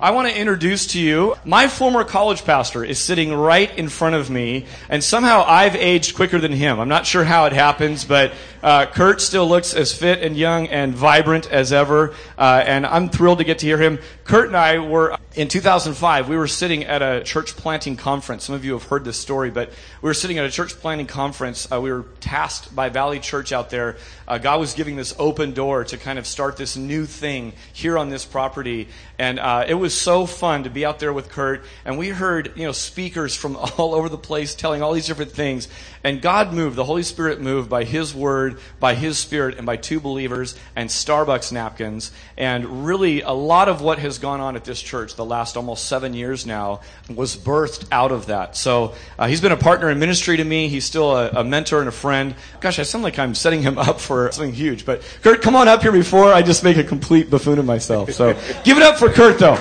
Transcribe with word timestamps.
I 0.00 0.12
want 0.12 0.28
to 0.28 0.38
introduce 0.38 0.86
to 0.88 1.00
you 1.00 1.34
my 1.44 1.66
former 1.66 2.04
college 2.04 2.44
pastor 2.44 2.84
is 2.84 3.00
sitting 3.00 3.34
right 3.34 3.76
in 3.76 3.88
front 3.88 4.14
of 4.14 4.30
me, 4.30 4.66
and 4.88 5.02
somehow 5.02 5.42
I've 5.44 5.74
aged 5.74 6.14
quicker 6.14 6.38
than 6.38 6.52
him. 6.52 6.78
I'm 6.78 6.88
not 6.88 7.04
sure 7.04 7.24
how 7.24 7.46
it 7.46 7.52
happens, 7.52 8.04
but 8.04 8.32
uh, 8.62 8.86
Kurt 8.86 9.20
still 9.20 9.48
looks 9.48 9.74
as 9.74 9.92
fit 9.92 10.22
and 10.22 10.36
young 10.36 10.68
and 10.68 10.94
vibrant 10.94 11.50
as 11.50 11.72
ever, 11.72 12.14
uh, 12.38 12.62
and 12.64 12.86
I'm 12.86 13.08
thrilled 13.08 13.38
to 13.38 13.44
get 13.44 13.58
to 13.58 13.66
hear 13.66 13.78
him. 13.78 13.98
Kurt 14.22 14.46
and 14.46 14.56
I 14.56 14.78
were 14.78 15.16
in 15.38 15.46
2005. 15.46 16.28
We 16.28 16.36
were 16.36 16.48
sitting 16.48 16.82
at 16.82 17.00
a 17.00 17.22
church 17.22 17.54
planting 17.54 17.94
conference. 17.94 18.42
Some 18.42 18.56
of 18.56 18.64
you 18.64 18.72
have 18.72 18.82
heard 18.82 19.04
this 19.04 19.16
story, 19.16 19.52
but 19.52 19.70
we 20.02 20.08
were 20.08 20.14
sitting 20.14 20.36
at 20.36 20.44
a 20.44 20.50
church 20.50 20.74
planting 20.74 21.06
conference. 21.06 21.70
Uh, 21.70 21.80
we 21.80 21.92
were 21.92 22.06
tasked 22.18 22.74
by 22.74 22.88
Valley 22.88 23.20
Church 23.20 23.52
out 23.52 23.70
there. 23.70 23.98
Uh, 24.26 24.38
God 24.38 24.58
was 24.58 24.74
giving 24.74 24.96
this 24.96 25.14
open 25.16 25.52
door 25.52 25.84
to 25.84 25.96
kind 25.96 26.18
of 26.18 26.26
start 26.26 26.56
this 26.56 26.76
new 26.76 27.06
thing 27.06 27.52
here 27.72 27.96
on 27.96 28.08
this 28.08 28.24
property, 28.24 28.88
and 29.16 29.38
uh, 29.38 29.64
it 29.68 29.74
was 29.74 29.94
so 29.94 30.26
fun 30.26 30.64
to 30.64 30.70
be 30.70 30.84
out 30.84 30.98
there 30.98 31.12
with 31.12 31.28
Kurt. 31.28 31.62
And 31.84 31.98
we 31.98 32.08
heard 32.08 32.52
you 32.56 32.64
know 32.64 32.72
speakers 32.72 33.36
from 33.36 33.54
all 33.78 33.94
over 33.94 34.08
the 34.08 34.18
place 34.18 34.56
telling 34.56 34.82
all 34.82 34.92
these 34.92 35.06
different 35.06 35.30
things, 35.30 35.68
and 36.02 36.20
God 36.20 36.52
moved. 36.52 36.74
The 36.74 36.84
Holy 36.84 37.04
Spirit 37.04 37.40
moved 37.40 37.70
by 37.70 37.84
His 37.84 38.12
Word, 38.12 38.58
by 38.80 38.96
His 38.96 39.18
Spirit, 39.18 39.56
and 39.56 39.64
by 39.64 39.76
two 39.76 40.00
believers 40.00 40.56
and 40.74 40.90
Starbucks 40.90 41.52
napkins, 41.52 42.10
and 42.36 42.84
really 42.84 43.20
a 43.20 43.30
lot 43.30 43.68
of 43.68 43.80
what 43.80 44.00
has 44.00 44.18
gone 44.18 44.40
on 44.40 44.56
at 44.56 44.64
this 44.64 44.82
church 44.82 45.14
the 45.14 45.27
last 45.28 45.56
almost 45.56 45.86
seven 45.86 46.14
years 46.14 46.46
now 46.46 46.80
was 47.14 47.36
birthed 47.36 47.86
out 47.92 48.12
of 48.12 48.26
that. 48.26 48.56
So 48.56 48.94
uh, 49.18 49.28
he's 49.28 49.40
been 49.40 49.52
a 49.52 49.56
partner 49.56 49.90
in 49.90 49.98
ministry 49.98 50.36
to 50.36 50.44
me. 50.44 50.68
He's 50.68 50.84
still 50.84 51.16
a, 51.16 51.28
a, 51.30 51.44
mentor 51.44 51.80
and 51.80 51.88
a 51.88 51.92
friend. 51.92 52.34
Gosh, 52.60 52.78
I 52.78 52.82
sound 52.82 53.04
like 53.04 53.18
I'm 53.18 53.34
setting 53.34 53.62
him 53.62 53.78
up 53.78 54.00
for 54.00 54.30
something 54.32 54.54
huge. 54.54 54.84
But 54.84 55.02
Kurt, 55.22 55.42
come 55.42 55.54
on 55.54 55.68
up 55.68 55.82
here 55.82 55.92
before 55.92 56.32
I 56.32 56.42
just 56.42 56.64
make 56.64 56.76
a 56.76 56.84
complete 56.84 57.30
buffoon 57.30 57.58
of 57.58 57.64
myself. 57.64 58.12
So 58.12 58.32
give 58.64 58.76
it 58.76 58.82
up 58.82 58.98
for 58.98 59.08
Kurt, 59.08 59.38
though. 59.38 59.58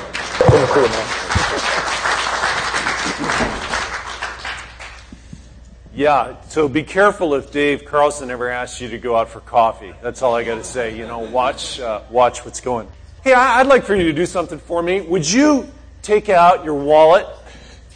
Yeah, 5.98 6.40
so 6.49 6.70
be 6.70 6.84
careful 6.84 7.34
if 7.34 7.52
Dave 7.52 7.85
Carlson 7.85 8.29
ever 8.29 8.52
asks 8.52 8.79
you 8.79 8.90
to 8.90 8.99
go 8.99 9.15
out 9.15 9.29
for 9.29 9.40
coffee. 9.40 9.96
That's 10.04 10.21
all 10.21 10.35
I 10.35 10.43
got 10.43 10.55
to 10.55 10.63
say. 10.63 10.96
You 10.96 11.07
know, 11.07 11.18
watch 11.18 11.79
uh, 11.79 12.02
watch 12.12 12.46
what's 12.46 12.62
going. 12.62 12.87
Hey, 13.28 13.34
I'd 13.34 13.68
like 13.68 13.84
for 13.84 13.94
you 13.94 14.04
to 14.04 14.14
do 14.14 14.26
something 14.26 14.58
for 14.58 14.82
me. 14.82 15.02
Would 15.02 15.30
you 15.30 15.68
take 16.02 16.30
out 16.30 16.64
your 16.64 16.76
wallet? 16.76 17.28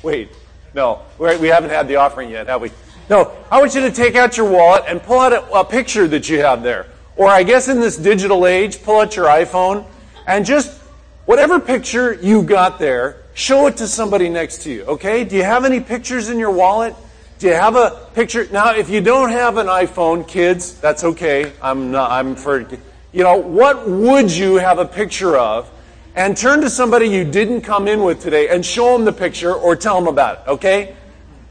Wait, 0.03 0.27
no, 0.73 1.03
we 1.17 1.47
haven't 1.47 1.69
had 1.69 1.87
the 1.87 1.95
offering 1.95 2.29
yet, 2.29 2.47
have 2.47 2.59
we? 2.59 2.69
No, 3.09 3.31
I 3.49 3.57
want 3.61 3.73
you 3.73 3.79
to 3.79 3.91
take 3.91 4.17
out 4.17 4.35
your 4.35 4.51
wallet 4.51 4.83
and 4.89 5.01
pull 5.01 5.21
out 5.21 5.31
a, 5.31 5.49
a 5.53 5.63
picture 5.63 6.05
that 6.09 6.27
you 6.27 6.41
have 6.41 6.63
there. 6.63 6.87
Or 7.15 7.29
I 7.29 7.43
guess 7.43 7.69
in 7.69 7.79
this 7.79 7.95
digital 7.95 8.45
age, 8.45 8.83
pull 8.83 8.99
out 8.99 9.15
your 9.15 9.27
iPhone 9.27 9.85
and 10.27 10.45
just 10.45 10.81
whatever 11.27 11.61
picture 11.61 12.11
you 12.15 12.43
got 12.43 12.77
there, 12.77 13.23
show 13.33 13.67
it 13.67 13.77
to 13.77 13.87
somebody 13.87 14.27
next 14.27 14.63
to 14.63 14.69
you, 14.69 14.83
okay? 14.83 15.23
Do 15.23 15.37
you 15.37 15.43
have 15.43 15.63
any 15.63 15.79
pictures 15.79 16.27
in 16.27 16.39
your 16.39 16.51
wallet? 16.51 16.93
Do 17.39 17.47
you 17.47 17.53
have 17.53 17.77
a 17.77 18.09
picture? 18.15 18.49
Now, 18.51 18.75
if 18.75 18.89
you 18.89 18.99
don't 18.99 19.29
have 19.29 19.55
an 19.55 19.67
iPhone, 19.67 20.27
kids, 20.27 20.77
that's 20.81 21.05
okay. 21.05 21.53
I'm 21.61 21.89
not, 21.89 22.11
I'm 22.11 22.35
for, 22.35 22.67
you 23.11 23.23
know, 23.23 23.37
what 23.37 23.89
would 23.89 24.31
you 24.31 24.55
have 24.55 24.79
a 24.79 24.85
picture 24.85 25.37
of? 25.37 25.69
And 26.15 26.35
turn 26.35 26.61
to 26.61 26.69
somebody 26.69 27.07
you 27.07 27.23
didn't 27.23 27.61
come 27.61 27.87
in 27.87 28.03
with 28.03 28.21
today 28.21 28.49
and 28.49 28.65
show 28.65 28.93
them 28.93 29.05
the 29.05 29.13
picture 29.13 29.53
or 29.53 29.75
tell 29.75 29.95
them 29.95 30.07
about 30.07 30.39
it, 30.39 30.49
okay? 30.51 30.95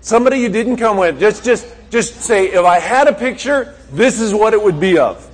Somebody 0.00 0.38
you 0.38 0.48
didn't 0.48 0.76
come 0.76 0.96
with, 0.96 1.18
just, 1.18 1.44
just, 1.44 1.66
just 1.90 2.20
say, 2.22 2.48
if 2.48 2.64
I 2.64 2.78
had 2.78 3.08
a 3.08 3.12
picture, 3.12 3.74
this 3.92 4.20
is 4.20 4.34
what 4.34 4.52
it 4.52 4.62
would 4.62 4.80
be 4.80 4.98
of. 4.98 5.26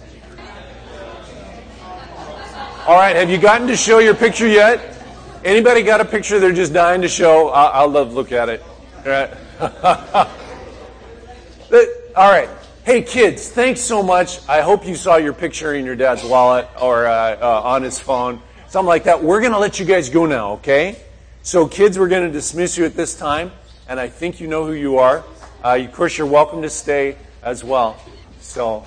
All 2.86 2.96
right, 2.96 3.16
have 3.16 3.30
you 3.30 3.38
gotten 3.38 3.66
to 3.66 3.76
show 3.76 3.98
your 3.98 4.14
picture 4.14 4.46
yet? 4.46 4.96
Anybody 5.44 5.82
got 5.82 6.00
a 6.00 6.04
picture 6.04 6.38
they're 6.38 6.52
just 6.52 6.72
dying 6.72 7.02
to 7.02 7.08
show? 7.08 7.48
I'll, 7.48 7.82
I'll 7.82 7.88
love 7.88 8.12
look 8.12 8.30
at 8.30 8.48
it. 8.48 8.62
All 9.06 9.12
right. 9.12 9.30
All 12.16 12.30
right. 12.30 12.48
Hey, 12.86 13.02
kids, 13.02 13.48
thanks 13.48 13.80
so 13.80 14.00
much. 14.00 14.48
I 14.48 14.60
hope 14.60 14.86
you 14.86 14.94
saw 14.94 15.16
your 15.16 15.32
picture 15.32 15.74
in 15.74 15.84
your 15.84 15.96
dad's 15.96 16.22
wallet 16.22 16.68
or 16.80 17.08
uh, 17.08 17.36
uh, 17.36 17.62
on 17.64 17.82
his 17.82 17.98
phone, 17.98 18.40
something 18.68 18.86
like 18.86 19.02
that. 19.04 19.24
We're 19.24 19.40
going 19.40 19.54
to 19.54 19.58
let 19.58 19.80
you 19.80 19.84
guys 19.84 20.08
go 20.08 20.24
now, 20.24 20.52
okay? 20.52 21.00
So, 21.42 21.66
kids, 21.66 21.98
we're 21.98 22.06
going 22.06 22.28
to 22.28 22.32
dismiss 22.32 22.78
you 22.78 22.84
at 22.84 22.94
this 22.94 23.18
time, 23.18 23.50
and 23.88 23.98
I 23.98 24.08
think 24.08 24.38
you 24.38 24.46
know 24.46 24.64
who 24.64 24.72
you 24.72 24.98
are. 24.98 25.24
Uh, 25.64 25.78
of 25.80 25.92
course, 25.94 26.16
you're 26.16 26.28
welcome 26.28 26.62
to 26.62 26.70
stay 26.70 27.16
as 27.42 27.64
well. 27.64 28.00
So, 28.38 28.84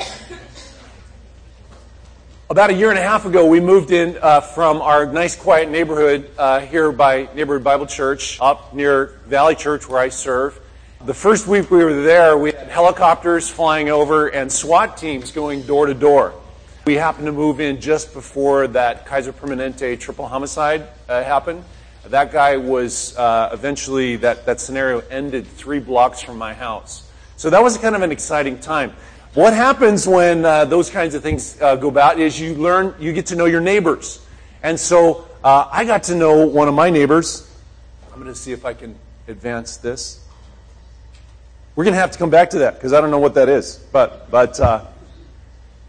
about 2.50 2.69
a 2.69 2.74
year 2.74 2.91
and 2.91 3.00
a 3.00 3.03
half 3.03 3.25
ago, 3.25 3.47
we 3.47 3.59
moved 3.59 3.91
in 3.91 4.18
uh, 4.22 4.40
from 4.40 4.81
our 4.81 5.07
nice, 5.07 5.35
quiet 5.35 5.69
neighborhood 5.69 6.31
uh, 6.38 6.62
here 6.62 6.94
by 6.94 7.28
Neighborhood 7.35 7.66
Bible 7.66 7.85
Church 7.85 8.38
up 8.40 8.74
near 8.74 9.07
Valley 9.25 9.56
Church, 9.56 9.90
where 9.90 10.00
I 10.00 10.07
serve. 10.07 10.57
The 11.06 11.14
first 11.14 11.48
week 11.48 11.72
we 11.72 11.82
were 11.82 12.02
there, 12.02 12.38
we 12.38 12.52
had 12.52 12.68
helicopters 12.68 13.50
flying 13.50 13.90
over 13.90 14.28
and 14.28 14.52
SWAT 14.52 14.98
teams 14.98 15.32
going 15.32 15.62
door 15.62 15.86
to 15.86 15.94
door. 15.94 16.34
We 16.86 16.96
happened 16.96 17.28
to 17.28 17.32
move 17.32 17.62
in 17.62 17.80
just 17.80 18.14
before 18.14 18.68
that 18.68 19.06
Kaiser 19.06 19.32
Permanente 19.32 19.98
triple 19.98 20.28
homicide 20.28 20.90
uh, 21.08 21.24
happened. 21.24 21.64
That 22.08 22.34
guy 22.34 22.58
was 22.58 23.18
uh, 23.18 23.50
eventually, 23.54 24.18
that, 24.18 24.46
that 24.46 24.60
scenario 24.60 25.00
ended 25.10 25.48
three 25.48 25.80
blocks 25.80 26.22
from 26.22 26.38
my 26.38 26.54
house. 26.54 27.10
So 27.38 27.50
that 27.50 27.64
was 27.64 27.78
kind 27.78 27.96
of 27.96 28.02
an 28.02 28.12
exciting 28.12 28.60
time. 28.60 28.92
What 29.36 29.54
happens 29.54 30.06
when 30.06 30.44
uh, 30.44 30.66
those 30.66 30.90
kinds 30.90 31.16
of 31.16 31.24
things 31.24 31.62
uh, 31.62 31.78
go 31.78 31.88
about 31.88 32.20
is 32.20 32.42
you 32.42 32.56
learn, 32.56 32.94
you 33.00 33.14
get 33.14 33.28
to 33.28 33.38
know 33.38 33.46
your 33.46 33.62
neighbors. 33.62 34.26
And 34.64 34.78
so 34.78 35.30
uh, 35.46 35.70
I 35.72 35.86
got 35.86 36.04
to 36.04 36.16
know 36.16 36.46
one 36.46 36.68
of 36.68 36.74
my 36.74 36.90
neighbors. 36.90 37.50
I'm 38.12 38.20
going 38.20 38.34
to 38.34 38.38
see 38.38 38.52
if 38.52 38.66
I 38.66 38.74
can 38.74 38.98
advance 39.30 39.78
this. 39.78 40.26
We're 41.79 41.85
going 41.85 41.94
to 41.94 42.01
have 42.01 42.12
to 42.12 42.19
come 42.19 42.29
back 42.29 42.50
to 42.50 42.59
that 42.59 42.73
because 42.73 42.91
I 42.91 43.00
don't 43.00 43.09
know 43.09 43.19
what 43.19 43.35
that 43.35 43.47
is. 43.47 43.78
But, 43.94 44.29
but, 44.29 44.59
uh, 44.59 44.84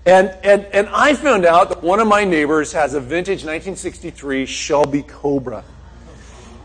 and, 0.06 0.28
and, 0.44 0.64
and 0.66 0.88
I 0.90 1.14
found 1.14 1.44
out 1.44 1.68
that 1.70 1.82
one 1.82 1.98
of 1.98 2.06
my 2.06 2.22
neighbors 2.22 2.72
has 2.74 2.94
a 2.94 3.00
vintage 3.00 3.38
1963 3.38 4.46
Shelby 4.46 5.02
Cobra. 5.02 5.64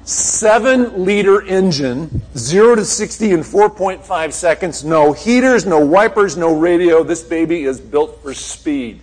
Seven 0.03 1.05
liter 1.05 1.41
engine, 1.41 2.21
zero 2.37 2.75
to 2.75 2.85
60 2.85 3.31
in 3.31 3.39
4.5 3.39 4.31
seconds, 4.31 4.85
no 4.85 5.11
heaters, 5.11 5.65
no 5.65 5.83
wipers, 5.83 6.37
no 6.37 6.55
radio. 6.55 7.01
This 7.01 7.23
baby 7.23 7.63
is 7.63 7.81
built 7.81 8.21
for 8.21 8.35
speed. 8.35 9.01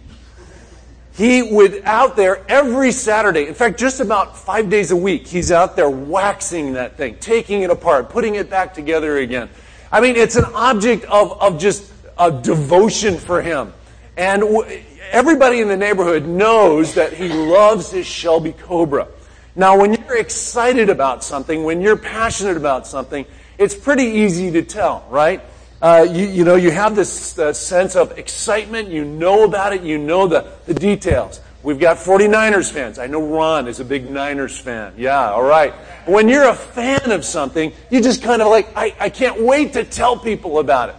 He 1.15 1.43
would 1.43 1.82
out 1.84 2.15
there 2.15 2.49
every 2.49 2.93
Saturday. 2.93 3.49
In 3.49 3.55
fact, 3.55 3.77
just 3.77 3.99
about 3.99 4.38
five 4.38 4.71
days 4.71 4.93
a 4.93 4.97
week, 4.97 5.27
he's 5.27 5.50
out 5.50 5.75
there 5.75 5.91
waxing 5.91 6.75
that 6.75 6.97
thing, 6.97 7.16
taking 7.16 7.62
it 7.62 7.71
apart, 7.71 8.09
putting 8.09 8.37
it 8.37 8.49
back 8.49 8.72
together 8.72 9.16
again. 9.19 9.50
I 9.93 10.01
mean, 10.01 10.17
it's 10.17 10.37
an 10.37 10.47
object 10.55 11.05
of, 11.05 11.39
of 11.41 11.59
just 11.59 11.93
a 12.19 12.33
devotion 12.33 13.19
for 13.19 13.43
him. 13.43 13.75
And 14.17 14.41
w- 14.41 14.83
everybody 15.11 15.61
in 15.61 15.69
the 15.69 15.77
neighborhood 15.77 16.27
knows 16.27 16.95
that 16.95 17.13
he 17.13 17.29
loves 17.29 17.91
his 17.91 18.07
Shelby 18.07 18.53
Cobra. 18.53 19.07
Now, 19.55 19.79
when 19.79 19.93
you're 19.93 20.17
excited 20.17 20.89
about 20.89 21.23
something, 21.23 21.63
when 21.63 21.83
you're 21.83 21.99
passionate 21.99 22.57
about 22.57 22.87
something, 22.87 23.27
it's 23.59 23.75
pretty 23.75 24.05
easy 24.05 24.51
to 24.53 24.63
tell, 24.63 25.07
right? 25.11 25.43
Uh, 25.83 26.07
you, 26.11 26.27
you, 26.27 26.45
know, 26.45 26.55
you 26.55 26.71
have 26.71 26.97
this 26.97 27.39
uh, 27.39 27.53
sense 27.53 27.95
of 27.95 28.17
excitement. 28.19 28.89
You 28.89 29.05
know 29.05 29.45
about 29.45 29.75
it. 29.75 29.83
You 29.83 29.99
know 29.99 30.27
the, 30.27 30.47
the 30.65 30.73
details. 30.73 31.41
We've 31.62 31.78
got 31.78 31.99
49ers 31.99 32.73
fans. 32.73 32.99
I 32.99 33.06
know 33.06 33.25
Ron 33.25 33.69
is 33.69 33.78
a 33.78 33.84
big 33.84 34.11
Niners 34.11 34.59
fan. 34.59 34.95
Yeah, 34.97 35.31
all 35.31 35.45
right. 35.45 35.73
When 36.06 36.28
you're 36.28 36.49
a 36.49 36.55
fan 36.55 37.12
of 37.12 37.25
something, 37.25 37.73
you 37.89 38.00
just 38.00 38.23
kind 38.23 38.43
of 38.43 38.49
like, 38.49 38.77
I, 38.77 38.95
I 38.99 39.11
can't 39.11 39.41
wait 39.43 39.75
to 39.75 39.84
tell 39.84 40.17
people 40.17 40.59
about 40.59 40.89
it. 40.89 40.97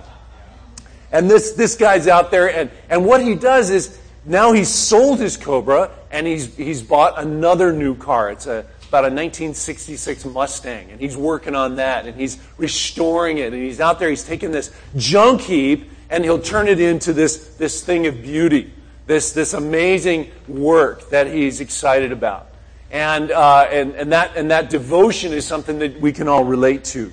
And 1.12 1.30
this, 1.30 1.52
this 1.52 1.76
guy's 1.76 2.08
out 2.08 2.32
there, 2.32 2.50
and, 2.50 2.72
and 2.90 3.06
what 3.06 3.22
he 3.22 3.36
does 3.36 3.70
is 3.70 4.00
now 4.26 4.54
he's 4.54 4.70
sold 4.70 5.20
his 5.20 5.36
Cobra 5.36 5.92
and 6.12 6.26
he's, 6.26 6.56
he's 6.56 6.82
bought 6.82 7.22
another 7.22 7.74
new 7.74 7.94
car. 7.94 8.32
It's 8.32 8.48
a, 8.48 8.66
about 8.88 9.04
a 9.04 9.12
1966 9.12 10.24
Mustang, 10.26 10.92
and 10.92 11.02
he's 11.02 11.18
working 11.18 11.56
on 11.56 11.76
that, 11.76 12.06
and 12.06 12.16
he's 12.16 12.38
restoring 12.58 13.40
it, 13.40 13.52
and 13.52 13.62
he's 13.62 13.82
out 13.82 14.00
there, 14.00 14.10
he's 14.10 14.24
taking 14.24 14.52
this 14.52 14.72
junk 14.96 15.42
heap, 15.42 15.90
and 16.10 16.24
he'll 16.24 16.40
turn 16.40 16.68
it 16.70 16.80
into 16.80 17.12
this, 17.12 17.56
this 17.56 17.84
thing 17.84 18.08
of 18.08 18.22
beauty 18.22 18.72
this, 19.06 19.34
this 19.34 19.54
amazing 19.54 20.32
work 20.48 21.10
that 21.10 21.28
he's 21.28 21.62
excited 21.62 22.12
about. 22.12 22.48
And, 22.92 23.32
uh, 23.32 23.68
and, 23.72 23.96
and, 23.96 24.12
that, 24.12 24.38
and 24.38 24.52
that 24.52 24.70
devotion 24.70 25.34
is 25.34 25.46
something 25.46 25.80
that 25.80 26.00
we 26.00 26.14
can 26.14 26.28
all 26.28 26.44
relate 26.44 26.84
to. 26.86 27.12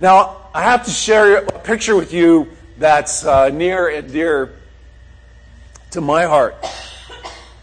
Now, 0.00 0.48
I 0.54 0.62
have 0.62 0.84
to 0.84 0.90
share 0.90 1.38
a 1.38 1.58
picture 1.60 1.96
with 1.96 2.12
you 2.12 2.48
that's 2.78 3.24
uh, 3.24 3.48
near 3.48 3.88
and 3.88 4.12
dear 4.12 4.52
to 5.92 6.02
my 6.02 6.24
heart. 6.24 6.54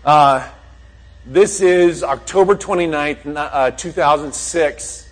Uh, 0.04 0.50
this 1.25 1.62
is 1.62 2.04
October 2.04 2.56
29th, 2.56 3.38
uh, 3.38 3.71
2006. 3.71 5.10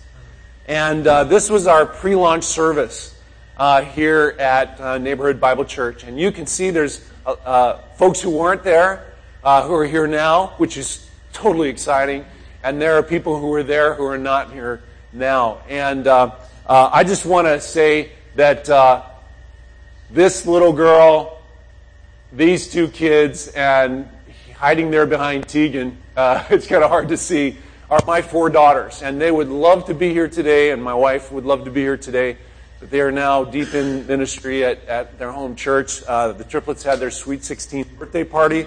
And 0.66 1.06
uh, 1.06 1.24
this 1.24 1.48
was 1.48 1.66
our 1.68 1.86
pre 1.86 2.16
launch 2.16 2.44
service 2.44 3.16
uh, 3.56 3.82
here 3.82 4.34
at 4.38 5.00
Neighborhood 5.00 5.40
Bible 5.40 5.64
Church. 5.64 6.02
And 6.02 6.18
you 6.18 6.32
can 6.32 6.46
see 6.46 6.70
there's 6.70 7.08
uh, 7.26 7.78
folks 7.96 8.20
who 8.20 8.30
weren't 8.30 8.62
there, 8.62 9.12
uh, 9.44 9.66
who 9.66 9.74
are 9.74 9.86
here 9.86 10.06
now, 10.06 10.48
which 10.58 10.76
is 10.76 11.08
totally 11.32 11.68
exciting. 11.68 12.24
and 12.64 12.80
there 12.80 12.96
are 12.96 13.02
people 13.02 13.38
who 13.38 13.52
are 13.54 13.62
there 13.62 13.94
who 13.94 14.04
are 14.04 14.18
not 14.18 14.52
here 14.52 14.82
now. 15.12 15.60
And 15.68 16.06
uh, 16.06 16.36
uh, 16.66 16.90
I 16.92 17.04
just 17.04 17.26
want 17.26 17.46
to 17.46 17.60
say 17.60 18.12
that 18.36 18.68
uh, 18.68 19.02
this 20.10 20.46
little 20.46 20.72
girl, 20.72 21.42
these 22.32 22.70
two 22.70 22.88
kids, 22.88 23.48
and 23.48 24.08
hiding 24.54 24.90
there 24.90 25.06
behind 25.06 25.48
Tegan, 25.48 25.98
uh, 26.16 26.44
it's 26.50 26.66
kind 26.66 26.84
of 26.84 26.90
hard 26.90 27.08
to 27.08 27.16
see, 27.16 27.56
are 27.90 28.00
my 28.06 28.22
four 28.22 28.48
daughters. 28.48 29.02
And 29.02 29.20
they 29.20 29.30
would 29.30 29.48
love 29.48 29.86
to 29.86 29.94
be 29.94 30.12
here 30.12 30.28
today, 30.28 30.70
and 30.70 30.82
my 30.82 30.94
wife 30.94 31.32
would 31.32 31.44
love 31.44 31.64
to 31.64 31.70
be 31.70 31.80
here 31.80 31.96
today. 31.96 32.36
They 32.90 33.00
are 33.00 33.12
now 33.12 33.44
deep 33.44 33.74
in 33.74 34.08
ministry 34.08 34.64
at, 34.64 34.84
at 34.86 35.16
their 35.16 35.30
home 35.30 35.54
church. 35.54 36.02
Uh, 36.02 36.32
the 36.32 36.42
triplets 36.42 36.82
had 36.82 36.98
their 36.98 37.12
sweet 37.12 37.40
16th 37.40 37.96
birthday 37.96 38.24
party, 38.24 38.66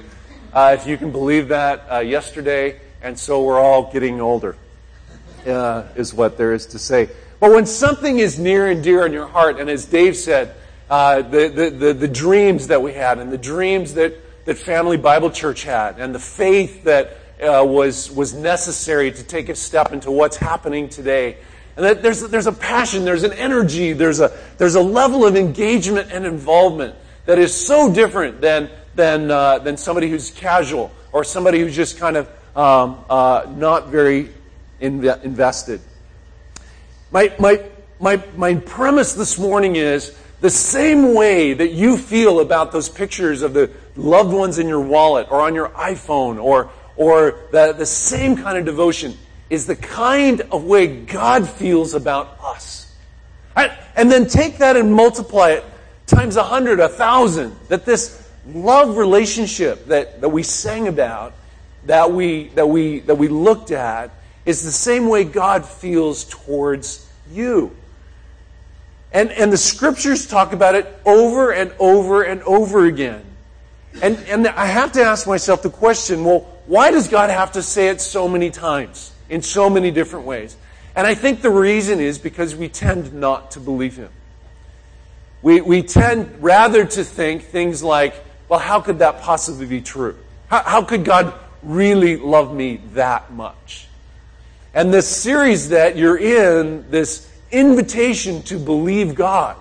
uh, 0.54 0.78
if 0.80 0.88
you 0.88 0.96
can 0.96 1.12
believe 1.12 1.50
that, 1.50 1.86
uh, 1.92 2.00
yesterday. 2.00 2.80
And 3.02 3.20
so 3.20 3.44
we're 3.44 3.60
all 3.60 3.92
getting 3.92 4.22
older, 4.22 4.56
uh, 5.46 5.84
is 5.98 6.14
what 6.14 6.38
there 6.38 6.54
is 6.54 6.66
to 6.68 6.80
say. 6.80 7.10
But 7.42 7.52
when 7.52 7.66
something 7.66 8.18
is 8.18 8.40
near 8.40 8.68
and 8.68 8.82
dear 8.82 9.06
in 9.06 9.12
your 9.12 9.28
heart, 9.28 9.60
and 9.60 9.70
as 9.70 9.84
Dave 9.84 10.16
said, 10.16 10.56
uh, 10.90 11.22
the, 11.22 11.50
the, 11.50 11.70
the, 11.70 11.94
the 11.94 12.08
dreams 12.08 12.68
that 12.68 12.82
we 12.82 12.94
had, 12.94 13.20
and 13.20 13.30
the 13.32 13.38
dreams 13.38 13.96
that, 13.96 14.14
that 14.46 14.58
Family 14.58 14.96
Bible 14.96 15.30
Church 15.30 15.64
had, 15.64 16.00
and 16.00 16.16
the 16.16 16.20
faith 16.20 16.86
that 16.86 17.18
uh, 17.42 17.66
was, 17.66 18.10
was 18.12 18.34
necessary 18.34 19.12
to 19.12 19.24
take 19.24 19.50
a 19.50 19.56
step 19.56 19.92
into 19.92 20.10
what's 20.10 20.38
happening 20.38 20.88
today. 20.88 21.38
And 21.76 21.86
that 21.86 22.02
there's, 22.02 22.22
there's 22.22 22.48
a 22.48 22.54
passion, 22.54 23.04
there's 23.04 23.24
an 23.24 23.34
energy, 23.34 23.94
there's 23.94 24.20
a, 24.22 24.32
there's 24.58 24.76
a 24.76 24.82
level 24.82 25.26
of 25.26 25.36
engagement 25.36 26.12
and 26.12 26.26
involvement 26.26 26.96
that 27.26 27.38
is 27.38 27.54
so 27.54 27.94
different 27.94 28.40
than, 28.40 28.70
than, 28.96 29.30
uh, 29.30 29.60
than 29.60 29.76
somebody 29.76 30.10
who's 30.10 30.32
casual 30.32 30.92
or 31.12 31.24
somebody 31.24 31.60
who's 31.60 31.76
just 31.76 31.98
kind 31.98 32.16
of 32.16 32.30
um, 32.56 33.04
uh, 33.10 33.46
not 33.56 33.90
very 33.90 34.30
inv- 34.82 35.24
invested. 35.24 35.82
My, 37.12 37.34
my, 37.40 37.62
my, 38.00 38.24
my 38.38 38.56
premise 38.56 39.14
this 39.14 39.38
morning 39.38 39.76
is 39.76 40.18
the 40.40 40.50
same 40.50 41.14
way 41.14 41.54
that 41.54 41.72
you 41.72 41.98
feel 41.98 42.40
about 42.40 42.72
those 42.72 42.88
pictures 42.88 43.42
of 43.42 43.54
the 43.54 43.70
loved 43.96 44.34
ones 44.34 44.60
in 44.60 44.68
your 44.68 44.82
wallet 44.82 45.28
or 45.30 45.42
on 45.42 45.56
your 45.56 45.70
iPhone 45.70 46.42
or, 46.42 46.70
or 46.96 47.40
the, 47.52 47.74
the 47.74 47.86
same 47.86 48.38
kind 48.38 48.58
of 48.58 48.66
devotion 48.66 49.18
is 49.50 49.68
the 49.68 49.76
kind 49.76 50.42
of 50.42 50.64
way 50.64 50.88
God 50.88 51.48
feels 51.48 51.94
about 51.94 52.38
us. 52.42 52.94
And 53.96 54.12
then 54.12 54.28
take 54.28 54.58
that 54.58 54.76
and 54.76 54.94
multiply 54.94 55.52
it 55.52 55.64
times 56.06 56.36
a 56.36 56.44
hundred, 56.44 56.80
a 56.80 56.90
thousand, 56.90 57.56
that 57.70 57.86
this 57.86 58.30
love 58.48 58.98
relationship 58.98 59.86
that, 59.88 60.22
that 60.22 60.30
we 60.30 60.44
sang 60.44 60.88
about, 60.88 61.34
that 61.86 62.12
we, 62.12 62.50
that, 62.50 62.68
we, 62.68 63.00
that 63.02 63.16
we 63.16 63.28
looked 63.28 63.72
at, 63.72 64.12
is 64.46 64.64
the 64.64 64.72
same 64.72 65.08
way 65.08 65.24
God 65.24 65.66
feels 65.66 66.26
towards 66.26 67.10
you. 67.32 67.76
And, 69.12 69.32
and 69.32 69.52
the 69.52 69.58
scriptures 69.58 70.28
talk 70.28 70.52
about 70.52 70.76
it 70.76 71.00
over 71.06 71.52
and 71.52 71.72
over 71.80 72.24
and 72.24 72.44
over 72.44 72.86
again. 72.86 73.24
And, 74.02 74.18
and 74.28 74.48
I 74.48 74.66
have 74.66 74.92
to 74.94 75.02
ask 75.02 75.26
myself 75.26 75.64
the 75.64 75.70
question 75.70 76.26
well, 76.26 76.42
why 76.66 76.92
does 76.92 77.08
God 77.08 77.30
have 77.30 77.54
to 77.54 77.64
say 77.64 77.88
it 77.88 78.02
so 78.02 78.28
many 78.28 78.52
times 78.52 79.15
in 79.30 79.42
so 79.42 79.70
many 79.70 79.92
different 79.92 80.26
ways? 80.26 80.56
And 80.96 81.06
I 81.06 81.16
think 81.16 81.42
the 81.42 81.50
reason 81.50 82.00
is 82.00 82.18
because 82.18 82.56
we 82.56 82.70
tend 82.70 83.14
not 83.14 83.52
to 83.52 83.60
believe 83.60 83.98
Him. 83.98 84.10
We, 85.42 85.62
we 85.62 85.84
tend 85.84 86.42
rather 86.42 86.86
to 86.86 87.04
think 87.04 87.44
things 87.44 87.84
like, 87.84 88.16
well, 88.50 88.60
how 88.60 88.82
could 88.82 89.00
that 89.00 89.22
possibly 89.22 89.66
be 89.66 89.82
true? 89.82 90.18
How, 90.48 90.64
how 90.64 90.82
could 90.84 91.04
God 91.04 91.34
really 91.62 92.16
love 92.16 92.54
me 92.54 92.82
that 92.94 93.32
much? 93.32 93.88
And 94.74 94.94
this 94.94 95.08
series 95.08 95.70
that 95.70 95.98
you're 95.98 96.18
in, 96.18 96.90
this 96.92 97.30
invitation 97.52 98.42
to 98.44 98.58
believe 98.58 99.16
God, 99.16 99.56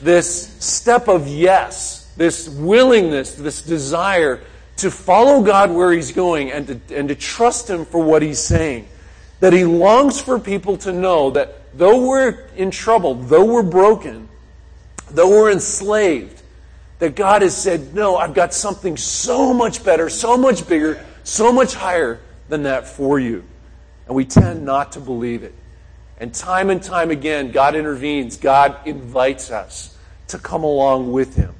this 0.00 0.48
step 0.64 1.08
of 1.08 1.26
yes, 1.26 2.12
this 2.16 2.48
willingness, 2.48 3.34
this 3.34 3.62
desire 3.62 4.40
to 4.78 4.90
follow 4.90 5.42
God 5.42 5.70
where 5.70 5.92
He's 5.92 6.12
going 6.12 6.50
and 6.50 6.66
to, 6.66 6.96
and 6.96 7.08
to 7.08 7.14
trust 7.14 7.68
Him 7.68 7.84
for 7.84 8.02
what 8.02 8.22
He's 8.22 8.38
saying. 8.38 8.88
That 9.40 9.52
He 9.52 9.64
longs 9.64 10.20
for 10.20 10.38
people 10.38 10.76
to 10.78 10.92
know 10.92 11.30
that 11.30 11.76
though 11.76 12.08
we're 12.08 12.46
in 12.56 12.70
trouble, 12.70 13.14
though 13.14 13.44
we're 13.44 13.62
broken, 13.62 14.28
though 15.10 15.28
we're 15.28 15.52
enslaved, 15.52 16.42
that 16.98 17.14
God 17.14 17.42
has 17.42 17.56
said, 17.56 17.94
No, 17.94 18.16
I've 18.16 18.34
got 18.34 18.54
something 18.54 18.96
so 18.96 19.52
much 19.52 19.84
better, 19.84 20.08
so 20.08 20.36
much 20.36 20.66
bigger, 20.68 21.04
so 21.24 21.52
much 21.52 21.74
higher 21.74 22.20
than 22.48 22.64
that 22.64 22.88
for 22.88 23.20
you. 23.20 23.44
And 24.06 24.16
we 24.16 24.24
tend 24.24 24.64
not 24.64 24.92
to 24.92 25.00
believe 25.00 25.42
it. 25.42 25.54
And 26.18 26.34
time 26.34 26.70
and 26.70 26.82
time 26.82 27.10
again, 27.10 27.52
God 27.52 27.76
intervenes. 27.76 28.36
God 28.36 28.76
invites 28.86 29.50
us 29.50 29.96
to 30.28 30.38
come 30.38 30.64
along 30.64 31.12
with 31.12 31.36
Him. 31.36 31.54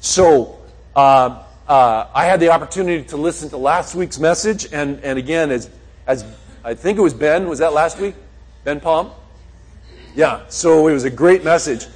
So, 0.00 0.58
uh, 0.94 1.42
uh, 1.68 2.08
I 2.14 2.24
had 2.24 2.40
the 2.40 2.48
opportunity 2.48 3.04
to 3.04 3.16
listen 3.18 3.50
to 3.50 3.58
last 3.58 3.94
week's 3.94 4.18
message, 4.18 4.72
and, 4.72 5.00
and 5.04 5.18
again, 5.18 5.50
as, 5.50 5.68
as 6.06 6.24
I 6.64 6.74
think 6.74 6.98
it 6.98 7.02
was 7.02 7.12
Ben, 7.12 7.46
was 7.46 7.58
that 7.58 7.74
last 7.74 7.98
week? 8.00 8.14
Ben 8.64 8.80
Palm? 8.80 9.10
Yeah, 10.14 10.42
so 10.48 10.88
it 10.88 10.94
was 10.94 11.04
a 11.04 11.10
great 11.10 11.44
message. 11.44 11.86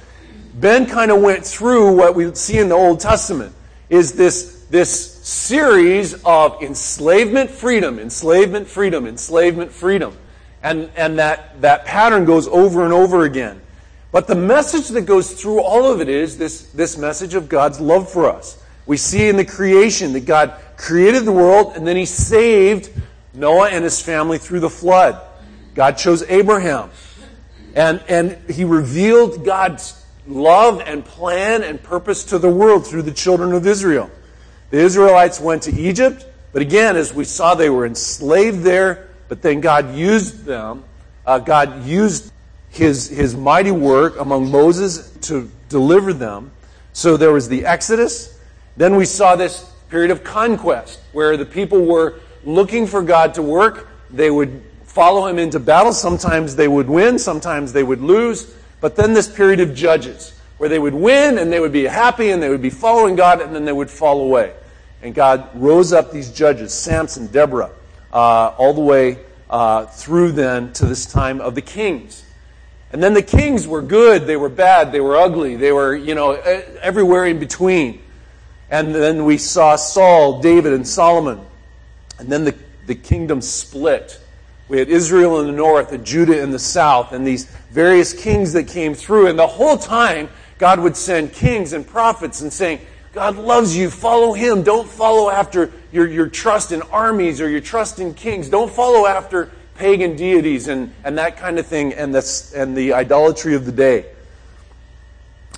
Ben 0.53 0.85
kind 0.85 1.11
of 1.11 1.21
went 1.21 1.43
through 1.43 1.95
what 1.95 2.13
we 2.13 2.33
see 2.35 2.59
in 2.59 2.69
the 2.69 2.75
Old 2.75 2.99
Testament 2.99 3.55
is 3.89 4.13
this, 4.13 4.65
this 4.69 5.13
series 5.23 6.23
of 6.23 6.61
enslavement, 6.61 7.49
freedom, 7.49 7.97
enslavement, 7.97 8.67
freedom, 8.67 9.07
enslavement, 9.07 9.71
freedom. 9.71 10.15
And, 10.61 10.91
and 10.95 11.17
that, 11.19 11.59
that 11.61 11.85
pattern 11.85 12.25
goes 12.25 12.47
over 12.47 12.83
and 12.85 12.93
over 12.93 13.23
again. 13.23 13.59
But 14.11 14.27
the 14.27 14.35
message 14.35 14.89
that 14.89 15.01
goes 15.01 15.33
through 15.33 15.61
all 15.61 15.91
of 15.91 15.99
it 15.99 16.09
is 16.09 16.37
this, 16.37 16.67
this 16.67 16.97
message 16.97 17.33
of 17.33 17.49
God's 17.49 17.79
love 17.79 18.09
for 18.09 18.29
us. 18.29 18.62
We 18.85 18.97
see 18.97 19.29
in 19.29 19.37
the 19.37 19.45
creation 19.45 20.13
that 20.13 20.25
God 20.25 20.55
created 20.77 21.25
the 21.25 21.31
world 21.31 21.73
and 21.75 21.87
then 21.87 21.95
He 21.95 22.05
saved 22.05 22.89
Noah 23.33 23.69
and 23.69 23.83
his 23.83 24.01
family 24.01 24.37
through 24.37 24.59
the 24.59 24.69
flood. 24.69 25.19
God 25.73 25.97
chose 25.97 26.23
Abraham. 26.23 26.91
And, 27.75 28.03
and 28.07 28.37
He 28.51 28.65
revealed 28.65 29.45
God's 29.45 29.99
love 30.27 30.81
and 30.85 31.03
plan 31.03 31.63
and 31.63 31.81
purpose 31.81 32.25
to 32.25 32.37
the 32.37 32.49
world 32.49 32.85
through 32.85 33.01
the 33.01 33.11
children 33.11 33.53
of 33.53 33.65
Israel. 33.65 34.11
The 34.69 34.77
Israelites 34.77 35.39
went 35.39 35.63
to 35.63 35.73
Egypt, 35.73 36.25
but 36.51 36.61
again, 36.61 36.95
as 36.95 37.13
we 37.13 37.23
saw, 37.23 37.55
they 37.55 37.69
were 37.69 37.85
enslaved 37.85 38.61
there 38.61 39.09
but 39.27 39.41
then 39.41 39.61
God 39.61 39.95
used 39.95 40.45
them. 40.45 40.83
Uh, 41.25 41.39
God 41.39 41.85
used 41.85 42.31
his, 42.69 43.09
his 43.09 43.35
mighty 43.35 43.71
work 43.71 44.19
among 44.19 44.51
Moses 44.51 45.09
to 45.21 45.49
deliver 45.69 46.13
them. 46.13 46.51
So 46.91 47.17
there 47.17 47.31
was 47.31 47.49
the 47.49 47.65
Exodus. 47.65 48.32
Then 48.77 48.95
we 48.95 49.05
saw 49.05 49.35
this 49.35 49.71
period 49.89 50.11
of 50.11 50.23
conquest 50.23 50.99
where 51.11 51.37
the 51.37 51.45
people 51.45 51.85
were 51.85 52.15
looking 52.43 52.87
for 52.87 53.01
God 53.01 53.33
to 53.35 53.41
work. 53.41 53.89
They 54.09 54.31
would 54.31 54.63
follow 54.85 55.27
him 55.27 55.39
into 55.39 55.59
battle. 55.59 55.93
Sometimes 55.93 56.55
they 56.55 56.67
would 56.67 56.89
win, 56.89 57.17
sometimes 57.19 57.73
they 57.73 57.83
would 57.83 58.01
lose. 58.01 58.53
But 58.81 58.95
then 58.95 59.13
this 59.13 59.27
period 59.27 59.59
of 59.59 59.73
judges 59.73 60.39
where 60.57 60.69
they 60.69 60.79
would 60.79 60.93
win 60.93 61.37
and 61.37 61.51
they 61.51 61.59
would 61.59 61.71
be 61.71 61.85
happy 61.85 62.29
and 62.29 62.41
they 62.41 62.49
would 62.49 62.61
be 62.61 62.69
following 62.69 63.15
God 63.15 63.41
and 63.41 63.55
then 63.55 63.65
they 63.65 63.71
would 63.71 63.89
fall 63.89 64.21
away. 64.21 64.53
And 65.01 65.13
God 65.13 65.49
rose 65.55 65.93
up 65.93 66.11
these 66.11 66.31
judges, 66.31 66.73
Samson, 66.73 67.27
Deborah, 67.27 67.71
uh, 68.11 68.53
all 68.57 68.73
the 68.73 68.81
way 68.81 69.19
uh, 69.49 69.85
through 69.85 70.33
then 70.33 70.71
to 70.73 70.85
this 70.85 71.05
time 71.05 71.41
of 71.41 71.55
the 71.55 71.61
kings. 71.61 72.23
And 72.91 73.01
then 73.01 73.15
the 73.15 73.23
kings 73.23 73.67
were 73.67 73.81
good, 73.81 74.27
they 74.27 74.37
were 74.37 74.49
bad, 74.49 74.91
they 74.91 75.01
were 75.01 75.17
ugly, 75.17 75.55
they 75.55 75.71
were, 75.71 75.95
you 75.95 76.13
know, 76.13 76.33
everywhere 76.33 77.25
in 77.25 77.39
between. 77.39 78.02
And 78.73 78.95
then 78.95 79.25
we 79.25 79.37
saw 79.37 79.75
Saul, 79.75 80.41
David, 80.41 80.73
and 80.73 80.87
Solomon. 80.87 81.45
And 82.17 82.27
then 82.27 82.43
the, 82.43 82.55
the 82.87 82.95
kingdom 82.95 83.39
split. 83.39 84.19
We 84.67 84.79
had 84.79 84.89
Israel 84.89 85.39
in 85.41 85.45
the 85.45 85.53
north 85.53 85.91
and 85.91 86.03
Judah 86.03 86.41
in 86.41 86.49
the 86.49 86.57
south, 86.57 87.11
and 87.11 87.25
these 87.25 87.45
various 87.69 88.13
kings 88.13 88.53
that 88.53 88.67
came 88.67 88.95
through. 88.95 89.27
And 89.27 89.37
the 89.37 89.45
whole 89.45 89.77
time, 89.77 90.27
God 90.57 90.79
would 90.79 90.97
send 90.97 91.33
kings 91.33 91.73
and 91.73 91.85
prophets 91.85 92.41
and 92.41 92.51
saying, 92.51 92.79
God 93.13 93.37
loves 93.37 93.77
you. 93.77 93.91
Follow 93.91 94.33
him. 94.33 94.63
Don't 94.63 94.89
follow 94.89 95.29
after 95.29 95.71
your, 95.91 96.07
your 96.07 96.27
trust 96.27 96.71
in 96.71 96.81
armies 96.81 97.41
or 97.41 97.47
your 97.47 97.61
trust 97.61 97.99
in 97.99 98.15
kings. 98.15 98.49
Don't 98.49 98.71
follow 98.71 99.05
after 99.05 99.51
pagan 99.75 100.15
deities 100.15 100.67
and, 100.67 100.91
and 101.03 101.19
that 101.19 101.37
kind 101.37 101.59
of 101.59 101.67
thing 101.67 101.93
and, 101.93 102.15
the 102.15 102.53
and 102.55 102.75
the 102.75 102.93
idolatry 102.93 103.53
of 103.53 103.67
the 103.67 103.71
day. 103.71 104.07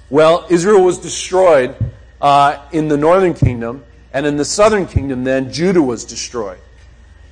Well, 0.09 0.45
Israel 0.49 0.83
was 0.83 0.97
destroyed 0.97 1.77
uh, 2.21 2.61
in 2.71 2.87
the 2.87 2.97
northern 2.97 3.33
kingdom, 3.33 3.83
and 4.13 4.25
in 4.25 4.37
the 4.37 4.45
southern 4.45 4.87
kingdom, 4.87 5.23
then, 5.23 5.51
Judah 5.51 5.81
was 5.81 6.05
destroyed. 6.05 6.59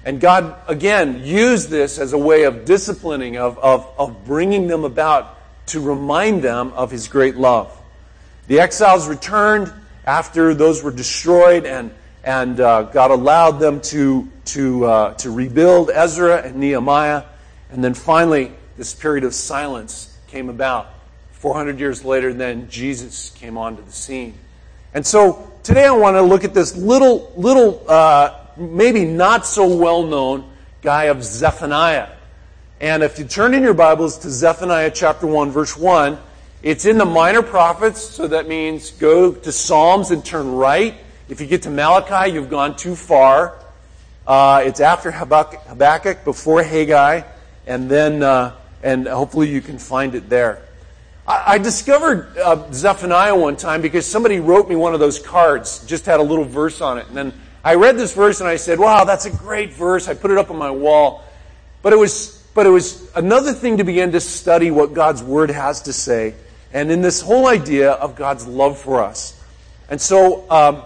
And 0.05 0.19
God, 0.19 0.55
again, 0.67 1.23
used 1.23 1.69
this 1.69 1.97
as 1.97 2.11
a 2.11 2.17
way 2.17 2.43
of 2.43 2.65
disciplining, 2.65 3.37
of, 3.37 3.57
of, 3.59 3.89
of 3.97 4.25
bringing 4.25 4.67
them 4.67 4.83
about 4.83 5.37
to 5.67 5.79
remind 5.79 6.41
them 6.41 6.73
of 6.73 6.91
his 6.91 7.07
great 7.07 7.37
love. 7.37 7.75
The 8.47 8.59
exiles 8.59 9.07
returned 9.07 9.71
after 10.05 10.53
those 10.53 10.83
were 10.83 10.91
destroyed, 10.91 11.65
and, 11.65 11.91
and 12.23 12.59
uh, 12.59 12.83
God 12.83 13.11
allowed 13.11 13.59
them 13.59 13.79
to, 13.81 14.29
to, 14.45 14.85
uh, 14.85 15.13
to 15.15 15.31
rebuild 15.31 15.89
Ezra 15.89 16.41
and 16.41 16.57
Nehemiah. 16.57 17.23
And 17.71 17.81
then 17.81 17.93
finally, 17.93 18.51
this 18.77 18.93
period 18.93 19.23
of 19.23 19.33
silence 19.33 20.15
came 20.27 20.49
about. 20.49 20.89
400 21.31 21.79
years 21.79 22.03
later, 22.03 22.33
then 22.33 22.69
Jesus 22.69 23.29
came 23.29 23.57
onto 23.57 23.83
the 23.83 23.91
scene. 23.91 24.33
And 24.93 25.05
so 25.05 25.51
today 25.63 25.85
I 25.85 25.91
want 25.91 26.15
to 26.17 26.21
look 26.21 26.43
at 26.43 26.53
this 26.53 26.75
little, 26.77 27.31
little, 27.35 27.83
uh, 27.89 28.37
maybe 28.57 29.05
not 29.05 29.45
so 29.45 29.75
well 29.75 30.03
known 30.03 30.49
guy 30.83 31.05
of 31.05 31.23
Zephaniah. 31.23 32.09
And 32.79 33.01
if 33.01 33.17
you 33.17 33.25
turn 33.25 33.53
in 33.53 33.63
your 33.63 33.73
Bibles 33.73 34.19
to 34.19 34.29
Zephaniah 34.29 34.91
chapter 34.91 35.25
1, 35.25 35.49
verse 35.49 35.75
1, 35.75 36.17
it's 36.61 36.85
in 36.85 36.97
the 36.97 37.05
minor 37.05 37.41
prophets, 37.41 38.01
so 38.01 38.27
that 38.27 38.47
means 38.47 38.91
go 38.91 39.31
to 39.31 39.51
Psalms 39.51 40.11
and 40.11 40.23
turn 40.23 40.51
right. 40.51 40.93
If 41.27 41.41
you 41.41 41.47
get 41.47 41.63
to 41.63 41.69
Malachi, 41.69 42.31
you've 42.31 42.49
gone 42.49 42.75
too 42.75 42.95
far. 42.95 43.57
Uh, 44.27 44.61
it's 44.63 44.79
after 44.79 45.11
Habakkuk, 45.11 46.23
before 46.23 46.61
Haggai, 46.61 47.23
and 47.65 47.89
then, 47.89 48.21
uh, 48.21 48.55
and 48.83 49.07
hopefully 49.07 49.49
you 49.49 49.61
can 49.61 49.79
find 49.79 50.13
it 50.13 50.29
there. 50.29 50.61
I, 51.25 51.57
discovered 51.57 52.37
uh, 52.37 52.69
Zephaniah 52.73 53.35
one 53.35 53.55
time 53.55 53.81
because 53.81 54.05
somebody 54.05 54.39
wrote 54.39 54.67
me 54.67 54.75
one 54.75 54.93
of 54.93 54.99
those 54.99 55.19
cards, 55.19 55.85
just 55.85 56.05
had 56.05 56.19
a 56.19 56.23
little 56.23 56.43
verse 56.43 56.81
on 56.81 56.97
it, 56.97 57.07
and 57.07 57.15
then 57.15 57.33
I 57.63 57.75
read 57.75 57.97
this 57.97 58.13
verse 58.13 58.41
and 58.41 58.49
I 58.49 58.57
said, 58.57 58.77
"Wow, 58.77 59.05
that's 59.05 59.25
a 59.25 59.29
great 59.29 59.71
verse." 59.71 60.09
I 60.09 60.15
put 60.15 60.31
it 60.31 60.37
up 60.37 60.51
on 60.51 60.57
my 60.57 60.71
wall, 60.71 61.23
but 61.81 61.93
it 61.93 61.95
was, 61.95 62.45
but 62.53 62.65
it 62.65 62.69
was 62.69 63.09
another 63.15 63.53
thing 63.53 63.77
to 63.77 63.85
begin 63.85 64.11
to 64.11 64.19
study 64.19 64.69
what 64.69 64.93
God's 64.93 65.23
Word 65.23 65.49
has 65.49 65.83
to 65.83 65.93
say 65.93 66.35
and 66.73 66.91
in 66.91 67.01
this 67.01 67.21
whole 67.21 67.47
idea 67.47 67.91
of 67.91 68.15
God's 68.15 68.47
love 68.47 68.79
for 68.79 69.01
us. 69.01 69.39
And 69.89 70.01
so 70.01 70.49
um, 70.49 70.81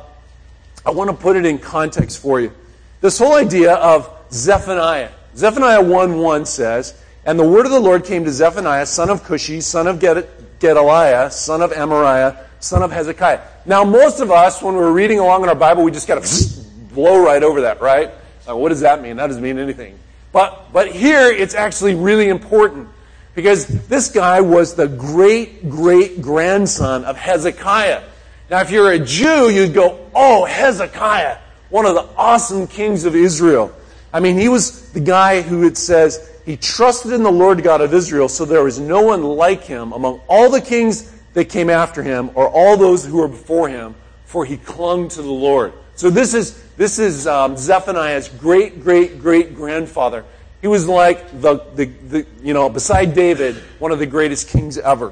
I 0.86 0.91
want 0.91 1.10
to 1.10 1.15
put 1.15 1.38
it 1.38 1.46
in 1.46 1.58
context 1.58 2.20
for 2.20 2.41
you. 2.41 2.51
This 3.00 3.17
whole 3.17 3.36
idea 3.36 3.74
of 3.75 4.13
Zephaniah. 4.32 5.10
Zephaniah 5.36 5.82
1 5.82 6.17
1 6.17 6.46
says, 6.46 7.01
And 7.28 7.38
the 7.38 7.46
word 7.46 7.66
of 7.66 7.74
the 7.74 7.80
Lord 7.82 8.06
came 8.06 8.24
to 8.24 8.32
Zephaniah, 8.32 8.86
son 8.86 9.10
of 9.10 9.22
Cushi, 9.24 9.62
son 9.62 9.86
of 9.86 10.00
Gedaliah, 10.00 11.30
son 11.30 11.62
of 11.62 11.72
Amariah, 11.72 12.38
son 12.62 12.82
of 12.82 12.90
Hezekiah. 12.90 13.42
Now, 13.66 13.84
most 13.84 14.22
of 14.22 14.32
us, 14.32 14.62
when 14.62 14.76
we're 14.76 14.94
reading 14.94 15.20
along 15.20 15.44
in 15.44 15.50
our 15.50 15.56
Bible, 15.56 15.84
we 15.84 15.92
just 15.92 16.08
kind 16.08 16.20
of 16.24 16.94
blow 16.94 17.22
right 17.22 17.44
over 17.44 17.62
that, 17.64 17.82
right? 17.82 18.12
Like, 18.48 18.56
what 18.56 18.70
does 18.70 18.80
that 18.80 19.02
mean? 19.02 19.18
That 19.18 19.28
doesn't 19.28 19.44
mean 19.44 19.60
anything. 19.60 20.00
But, 20.32 20.72
but 20.72 20.90
here, 20.90 21.30
it's 21.30 21.54
actually 21.54 21.96
really 21.96 22.30
important 22.30 22.88
because 23.36 23.68
this 23.88 24.10
guy 24.10 24.40
was 24.40 24.76
the 24.76 24.88
great 24.88 25.70
great 25.70 26.22
grandson 26.22 27.04
of 27.04 27.18
Hezekiah. 27.18 28.04
Now, 28.50 28.62
if 28.62 28.72
you're 28.72 28.92
a 28.92 29.00
Jew, 29.00 29.50
you'd 29.50 29.74
go, 29.74 30.10
oh, 30.16 30.46
Hezekiah, 30.46 31.40
one 31.70 31.86
of 31.86 31.94
the 31.94 32.08
awesome 32.16 32.68
kings 32.68 33.04
of 33.04 33.18
Israel. 33.18 33.74
I 34.14 34.22
mean, 34.22 34.38
he 34.38 34.48
was 34.48 34.94
the 34.94 35.02
guy 35.02 35.42
who 35.42 35.68
it 35.68 35.78
says 35.78 36.37
he 36.48 36.56
trusted 36.56 37.12
in 37.12 37.24
the 37.24 37.32
Lord 37.32 37.62
God 37.62 37.82
of 37.82 37.94
Israel, 37.94 38.30
so 38.30 38.46
there 38.46 38.63
was 38.63 38.80
no 38.80 39.01
one 39.01 39.22
like 39.22 39.66
him 39.66 39.92
among 39.92 40.22
all 40.30 40.50
the 40.50 40.62
kings 40.62 41.12
that 41.34 41.50
came 41.50 41.70
after 41.70 42.01
him 42.01 42.32
or 42.36 42.48
all 42.48 42.77
those 42.77 43.04
who 43.04 43.18
were 43.18 43.27
before 43.27 43.68
him, 43.68 43.96
for 44.24 44.46
he 44.46 44.56
clung 44.56 45.10
to 45.10 45.22
the 45.22 45.30
Lord. 45.30 45.74
So 45.96 46.10
this 46.10 46.34
is 46.34 46.63
this 46.77 47.00
is 47.00 47.27
um, 47.27 47.58
Zephaniah's 47.58 48.30
great 48.30 48.82
great 48.82 49.20
great 49.20 49.56
grandfather. 49.56 50.24
He 50.62 50.70
was 50.70 50.88
like 50.88 51.42
the, 51.42 51.66
the, 51.75 51.86
the, 51.86 52.25
you 52.42 52.54
know, 52.54 52.70
beside 52.70 53.13
David, 53.13 53.58
one 53.80 53.92
of 53.92 54.00
the 54.00 54.06
greatest 54.06 54.48
kings 54.48 54.77
ever. 54.77 55.12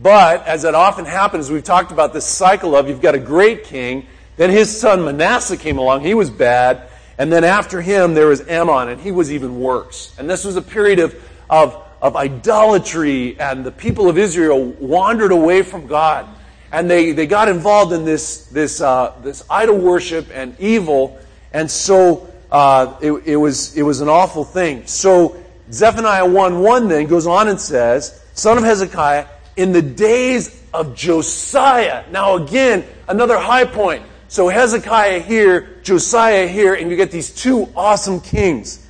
But, 0.00 0.46
as 0.46 0.64
it 0.64 0.74
often 0.74 1.04
happens, 1.04 1.50
we've 1.50 1.62
talked 1.62 1.92
about 1.92 2.14
this 2.14 2.24
cycle 2.24 2.74
of 2.74 2.88
you've 2.88 3.02
got 3.02 3.14
a 3.14 3.18
great 3.18 3.64
king, 3.64 4.06
then 4.38 4.48
his 4.48 4.74
son 4.74 5.04
Manasseh 5.04 5.58
came 5.58 5.76
along, 5.76 6.00
he 6.00 6.14
was 6.14 6.30
bad, 6.30 6.88
and 7.18 7.32
then 7.32 7.44
after 7.44 7.80
him 7.80 8.14
there 8.14 8.26
was 8.26 8.48
Amon, 8.48 8.88
and 8.88 9.00
he 9.00 9.10
was 9.10 9.32
even 9.32 9.60
worse. 9.60 10.14
And 10.18 10.28
this 10.28 10.44
was 10.44 10.56
a 10.56 10.62
period 10.62 10.98
of, 10.98 11.14
of, 11.48 11.82
of 12.02 12.16
idolatry, 12.16 13.38
and 13.38 13.64
the 13.64 13.70
people 13.70 14.08
of 14.08 14.18
Israel 14.18 14.64
wandered 14.64 15.32
away 15.32 15.62
from 15.62 15.86
God. 15.86 16.26
And 16.72 16.90
they, 16.90 17.12
they 17.12 17.26
got 17.26 17.48
involved 17.48 17.92
in 17.92 18.04
this, 18.04 18.46
this, 18.46 18.80
uh, 18.80 19.14
this 19.22 19.44
idol 19.48 19.78
worship 19.78 20.26
and 20.32 20.58
evil, 20.58 21.18
and 21.52 21.70
so 21.70 22.28
uh, 22.50 22.96
it, 23.00 23.12
it, 23.26 23.36
was, 23.36 23.76
it 23.76 23.82
was 23.82 24.00
an 24.00 24.08
awful 24.08 24.44
thing. 24.44 24.86
So 24.86 25.36
Zephaniah 25.70 26.26
1 26.26 26.60
1 26.60 26.88
then 26.88 27.06
goes 27.06 27.26
on 27.26 27.48
and 27.48 27.60
says, 27.60 28.24
Son 28.34 28.58
of 28.58 28.64
Hezekiah, 28.64 29.26
in 29.56 29.72
the 29.72 29.82
days 29.82 30.62
of 30.72 30.96
Josiah. 30.96 32.04
Now, 32.10 32.36
again, 32.36 32.84
another 33.08 33.38
high 33.38 33.64
point. 33.64 34.02
So 34.34 34.48
Hezekiah 34.48 35.20
here, 35.20 35.78
Josiah 35.84 36.48
here, 36.48 36.74
and 36.74 36.90
you 36.90 36.96
get 36.96 37.12
these 37.12 37.32
two 37.32 37.68
awesome 37.76 38.20
kings. 38.20 38.84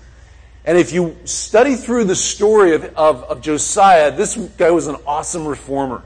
And 0.65 0.79
if 0.79 0.91
you 0.91 1.19
study 1.27 1.75
through 1.75 2.05
the 2.05 2.17
story 2.17 2.75
of, 2.75 2.85
of, 2.97 3.25
of 3.25 3.43
Josiah, 3.43 4.11
this 4.11 4.37
guy 4.37 4.71
was 4.71 4.87
an 4.87 4.97
awesome 5.07 5.47
reformer. 5.47 6.03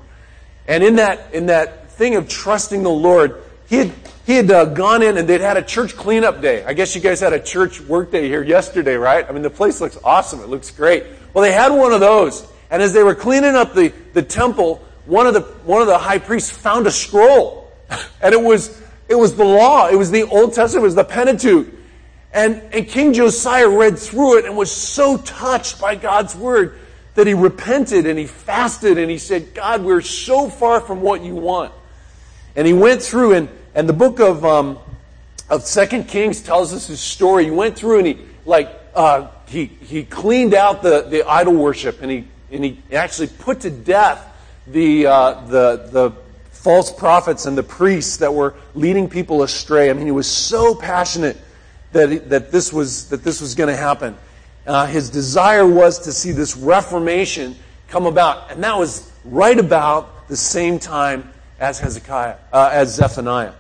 And 0.66 0.82
in 0.82 0.96
that, 0.96 1.32
in 1.34 1.46
that 1.46 1.92
thing 1.92 2.16
of 2.16 2.28
trusting 2.28 2.82
the 2.82 2.90
Lord, 2.90 3.40
he 3.68 3.76
had, 3.76 3.92
he 4.26 4.34
had 4.34 4.50
uh, 4.50 4.64
gone 4.64 5.04
in 5.04 5.16
and 5.16 5.28
they'd 5.28 5.40
had 5.40 5.56
a 5.56 5.62
church 5.62 5.94
cleanup 5.94 6.42
day. 6.42 6.64
I 6.64 6.72
guess 6.72 6.96
you 6.96 7.00
guys 7.00 7.20
had 7.20 7.32
a 7.32 7.38
church 7.38 7.80
work 7.80 8.10
day 8.10 8.26
here 8.26 8.42
yesterday, 8.42 8.96
right? 8.96 9.24
I 9.24 9.30
mean, 9.30 9.42
the 9.42 9.50
place 9.50 9.80
looks 9.80 9.96
awesome. 10.02 10.40
It 10.40 10.48
looks 10.48 10.72
great. 10.72 11.04
Well, 11.32 11.42
they 11.42 11.52
had 11.52 11.70
one 11.70 11.92
of 11.92 12.00
those. 12.00 12.44
And 12.72 12.82
as 12.82 12.92
they 12.92 13.04
were 13.04 13.14
cleaning 13.14 13.54
up 13.54 13.72
the, 13.72 13.92
the 14.14 14.22
temple, 14.22 14.84
one 15.06 15.28
of 15.28 15.34
the, 15.34 15.42
one 15.62 15.80
of 15.80 15.86
the 15.86 15.96
high 15.96 16.18
priests 16.18 16.50
found 16.50 16.88
a 16.88 16.90
scroll. 16.90 17.72
And 18.20 18.34
it 18.34 18.42
was, 18.42 18.82
it 19.08 19.14
was 19.14 19.34
the 19.34 19.44
law. 19.44 19.88
It 19.88 19.96
was 19.96 20.10
the 20.10 20.24
Old 20.24 20.52
Testament. 20.52 20.82
It 20.82 20.86
was 20.86 20.94
the 20.94 21.04
Pentateuch. 21.04 21.66
And, 22.32 22.62
and 22.72 22.86
King 22.86 23.14
Josiah 23.14 23.68
read 23.68 23.98
through 23.98 24.38
it 24.38 24.44
and 24.44 24.56
was 24.56 24.70
so 24.70 25.16
touched 25.16 25.80
by 25.80 25.94
God's 25.94 26.36
word 26.36 26.78
that 27.14 27.26
he 27.26 27.34
repented 27.34 28.06
and 28.06 28.18
he 28.18 28.26
fasted 28.26 28.98
and 28.98 29.10
he 29.10 29.18
said, 29.18 29.54
God, 29.54 29.82
we're 29.82 30.02
so 30.02 30.48
far 30.48 30.80
from 30.80 31.00
what 31.00 31.22
you 31.22 31.34
want. 31.34 31.72
And 32.54 32.66
he 32.66 32.72
went 32.72 33.02
through 33.02 33.34
and, 33.34 33.48
and 33.74 33.88
the 33.88 33.94
book 33.94 34.20
of, 34.20 34.44
um, 34.44 34.78
of 35.48 35.62
Second 35.62 36.06
Kings 36.08 36.40
tells 36.40 36.74
us 36.74 36.86
his 36.86 37.00
story. 37.00 37.46
He 37.46 37.50
went 37.50 37.76
through 37.76 37.98
and 37.98 38.06
he, 38.06 38.18
like, 38.44 38.70
uh, 38.94 39.28
he, 39.46 39.66
he 39.66 40.04
cleaned 40.04 40.54
out 40.54 40.82
the, 40.82 41.02
the 41.02 41.26
idol 41.26 41.54
worship 41.54 42.02
and 42.02 42.10
he, 42.10 42.28
and 42.52 42.64
he 42.64 42.78
actually 42.92 43.28
put 43.28 43.60
to 43.60 43.70
death 43.70 44.24
the, 44.66 45.06
uh, 45.06 45.40
the, 45.46 45.88
the 45.90 46.12
false 46.58 46.90
prophets 46.90 47.46
and 47.46 47.56
the 47.56 47.62
priests 47.62 48.16
that 48.16 48.34
were 48.34 48.54
leading 48.74 49.08
people 49.08 49.44
astray. 49.44 49.90
I 49.90 49.92
mean, 49.92 50.06
he 50.06 50.12
was 50.12 50.26
so 50.26 50.74
passionate 50.74 51.36
that, 51.92 52.28
that 52.30 52.50
this 52.50 52.72
was, 52.72 53.08
that 53.10 53.22
this 53.22 53.40
was 53.40 53.54
going 53.54 53.68
to 53.68 53.76
happen. 53.76 54.16
Uh, 54.66 54.84
his 54.86 55.08
desire 55.08 55.66
was 55.66 56.00
to 56.00 56.12
see 56.12 56.32
this 56.32 56.56
reformation 56.56 57.54
come 57.86 58.06
about. 58.06 58.50
And 58.50 58.62
that 58.64 58.76
was 58.76 59.10
right 59.24 59.58
about 59.58 60.26
the 60.26 60.36
same 60.36 60.80
time 60.80 61.32
as 61.60 61.78
Hezekiah, 61.78 62.36
uh, 62.52 62.70
as 62.72 62.92
Zephaniah. 62.92 63.52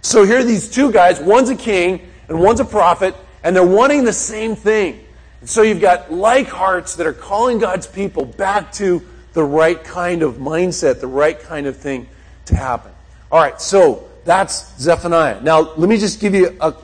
So 0.00 0.24
here 0.24 0.38
are 0.38 0.44
these 0.44 0.70
two 0.70 0.90
guys. 0.90 1.20
One's 1.20 1.50
a 1.50 1.56
king 1.56 2.08
and 2.28 2.40
one's 2.40 2.60
a 2.60 2.64
prophet, 2.64 3.14
and 3.44 3.54
they're 3.54 3.66
wanting 3.66 4.04
the 4.04 4.14
same 4.14 4.56
thing. 4.56 5.04
And 5.40 5.48
so 5.48 5.60
you've 5.60 5.82
got 5.82 6.10
like 6.10 6.48
hearts 6.48 6.96
that 6.96 7.06
are 7.06 7.12
calling 7.12 7.58
God's 7.58 7.86
people 7.86 8.24
back 8.24 8.72
to 8.72 9.06
the 9.34 9.44
right 9.44 9.82
kind 9.84 10.22
of 10.22 10.36
mindset, 10.36 11.00
the 11.00 11.06
right 11.06 11.38
kind 11.38 11.66
of 11.66 11.76
thing 11.76 12.08
to 12.46 12.56
happen. 12.56 12.92
All 13.30 13.40
right, 13.40 13.60
so 13.60 14.08
that's 14.24 14.76
Zephaniah. 14.78 15.40
Now, 15.40 15.60
let 15.76 15.88
me 15.88 15.96
just 15.96 16.20
give 16.20 16.34
you 16.34 16.56
a, 16.60 16.74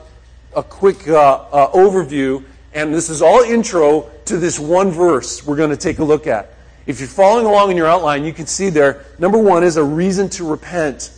a 0.55 0.63
quick 0.63 1.07
uh, 1.07 1.45
uh, 1.51 1.71
overview, 1.71 2.43
and 2.73 2.93
this 2.93 3.09
is 3.09 3.21
all 3.21 3.41
intro 3.41 4.09
to 4.25 4.37
this 4.37 4.59
one 4.59 4.91
verse 4.91 5.45
we're 5.45 5.55
going 5.55 5.69
to 5.69 5.77
take 5.77 5.99
a 5.99 6.03
look 6.03 6.27
at. 6.27 6.53
If 6.85 6.99
you're 6.99 7.07
following 7.07 7.45
along 7.45 7.71
in 7.71 7.77
your 7.77 7.87
outline, 7.87 8.25
you 8.25 8.33
can 8.33 8.45
see 8.45 8.69
there, 8.69 9.05
number 9.17 9.37
one 9.37 9.63
is 9.63 9.77
a 9.77 9.83
reason 9.83 10.29
to 10.31 10.45
repent. 10.45 11.11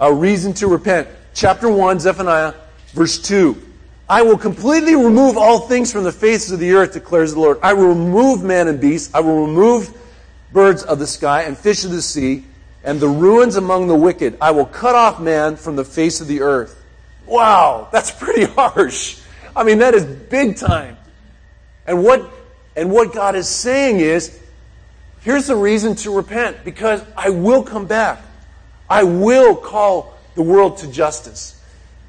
A 0.00 0.12
reason 0.12 0.52
to 0.54 0.66
repent. 0.66 1.08
Chapter 1.34 1.68
1, 1.70 2.00
Zephaniah, 2.00 2.54
verse 2.94 3.18
2. 3.18 3.60
I 4.08 4.22
will 4.22 4.36
completely 4.36 4.96
remove 4.96 5.36
all 5.36 5.60
things 5.60 5.92
from 5.92 6.04
the 6.04 6.12
face 6.12 6.50
of 6.50 6.58
the 6.58 6.72
earth, 6.72 6.92
declares 6.92 7.34
the 7.34 7.40
Lord. 7.40 7.58
I 7.62 7.72
will 7.74 7.88
remove 7.88 8.42
man 8.42 8.68
and 8.68 8.80
beast. 8.80 9.14
I 9.14 9.20
will 9.20 9.46
remove 9.46 9.96
birds 10.52 10.82
of 10.82 10.98
the 10.98 11.06
sky 11.06 11.42
and 11.42 11.56
fish 11.56 11.84
of 11.84 11.90
the 11.90 12.02
sea 12.02 12.44
and 12.84 13.00
the 13.00 13.08
ruins 13.08 13.56
among 13.56 13.88
the 13.88 13.96
wicked. 13.96 14.36
I 14.40 14.52
will 14.52 14.66
cut 14.66 14.94
off 14.94 15.18
man 15.18 15.56
from 15.56 15.74
the 15.74 15.84
face 15.84 16.20
of 16.20 16.28
the 16.28 16.42
earth. 16.42 16.80
Wow, 17.26 17.88
that's 17.90 18.10
pretty 18.10 18.44
harsh. 18.52 19.20
I 19.56 19.64
mean, 19.64 19.78
that 19.78 19.94
is 19.94 20.04
big 20.04 20.56
time. 20.56 20.96
And 21.86 22.04
what 22.04 22.30
and 22.76 22.90
what 22.90 23.12
God 23.12 23.36
is 23.36 23.48
saying 23.48 24.00
is, 24.00 24.38
here's 25.20 25.46
the 25.46 25.56
reason 25.56 25.94
to 25.96 26.14
repent 26.14 26.64
because 26.64 27.02
I 27.16 27.30
will 27.30 27.62
come 27.62 27.86
back. 27.86 28.22
I 28.90 29.04
will 29.04 29.54
call 29.54 30.14
the 30.34 30.42
world 30.42 30.78
to 30.78 30.90
justice. 30.90 31.60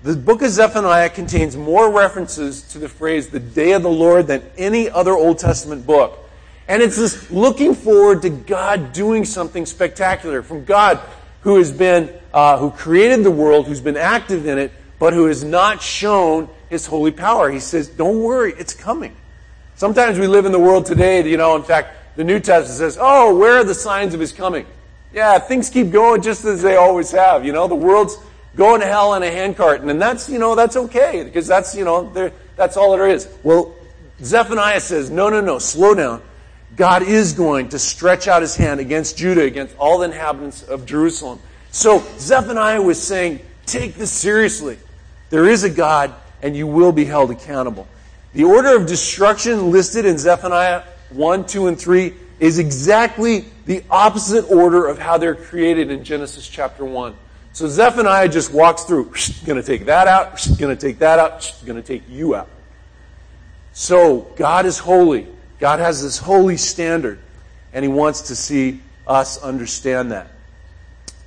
The 0.04 0.16
book 0.16 0.42
of 0.42 0.50
Zephaniah 0.50 1.10
contains 1.10 1.56
more 1.56 1.92
references 1.92 2.62
to 2.70 2.80
the 2.80 2.90
phrase 2.90 3.30
the 3.30 3.40
day 3.40 3.72
of 3.72 3.84
the 3.84 3.90
Lord 3.90 4.28
than 4.28 4.44
any 4.58 4.90
other 4.90 5.14
Old 5.14 5.40
Testament 5.40 5.86
book. 5.86 6.20
And 6.68 6.82
it's 6.82 6.98
this 6.98 7.30
looking 7.30 7.76
forward 7.76 8.24
to 8.24 8.30
God 8.30 8.94
doing 8.94 9.26
something 9.26 9.66
spectacular, 9.66 10.42
from 10.42 10.66
God 10.66 11.00
who 11.42 11.58
has 11.58 11.72
been 11.72 12.12
uh, 12.34 12.58
who 12.58 12.72
created 12.72 13.24
the 13.24 13.32
world, 13.32 13.68
who's 13.68 13.82
been 13.82 13.98
active 13.98 14.46
in 14.46 14.58
it, 14.58 14.72
but 15.00 15.14
who 15.14 15.26
has 15.28 15.44
not 15.44 15.82
shown 15.82 16.50
his 16.70 16.86
holy 16.86 17.12
power. 17.12 17.50
He 17.50 17.60
says, 17.60 17.88
don't 17.88 18.22
worry, 18.22 18.54
it's 18.58 18.74
coming. 18.74 19.16
Sometimes 19.76 20.20
we 20.20 20.28
live 20.28 20.46
in 20.46 20.52
the 20.52 20.60
world 20.60 20.86
today, 20.86 21.28
you 21.30 21.38
know, 21.38 21.56
in 21.56 21.64
fact, 21.64 22.16
the 22.16 22.24
New 22.24 22.40
Testament 22.40 22.78
says, 22.78 22.98
oh, 23.00 23.38
where 23.38 23.58
are 23.58 23.64
the 23.64 23.74
signs 23.74 24.14
of 24.14 24.20
his 24.20 24.32
coming? 24.32 24.66
Yeah, 25.14 25.38
things 25.40 25.70
keep 25.70 25.92
going 25.92 26.22
just 26.22 26.44
as 26.46 26.62
they 26.62 26.76
always 26.76 27.12
have. 27.12 27.46
You 27.46 27.54
know, 27.54 27.68
the 27.68 27.76
world's 27.76 28.18
going 28.56 28.82
to 28.82 28.88
hell 28.88 29.14
in 29.16 29.24
a 29.24 29.30
handcart, 29.30 29.82
and 29.82 30.02
that's, 30.02 30.30
you 30.30 30.40
know, 30.40 30.56
that's 30.56 30.76
okay, 30.76 31.24
because 31.24 31.46
that's, 31.46 31.76
you 31.76 31.86
know, 31.86 32.32
that's 32.56 32.78
all 32.78 32.98
there 32.98 33.08
is. 33.08 33.30
Well, 33.44 33.76
Zephaniah 34.22 34.80
says, 34.80 35.10
no, 35.10 35.30
no, 35.30 35.42
no, 35.42 35.60
slow 35.60 35.94
down. 35.94 36.22
God 36.76 37.04
is 37.04 37.34
going 37.34 37.70
to 37.70 37.80
stretch 37.80 38.28
out 38.28 38.42
his 38.42 38.56
hand 38.56 38.80
against 38.80 39.18
Judah, 39.18 39.44
against 39.44 39.76
all 39.78 40.00
the 40.00 40.06
inhabitants 40.06 40.64
of 40.64 40.86
Jerusalem. 40.86 41.40
So 41.72 42.00
Zephaniah 42.18 42.82
was 42.82 43.02
saying, 43.02 43.40
take 43.66 43.96
this 43.96 44.12
seriously. 44.12 44.78
There 45.30 45.48
is 45.48 45.64
a 45.64 45.70
God, 45.70 46.14
and 46.42 46.56
you 46.56 46.68
will 46.68 46.92
be 46.92 47.06
held 47.06 47.32
accountable. 47.32 47.88
The 48.34 48.44
order 48.44 48.76
of 48.76 48.86
destruction 48.86 49.72
listed 49.72 50.06
in 50.06 50.18
Zephaniah 50.18 50.84
1, 51.12 51.46
2, 51.46 51.68
and 51.68 51.80
3 51.80 52.14
is 52.40 52.60
exactly 52.60 53.46
the 53.66 53.84
opposite 53.90 54.52
order 54.52 54.88
of 54.88 55.00
how 55.00 55.18
they're 55.18 55.36
created 55.36 55.90
in 55.90 56.04
Genesis 56.04 56.48
chapter 56.48 56.84
1. 56.84 57.16
So 57.54 57.70
Zephaniah 57.70 58.28
just 58.28 58.54
walks 58.54 58.84
through, 58.84 59.14
going 59.46 59.56
to 59.56 59.64
take 59.64 59.86
that 59.86 60.10
out, 60.10 60.46
going 60.60 60.76
to 60.76 60.82
take 60.82 61.00
that 61.00 61.20
out, 61.20 61.54
going 61.66 61.82
to 61.82 61.88
take 61.88 62.04
you 62.10 62.36
out. 62.36 62.50
So 63.72 64.28
God 64.36 64.66
is 64.66 64.78
holy. 64.78 65.28
God 65.60 65.80
has 65.80 66.02
this 66.02 66.18
holy 66.18 66.58
standard, 66.58 67.20
and 67.74 67.84
He 67.84 67.90
wants 67.90 68.22
to 68.24 68.36
see 68.36 68.82
us 69.08 69.42
understand 69.42 70.12
that. 70.12 70.28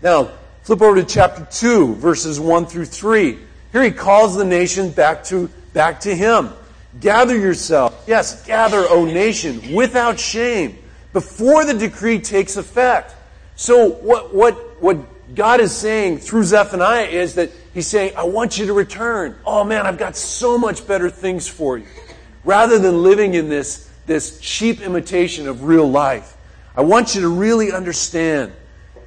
Now, 0.03 0.31
flip 0.63 0.83
over 0.83 1.01
to 1.01 1.07
chapter 1.07 1.47
2, 1.51 1.95
verses 1.97 2.39
1 2.39 2.67
through 2.67 2.87
3. 2.87 3.39
Here 3.73 3.83
He 3.83 3.91
calls 3.91 4.37
the 4.37 4.45
nation 4.45 4.91
back 4.91 5.25
to, 5.25 5.49
back 5.73 6.01
to 6.01 6.15
Him. 6.15 6.51
Gather 7.01 7.37
yourself. 7.37 8.05
Yes, 8.07 8.45
gather, 8.47 8.87
O 8.89 9.05
nation, 9.05 9.75
without 9.75 10.19
shame, 10.19 10.79
before 11.13 11.65
the 11.65 11.75
decree 11.75 12.19
takes 12.21 12.57
effect. 12.57 13.15
So, 13.57 13.91
what, 13.91 14.35
what, 14.35 14.83
what 14.83 14.99
God 15.35 15.61
is 15.61 15.75
saying 15.75 16.19
through 16.19 16.45
Zephaniah 16.45 17.07
is 17.07 17.35
that 17.35 17.51
He's 17.75 17.87
saying, 17.87 18.17
I 18.17 18.25
want 18.25 18.59
you 18.59 18.67
to 18.67 18.73
return. 18.73 19.37
Oh 19.47 19.63
man, 19.63 19.87
I've 19.87 19.99
got 19.99 20.17
so 20.17 20.59
much 20.59 20.87
better 20.87 21.11
things 21.11 21.47
for 21.47 21.79
you. 21.79 21.87
Rather 22.45 22.79
than 22.79 23.03
living 23.03 23.35
in 23.35 23.49
this 23.49 23.88
this 24.09 24.41
cheap 24.41 24.81
imitation 24.81 25.47
of 25.47 25.63
real 25.63 25.89
life. 25.89 26.37
I 26.75 26.81
want 26.81 27.15
you 27.15 27.21
to 27.21 27.29
really 27.29 27.71
understand. 27.71 28.53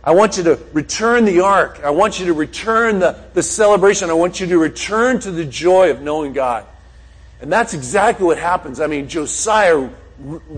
I 0.04 0.12
want 0.12 0.38
you 0.38 0.44
to 0.44 0.60
return 0.72 1.26
the 1.26 1.42
ark. 1.42 1.82
I 1.84 1.90
want 1.90 2.20
you 2.20 2.28
to 2.28 2.34
return 2.34 3.00
the, 3.00 3.20
the 3.34 3.44
celebration. 3.44 4.10
I 4.10 4.14
want 4.14 4.40
you 4.40 4.48
to 4.48 4.58
return 4.58 5.20
to 5.22 5.32
the 5.32 5.44
joy 5.44 5.92
of 5.92 6.02
knowing 6.02 6.32
God. 6.32 6.66
And 7.42 7.52
that's 7.52 7.74
exactly 7.74 8.26
what 8.26 8.38
happens. 8.38 8.80
I 8.80 8.88
mean, 8.88 9.10
Josiah 9.10 9.90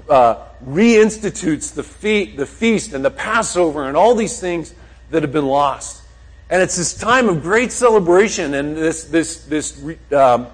uh, 0.10 0.36
reinstitutes 0.66 1.74
the, 1.74 1.84
fe- 1.84 2.36
the 2.36 2.46
feast 2.46 2.94
and 2.94 3.04
the 3.04 3.12
Passover 3.12 3.88
and 3.88 3.96
all 3.96 4.14
these 4.14 4.40
things 4.40 4.74
that 5.10 5.24
have 5.24 5.32
been 5.32 5.48
lost. 5.48 6.04
And 6.50 6.62
it's 6.62 6.76
this 6.76 6.94
time 6.94 7.30
of 7.30 7.42
great 7.42 7.72
celebration 7.72 8.54
and 8.54 8.76
this, 8.76 9.06
this, 9.06 9.46
this 9.46 9.82
um, 10.12 10.48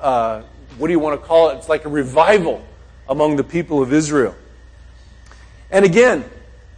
uh, 0.00 0.42
what 0.78 0.88
do 0.88 0.92
you 0.92 0.98
want 0.98 1.20
to 1.20 1.26
call 1.26 1.50
it? 1.50 1.56
It's 1.56 1.68
like 1.68 1.86
a 1.86 1.88
revival 1.88 2.62
among 3.08 3.36
the 3.36 3.44
people 3.44 3.82
of 3.82 3.92
Israel. 3.92 4.34
And 5.70 5.84
again, 5.84 6.24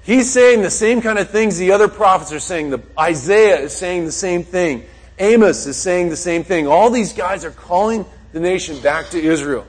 he's 0.02 0.30
saying 0.30 0.62
the 0.62 0.70
same 0.70 1.00
kind 1.00 1.18
of 1.18 1.30
things 1.30 1.58
the 1.58 1.72
other 1.72 1.88
prophets 1.88 2.32
are 2.32 2.40
saying. 2.40 2.70
The, 2.70 2.82
Isaiah 2.98 3.60
is 3.60 3.72
saying 3.72 4.04
the 4.04 4.12
same 4.12 4.44
thing. 4.44 4.86
Amos 5.18 5.66
is 5.66 5.76
saying 5.76 6.10
the 6.10 6.16
same 6.16 6.44
thing. 6.44 6.66
All 6.66 6.90
these 6.90 7.12
guys 7.12 7.44
are 7.44 7.50
calling 7.50 8.06
the 8.32 8.40
nation 8.40 8.80
back 8.80 9.10
to 9.10 9.20
Israel. 9.20 9.66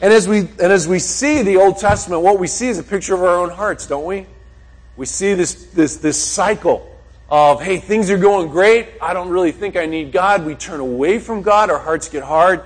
And 0.00 0.12
as 0.12 0.28
we, 0.28 0.38
and 0.38 0.60
as 0.60 0.86
we 0.86 0.98
see 0.98 1.42
the 1.42 1.56
Old 1.56 1.78
Testament, 1.78 2.22
what 2.22 2.38
we 2.38 2.46
see 2.46 2.68
is 2.68 2.78
a 2.78 2.82
picture 2.82 3.14
of 3.14 3.22
our 3.22 3.36
own 3.38 3.50
hearts, 3.50 3.86
don't 3.86 4.04
we? 4.04 4.26
We 4.96 5.06
see 5.06 5.34
this, 5.34 5.66
this, 5.66 5.96
this 5.96 6.22
cycle 6.22 6.88
of, 7.28 7.62
hey, 7.62 7.78
things 7.78 8.10
are 8.10 8.18
going 8.18 8.48
great. 8.48 8.88
I 9.00 9.14
don't 9.14 9.30
really 9.30 9.52
think 9.52 9.76
I 9.76 9.86
need 9.86 10.12
God. 10.12 10.44
We 10.44 10.54
turn 10.54 10.80
away 10.80 11.18
from 11.18 11.42
God. 11.42 11.70
Our 11.70 11.78
hearts 11.78 12.08
get 12.08 12.22
hard. 12.22 12.62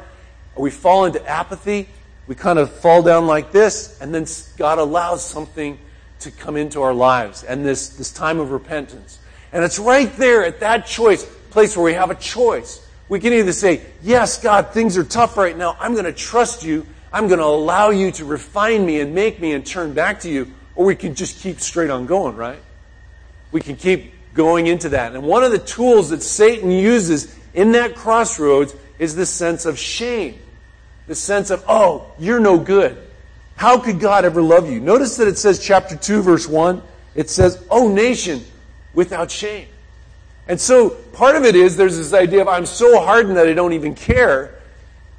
We 0.56 0.70
fall 0.70 1.04
into 1.04 1.24
apathy 1.26 1.88
we 2.26 2.34
kind 2.34 2.58
of 2.58 2.72
fall 2.72 3.02
down 3.02 3.26
like 3.26 3.52
this, 3.52 4.00
and 4.00 4.14
then 4.14 4.26
God 4.56 4.78
allows 4.78 5.24
something 5.24 5.78
to 6.20 6.30
come 6.30 6.56
into 6.56 6.82
our 6.82 6.94
lives 6.94 7.44
and 7.44 7.64
this, 7.64 7.90
this 7.90 8.10
time 8.10 8.40
of 8.40 8.50
repentance. 8.50 9.18
And 9.52 9.64
it's 9.64 9.78
right 9.78 10.12
there 10.16 10.44
at 10.44 10.60
that 10.60 10.86
choice, 10.86 11.24
place 11.50 11.76
where 11.76 11.84
we 11.84 11.94
have 11.94 12.10
a 12.10 12.16
choice. 12.16 12.84
We 13.08 13.20
can 13.20 13.32
either 13.32 13.52
say, 13.52 13.82
Yes, 14.02 14.42
God, 14.42 14.72
things 14.72 14.98
are 14.98 15.04
tough 15.04 15.36
right 15.36 15.56
now. 15.56 15.76
I'm 15.78 15.92
going 15.92 16.06
to 16.06 16.12
trust 16.12 16.64
you. 16.64 16.84
I'm 17.12 17.28
going 17.28 17.38
to 17.38 17.44
allow 17.44 17.90
you 17.90 18.10
to 18.12 18.24
refine 18.24 18.84
me 18.84 19.00
and 19.00 19.14
make 19.14 19.40
me 19.40 19.52
and 19.52 19.64
turn 19.64 19.94
back 19.94 20.20
to 20.20 20.30
you. 20.30 20.52
Or 20.74 20.84
we 20.84 20.96
can 20.96 21.14
just 21.14 21.38
keep 21.38 21.60
straight 21.60 21.90
on 21.90 22.06
going, 22.06 22.34
right? 22.34 22.58
We 23.52 23.60
can 23.60 23.76
keep 23.76 24.12
going 24.34 24.66
into 24.66 24.90
that. 24.90 25.14
And 25.14 25.22
one 25.22 25.44
of 25.44 25.52
the 25.52 25.58
tools 25.58 26.10
that 26.10 26.22
Satan 26.22 26.70
uses 26.70 27.34
in 27.54 27.72
that 27.72 27.94
crossroads 27.94 28.74
is 28.98 29.14
this 29.14 29.30
sense 29.30 29.64
of 29.64 29.78
shame 29.78 30.38
the 31.06 31.14
sense 31.14 31.50
of, 31.50 31.64
oh, 31.68 32.12
you're 32.18 32.40
no 32.40 32.58
good. 32.58 32.96
How 33.56 33.78
could 33.78 34.00
God 34.00 34.24
ever 34.24 34.42
love 34.42 34.70
you? 34.70 34.80
Notice 34.80 35.16
that 35.16 35.28
it 35.28 35.38
says, 35.38 35.58
chapter 35.58 35.96
2, 35.96 36.22
verse 36.22 36.46
1, 36.46 36.82
it 37.14 37.30
says, 37.30 37.64
oh, 37.70 37.88
nation 37.88 38.44
without 38.92 39.30
shame. 39.30 39.68
And 40.48 40.60
so 40.60 40.90
part 40.90 41.36
of 41.36 41.44
it 41.44 41.56
is 41.56 41.76
there's 41.76 41.96
this 41.96 42.12
idea 42.12 42.42
of, 42.42 42.48
I'm 42.48 42.66
so 42.66 43.00
hardened 43.00 43.36
that 43.36 43.48
I 43.48 43.52
don't 43.52 43.72
even 43.72 43.94
care. 43.94 44.54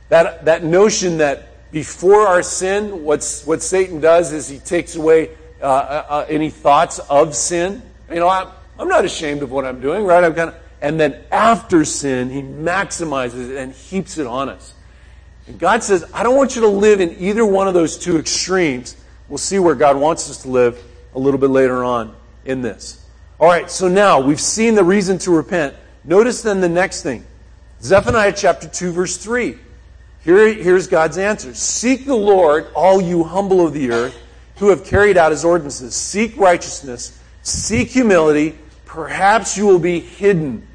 That, 0.10 0.46
that 0.46 0.64
notion 0.64 1.18
that 1.18 1.72
before 1.72 2.28
our 2.28 2.44
sin, 2.44 3.04
what's, 3.04 3.46
what 3.46 3.62
Satan 3.62 4.00
does 4.00 4.32
is 4.32 4.48
he 4.48 4.60
takes 4.60 4.96
away 4.96 5.32
uh, 5.62 5.66
uh, 5.66 6.06
uh 6.08 6.26
any 6.30 6.50
thoughts 6.50 7.00
of 7.00 7.36
sin. 7.36 7.82
You 8.10 8.16
know, 8.18 8.30
I'm, 8.30 8.48
I'm 8.80 8.88
not 8.88 9.04
ashamed 9.04 9.42
of 9.42 9.52
what 9.52 9.66
I'm 9.66 9.82
doing, 9.82 10.06
right? 10.06 10.24
I'm 10.24 10.34
kind 10.34 10.50
of, 10.50 10.56
and 10.82 11.00
then 11.00 11.24
after 11.32 11.84
sin, 11.84 12.30
he 12.30 12.42
maximizes 12.42 13.50
it 13.50 13.58
and 13.58 13.74
heaps 13.74 14.18
it 14.18 14.28
on 14.28 14.50
us. 14.50 14.74
And 15.48 15.58
God 15.58 15.84
says, 15.84 16.04
I 16.14 16.24
don't 16.24 16.36
want 16.36 16.56
you 16.56 16.62
to 16.62 16.68
live 16.68 17.00
in 17.00 17.16
either 17.20 17.46
one 17.46 17.68
of 17.68 17.74
those 17.74 17.98
two 17.98 18.18
extremes. 18.18 18.96
We'll 19.30 19.38
see 19.38 19.60
where 19.60 19.76
God 19.76 19.98
wants 19.98 20.30
us 20.30 20.44
to 20.44 20.50
live 20.50 20.84
a 21.16 21.20
little 21.20 21.40
bit 21.40 21.50
later 21.50 21.84
on 21.84 22.16
in 22.46 22.62
this. 22.62 23.04
All 23.40 23.48
right, 23.48 23.70
so 23.70 23.88
now 23.88 24.20
we've 24.20 24.42
seen 24.42 24.76
the 24.76 24.84
reason 24.84 25.18
to 25.20 25.32
repent. 25.32 25.76
Notice 26.04 26.42
then 26.42 26.62
the 26.62 26.70
next 26.70 27.04
thing 27.04 27.26
Zephaniah 27.82 28.34
chapter 28.36 28.68
2, 28.68 28.92
verse 28.92 29.18
3. 29.18 29.58
Here, 30.24 30.54
here's 30.54 30.88
God's 30.88 31.18
answer 31.18 31.54
Seek 31.54 32.06
the 32.06 32.16
Lord, 32.16 32.68
all 32.76 33.02
you 33.02 33.24
humble 33.24 33.66
of 33.66 33.74
the 33.74 33.92
earth, 33.92 34.18
who 34.58 34.70
have 34.70 34.84
carried 34.84 35.18
out 35.18 35.32
his 35.32 35.46
ordinances. 35.46 35.96
Seek 35.96 36.36
righteousness, 36.38 37.18
seek 37.44 37.90
humility. 37.90 38.58
Perhaps 38.86 39.58
you 39.58 39.68
will 39.68 39.80
be 39.80 40.00
hidden 40.00 40.66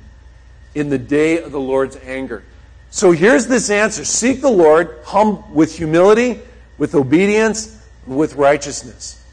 in 0.75 0.89
the 0.89 0.99
day 0.99 1.43
of 1.43 1.51
the 1.51 1.61
Lord's 1.61 1.97
anger. 1.97 2.45
So 2.93 3.11
here's 3.11 3.47
this 3.47 3.71
answer 3.71 4.05
Seek 4.05 4.43
the 4.43 4.51
Lord 4.51 4.99
hum, 5.05 5.55
with 5.55 5.75
humility, 5.75 6.41
with 6.77 6.95
obedience, 6.95 7.83
with 8.07 8.35
righteousness. 8.35 9.25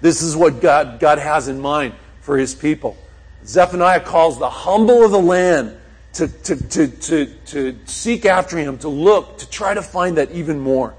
This 0.00 0.22
is 0.22 0.34
what 0.34 0.62
God, 0.62 0.98
God 0.98 1.18
has 1.18 1.48
in 1.48 1.60
mind 1.60 1.92
for 2.22 2.38
his 2.38 2.54
people. 2.54 2.96
Zephaniah 3.44 4.00
calls 4.00 4.38
the 4.38 4.48
humble 4.48 5.04
of 5.04 5.10
the 5.10 5.20
land 5.20 5.76
to, 6.14 6.28
to, 6.28 6.56
to, 6.56 6.88
to, 6.88 7.26
to 7.26 7.78
seek 7.84 8.24
after 8.24 8.56
him, 8.56 8.78
to 8.78 8.88
look, 8.88 9.36
to 9.38 9.50
try 9.50 9.74
to 9.74 9.82
find 9.82 10.16
that 10.16 10.30
even 10.30 10.58
more. 10.58 10.94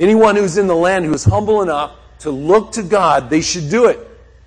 Anyone 0.00 0.34
who's 0.34 0.58
in 0.58 0.66
the 0.66 0.74
land 0.74 1.04
who 1.04 1.14
is 1.14 1.22
humble 1.22 1.62
enough 1.62 1.92
to 2.20 2.32
look 2.32 2.72
to 2.72 2.82
God, 2.82 3.30
they 3.30 3.40
should 3.40 3.70
do 3.70 3.86
it. 3.86 4.00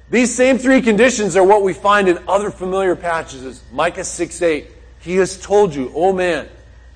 These 0.09 0.35
same 0.35 0.57
three 0.57 0.81
conditions 0.81 1.37
are 1.37 1.45
what 1.45 1.63
we 1.63 1.71
find 1.71 2.09
in 2.09 2.19
other 2.27 2.51
familiar 2.51 2.97
passages. 2.97 3.63
Micah 3.71 4.03
6 4.03 4.41
8. 4.41 4.74
He 5.05 5.17
has 5.17 5.39
told 5.39 5.75
you, 5.75 5.91
oh 5.93 6.11
man, 6.11 6.49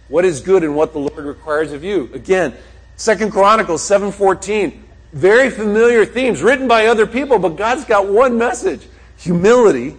what 0.08 0.26
is 0.26 0.42
good 0.42 0.64
and 0.64 0.76
what 0.76 0.94
the 0.94 1.00
Lord 1.00 1.24
requires 1.24 1.72
of 1.72 1.84
you. 1.84 2.10
Again, 2.12 2.56
Second 2.96 3.32
Chronicles 3.32 3.88
7:14, 3.88 4.82
very 5.14 5.52
familiar 5.52 6.06
themes 6.06 6.42
written 6.42 6.68
by 6.68 6.88
other 6.88 7.06
people, 7.06 7.38
but 7.38 7.50
God's 7.50 7.86
got 7.86 8.08
one 8.08 8.40
message: 8.40 8.82
humility, 9.18 9.96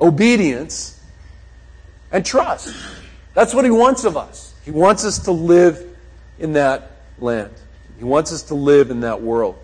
obedience, 0.00 1.00
and 2.12 2.24
trust. 2.24 2.72
That's 3.34 3.52
what 3.52 3.64
he 3.64 3.72
wants 3.72 4.04
of 4.04 4.16
us. 4.16 4.54
He 4.64 4.70
wants 4.70 5.04
us 5.04 5.18
to 5.24 5.32
live 5.32 5.84
in 6.38 6.52
that 6.52 6.92
land. 7.18 7.50
He 7.98 8.04
wants 8.04 8.32
us 8.32 8.42
to 8.44 8.54
live 8.54 8.92
in 8.92 9.00
that 9.00 9.20
world. 9.20 9.58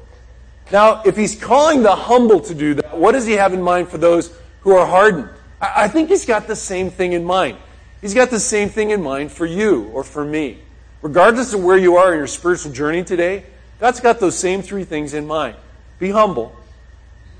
Now, 0.72 1.02
if 1.04 1.16
he's 1.16 1.40
calling 1.40 1.84
the 1.84 1.94
humble 1.94 2.40
to 2.40 2.54
do 2.54 2.74
that, 2.74 2.98
what 2.98 3.12
does 3.12 3.26
he 3.26 3.34
have 3.34 3.54
in 3.54 3.62
mind 3.62 3.90
for 3.90 3.98
those 3.98 4.36
who 4.62 4.72
are 4.72 4.86
hardened? 4.86 5.28
I 5.76 5.88
think 5.88 6.08
he's 6.08 6.26
got 6.26 6.46
the 6.46 6.56
same 6.56 6.90
thing 6.90 7.12
in 7.12 7.24
mind. 7.24 7.58
He's 8.00 8.14
got 8.14 8.30
the 8.30 8.40
same 8.40 8.68
thing 8.68 8.90
in 8.90 9.02
mind 9.02 9.32
for 9.32 9.46
you 9.46 9.84
or 9.94 10.04
for 10.04 10.24
me. 10.24 10.58
Regardless 11.00 11.52
of 11.54 11.62
where 11.62 11.76
you 11.76 11.96
are 11.96 12.12
in 12.12 12.18
your 12.18 12.26
spiritual 12.26 12.72
journey 12.72 13.04
today, 13.04 13.44
God's 13.80 14.00
got 14.00 14.20
those 14.20 14.38
same 14.38 14.62
three 14.62 14.84
things 14.84 15.14
in 15.14 15.26
mind. 15.26 15.56
Be 15.98 16.10
humble, 16.10 16.54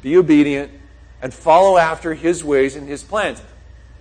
be 0.02 0.16
obedient, 0.16 0.70
and 1.22 1.32
follow 1.32 1.76
after 1.78 2.14
his 2.14 2.44
ways 2.44 2.76
and 2.76 2.88
his 2.88 3.02
plans. 3.02 3.42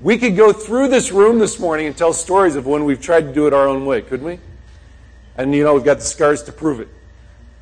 We 0.02 0.18
could 0.18 0.36
go 0.36 0.52
through 0.52 0.90
this 0.90 1.12
room 1.12 1.40
this 1.40 1.60
morning 1.60 1.88
and 1.88 1.96
tell 1.96 2.14
stories 2.14 2.56
of 2.56 2.66
when 2.66 2.84
we've 2.84 3.02
tried 3.02 3.22
to 3.22 3.34
do 3.34 3.48
it 3.48 3.54
our 3.54 3.68
own 3.68 3.86
way, 3.86 4.02
couldn't 4.02 4.26
we? 4.26 4.40
And 5.38 5.56
you 5.56 5.64
know, 5.64 5.74
we've 5.76 5.86
got 5.86 6.00
the 6.00 6.04
scars 6.04 6.44
to 6.44 6.52
prove 6.52 6.80
it. 6.80 6.90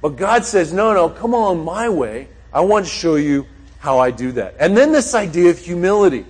But 0.02 0.15
God 0.15 0.43
says, 0.45 0.74
no, 0.74 0.93
no, 0.93 1.10
come 1.10 1.36
on 1.36 1.63
my 1.63 1.88
way. 1.89 2.28
I 2.52 2.62
want 2.62 2.86
to 2.86 2.91
show 2.91 3.15
you 3.15 3.45
how 3.80 4.00
I 4.00 4.12
do 4.12 4.32
that. 4.34 4.56
And 4.60 4.76
then 4.76 4.91
this 4.91 5.13
idea 5.13 5.52
of 5.52 5.60
humility. 5.60 6.26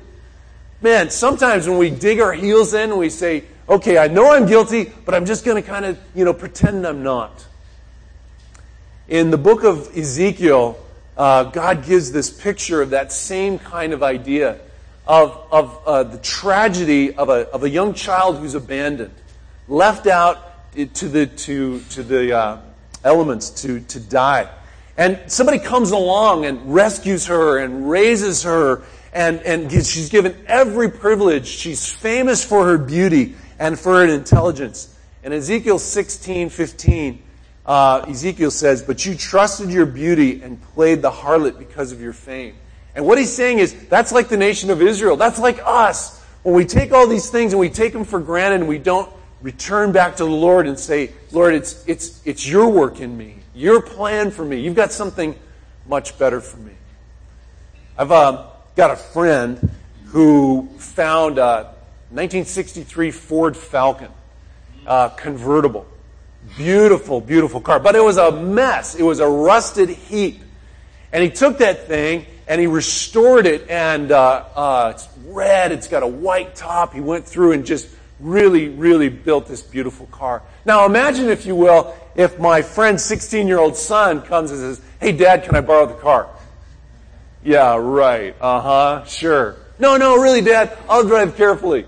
Man, 0.84 1.12
sometimes 1.12 1.70
when 1.70 1.78
we 1.78 1.92
dig 1.92 2.20
our 2.20 2.34
heels 2.34 2.74
in 2.74 2.90
and 2.90 2.98
we 2.98 3.10
say, 3.10 3.44
okay, 3.70 4.00
I 4.00 4.08
know 4.08 4.34
I'm 4.34 4.48
guilty, 4.48 4.92
but 5.06 5.14
I'm 5.14 5.26
just 5.26 5.46
going 5.46 5.62
to 5.62 5.68
kind 5.68 5.86
of, 5.86 6.00
you 6.16 6.26
know, 6.26 6.34
pretend 6.34 6.88
I'm 6.88 7.04
not. 7.04 7.46
In 9.08 9.30
the 9.30 9.38
book 9.38 9.64
of 9.64 9.96
Ezekiel, 9.96 10.84
uh, 11.16 11.44
God 11.44 11.86
gives 11.86 12.12
this 12.12 12.32
picture 12.32 12.82
of 12.82 12.92
that 12.92 13.12
same 13.12 13.60
kind 13.60 13.94
of 13.94 14.02
idea 14.02 14.60
of, 15.06 15.48
of 15.52 15.82
uh, 15.86 16.04
the 16.04 16.18
tragedy 16.18 17.14
of 17.14 17.30
a, 17.30 17.48
of 17.50 17.64
a 17.64 17.70
young 17.70 17.94
child 17.94 18.40
who's 18.40 18.56
abandoned, 18.56 19.14
left 19.68 20.08
out 20.08 20.74
to 20.74 21.08
the, 21.08 21.28
to, 21.28 21.80
to 21.92 22.02
the 22.02 22.36
uh, 22.36 22.62
elements 23.04 23.50
to, 23.62 23.82
to 23.82 24.00
die. 24.00 24.50
And 24.98 25.20
somebody 25.28 25.60
comes 25.60 25.92
along 25.92 26.46
and 26.46 26.74
rescues 26.74 27.28
her 27.28 27.60
and 27.60 27.90
raises 27.90 28.44
her, 28.44 28.82
and, 29.14 29.42
and 29.42 29.72
she's 29.72 30.10
given 30.10 30.36
every 30.48 30.90
privilege. 30.90 31.48
She's 31.48 31.92
famous 31.92 32.44
for 32.44 32.66
her 32.66 32.78
beauty 32.78 33.36
and 33.60 33.78
for 33.78 33.94
her 33.96 34.06
intelligence. 34.06 34.98
In 35.24 35.34
Ezekiel 35.34 35.80
16, 35.80 36.50
15, 36.50 37.24
uh, 37.66 38.06
Ezekiel 38.08 38.52
says, 38.52 38.82
But 38.82 39.06
you 39.06 39.16
trusted 39.16 39.70
your 39.70 39.86
beauty 39.86 40.42
and 40.42 40.62
played 40.62 41.02
the 41.02 41.12
harlot 41.12 41.60
because 41.60 41.92
of 41.92 42.02
your 42.02 42.14
fame. 42.14 42.56
And 42.96 43.06
what 43.06 43.18
he's 43.18 43.32
saying 43.32 43.60
is, 43.60 43.74
that's 43.88 44.12
like 44.12 44.30
the 44.30 44.38
nation 44.38 44.70
of 44.70 44.82
Israel. 44.82 45.16
That's 45.16 45.40
like 45.40 45.60
us. 45.64 46.22
When 46.44 46.56
we 46.56 46.66
take 46.66 46.92
all 46.92 47.08
these 47.08 47.30
things 47.30 47.54
and 47.54 47.60
we 47.60 47.70
take 47.70 47.94
them 47.94 48.04
for 48.04 48.20
granted 48.20 48.62
and 48.62 48.68
we 48.68 48.80
don't 48.80 49.10
return 49.42 49.92
back 49.92 50.16
to 50.18 50.24
the 50.24 50.30
Lord 50.30 50.68
and 50.68 50.78
say, 50.78 51.12
Lord, 51.32 51.54
it's, 51.54 51.84
it's, 51.88 52.22
it's 52.26 52.48
your 52.48 52.70
work 52.70 53.00
in 53.00 53.16
me, 53.18 53.38
your 53.54 53.82
plan 53.82 54.32
for 54.32 54.44
me. 54.44 54.60
You've 54.60 54.76
got 54.76 54.92
something 54.92 55.36
much 55.88 56.18
better 56.18 56.42
for 56.42 56.58
me. 56.58 56.74
I've 57.98 58.12
uh, 58.12 58.51
got 58.82 58.90
a 58.90 58.96
friend 58.96 59.70
who 60.06 60.68
found 60.80 61.38
a 61.38 61.76
1963 62.10 63.12
Ford 63.12 63.56
Falcon 63.56 64.10
uh, 64.88 65.10
convertible. 65.10 65.86
Beautiful, 66.58 67.22
beautiful 67.22 67.62
car. 67.62 67.80
But 67.80 67.96
it 67.96 68.04
was 68.04 68.18
a 68.18 68.32
mess. 68.32 68.96
It 68.96 69.04
was 69.04 69.20
a 69.20 69.28
rusted 69.28 69.90
heap. 69.90 70.42
And 71.14 71.22
he 71.22 71.30
took 71.30 71.60
that 71.60 71.86
thing 71.86 72.26
and 72.48 72.60
he 72.60 72.66
restored 72.66 73.46
it, 73.46 73.70
and 73.70 74.12
uh, 74.12 74.46
uh, 74.56 74.94
it's 74.96 75.08
red. 75.28 75.72
It's 75.72 75.88
got 75.88 76.02
a 76.02 76.08
white 76.08 76.56
top. 76.56 76.96
He 76.96 77.02
went 77.02 77.28
through 77.28 77.52
and 77.52 77.64
just 77.64 77.88
really, 78.20 78.70
really 78.70 79.10
built 79.10 79.46
this 79.46 79.62
beautiful 79.62 80.08
car. 80.08 80.42
Now 80.66 80.88
imagine, 80.88 81.30
if 81.30 81.46
you 81.46 81.56
will, 81.56 81.96
if 82.16 82.40
my 82.40 82.64
friend's 82.64 83.06
16 83.06 83.48
year 83.48 83.60
old 83.60 83.76
son 83.76 84.24
comes 84.24 84.50
and 84.50 84.60
says, 84.60 84.82
Hey, 85.00 85.12
Dad, 85.12 85.44
can 85.44 85.56
I 85.56 85.62
borrow 85.62 85.86
the 85.86 85.94
car? 85.94 86.32
Yeah, 87.44 87.78
right. 87.78 88.36
Uh 88.40 88.62
huh. 88.62 89.06
Sure. 89.06 89.58
No, 89.80 89.98
no, 89.98 90.22
really, 90.22 90.42
Dad, 90.42 90.78
I'll 90.88 91.08
drive 91.08 91.36
carefully. 91.36 91.86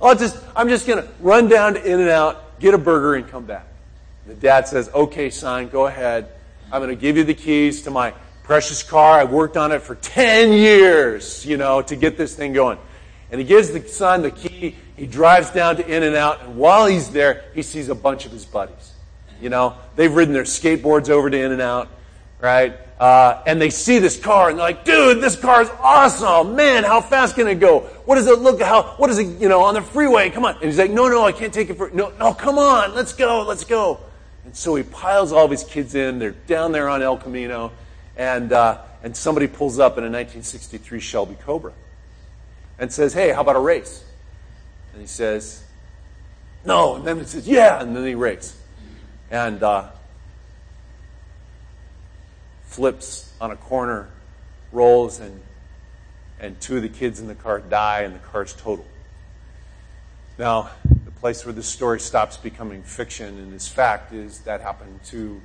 I'll 0.00 0.14
just, 0.14 0.38
I'm 0.54 0.68
just 0.68 0.86
going 0.86 1.02
to 1.02 1.08
run 1.20 1.48
down 1.48 1.74
to 1.74 1.84
In 1.84 1.98
and 1.98 2.08
Out, 2.08 2.60
get 2.60 2.74
a 2.74 2.78
burger, 2.78 3.14
and 3.14 3.26
come 3.28 3.44
back. 3.44 3.66
The 4.26 4.34
dad 4.34 4.68
says, 4.68 4.88
Okay, 4.94 5.30
son, 5.30 5.68
go 5.68 5.86
ahead. 5.86 6.28
I'm 6.70 6.80
going 6.80 6.94
to 6.94 7.00
give 7.00 7.16
you 7.16 7.24
the 7.24 7.34
keys 7.34 7.82
to 7.82 7.90
my 7.90 8.12
precious 8.44 8.82
car. 8.82 9.18
I've 9.18 9.32
worked 9.32 9.56
on 9.56 9.72
it 9.72 9.82
for 9.82 9.96
10 9.96 10.52
years, 10.52 11.44
you 11.44 11.56
know, 11.56 11.82
to 11.82 11.96
get 11.96 12.16
this 12.16 12.34
thing 12.34 12.52
going. 12.52 12.78
And 13.30 13.40
he 13.40 13.46
gives 13.46 13.70
the 13.70 13.86
son 13.88 14.22
the 14.22 14.30
key. 14.30 14.76
He 14.96 15.06
drives 15.06 15.50
down 15.50 15.76
to 15.76 15.86
In 15.86 16.04
and 16.04 16.14
Out, 16.14 16.42
and 16.42 16.56
while 16.56 16.86
he's 16.86 17.10
there, 17.10 17.44
he 17.54 17.62
sees 17.62 17.88
a 17.88 17.94
bunch 17.94 18.26
of 18.26 18.32
his 18.32 18.44
buddies. 18.44 18.92
You 19.40 19.48
know, 19.48 19.76
they've 19.96 20.14
ridden 20.14 20.32
their 20.32 20.44
skateboards 20.44 21.10
over 21.10 21.28
to 21.28 21.36
In 21.36 21.50
and 21.50 21.60
Out, 21.60 21.88
right? 22.44 22.76
Uh, 23.00 23.42
and 23.46 23.60
they 23.60 23.70
see 23.70 23.98
this 23.98 24.18
car, 24.20 24.50
and 24.50 24.58
they're 24.58 24.66
like, 24.66 24.84
"Dude, 24.84 25.20
this 25.20 25.34
car 25.34 25.62
is 25.62 25.70
awesome! 25.80 26.54
Man, 26.54 26.84
how 26.84 27.00
fast 27.00 27.34
can 27.34 27.48
it 27.48 27.58
go? 27.58 27.80
What 28.04 28.14
does 28.14 28.28
it 28.28 28.38
look? 28.38 28.62
How? 28.62 28.94
What 28.98 29.10
is 29.10 29.18
it? 29.18 29.40
You 29.40 29.48
know, 29.48 29.62
on 29.62 29.74
the 29.74 29.82
freeway? 29.82 30.30
Come 30.30 30.44
on!" 30.44 30.54
And 30.56 30.64
he's 30.64 30.78
like, 30.78 30.92
"No, 30.92 31.08
no, 31.08 31.24
I 31.24 31.32
can't 31.32 31.52
take 31.52 31.70
it 31.70 31.76
for 31.76 31.90
no, 31.90 32.12
no. 32.20 32.32
Come 32.32 32.58
on, 32.58 32.94
let's 32.94 33.12
go, 33.12 33.42
let's 33.42 33.64
go." 33.64 33.98
And 34.44 34.54
so 34.54 34.76
he 34.76 34.84
piles 34.84 35.32
all 35.32 35.46
of 35.46 35.50
his 35.50 35.64
kids 35.64 35.94
in. 35.96 36.20
They're 36.20 36.32
down 36.32 36.70
there 36.70 36.88
on 36.88 37.02
El 37.02 37.16
Camino, 37.16 37.72
and 38.16 38.52
uh, 38.52 38.78
and 39.02 39.16
somebody 39.16 39.46
pulls 39.48 39.78
up 39.78 39.98
in 39.98 40.04
a 40.04 40.10
1963 40.10 40.98
Shelby 41.00 41.36
Cobra 41.44 41.72
and 42.78 42.92
says, 42.92 43.12
Hey, 43.12 43.32
how 43.32 43.42
about 43.42 43.56
a 43.56 43.60
race? 43.60 44.02
And 44.92 45.00
he 45.00 45.06
says, 45.06 45.62
No. 46.64 46.96
And 46.96 47.06
then 47.06 47.18
he 47.18 47.24
says, 47.24 47.46
Yeah. 47.46 47.80
And 47.80 47.94
then 47.94 48.06
he 48.06 48.14
races. 48.14 48.56
And 49.30 49.62
uh, 49.62 49.90
flips 52.74 53.32
on 53.40 53.52
a 53.52 53.56
corner, 53.56 54.08
rolls, 54.72 55.20
and, 55.20 55.40
and 56.40 56.60
two 56.60 56.76
of 56.76 56.82
the 56.82 56.88
kids 56.88 57.20
in 57.20 57.28
the 57.28 57.34
car 57.34 57.60
die, 57.60 58.00
and 58.00 58.16
the 58.16 58.18
car's 58.18 58.52
total. 58.52 58.84
Now, 60.38 60.70
the 61.04 61.12
place 61.12 61.46
where 61.46 61.52
this 61.52 61.68
story 61.68 62.00
stops 62.00 62.36
becoming 62.36 62.82
fiction 62.82 63.38
and 63.38 63.54
is 63.54 63.68
fact 63.68 64.12
is 64.12 64.40
that 64.40 64.60
happened 64.60 65.04
to 65.04 65.40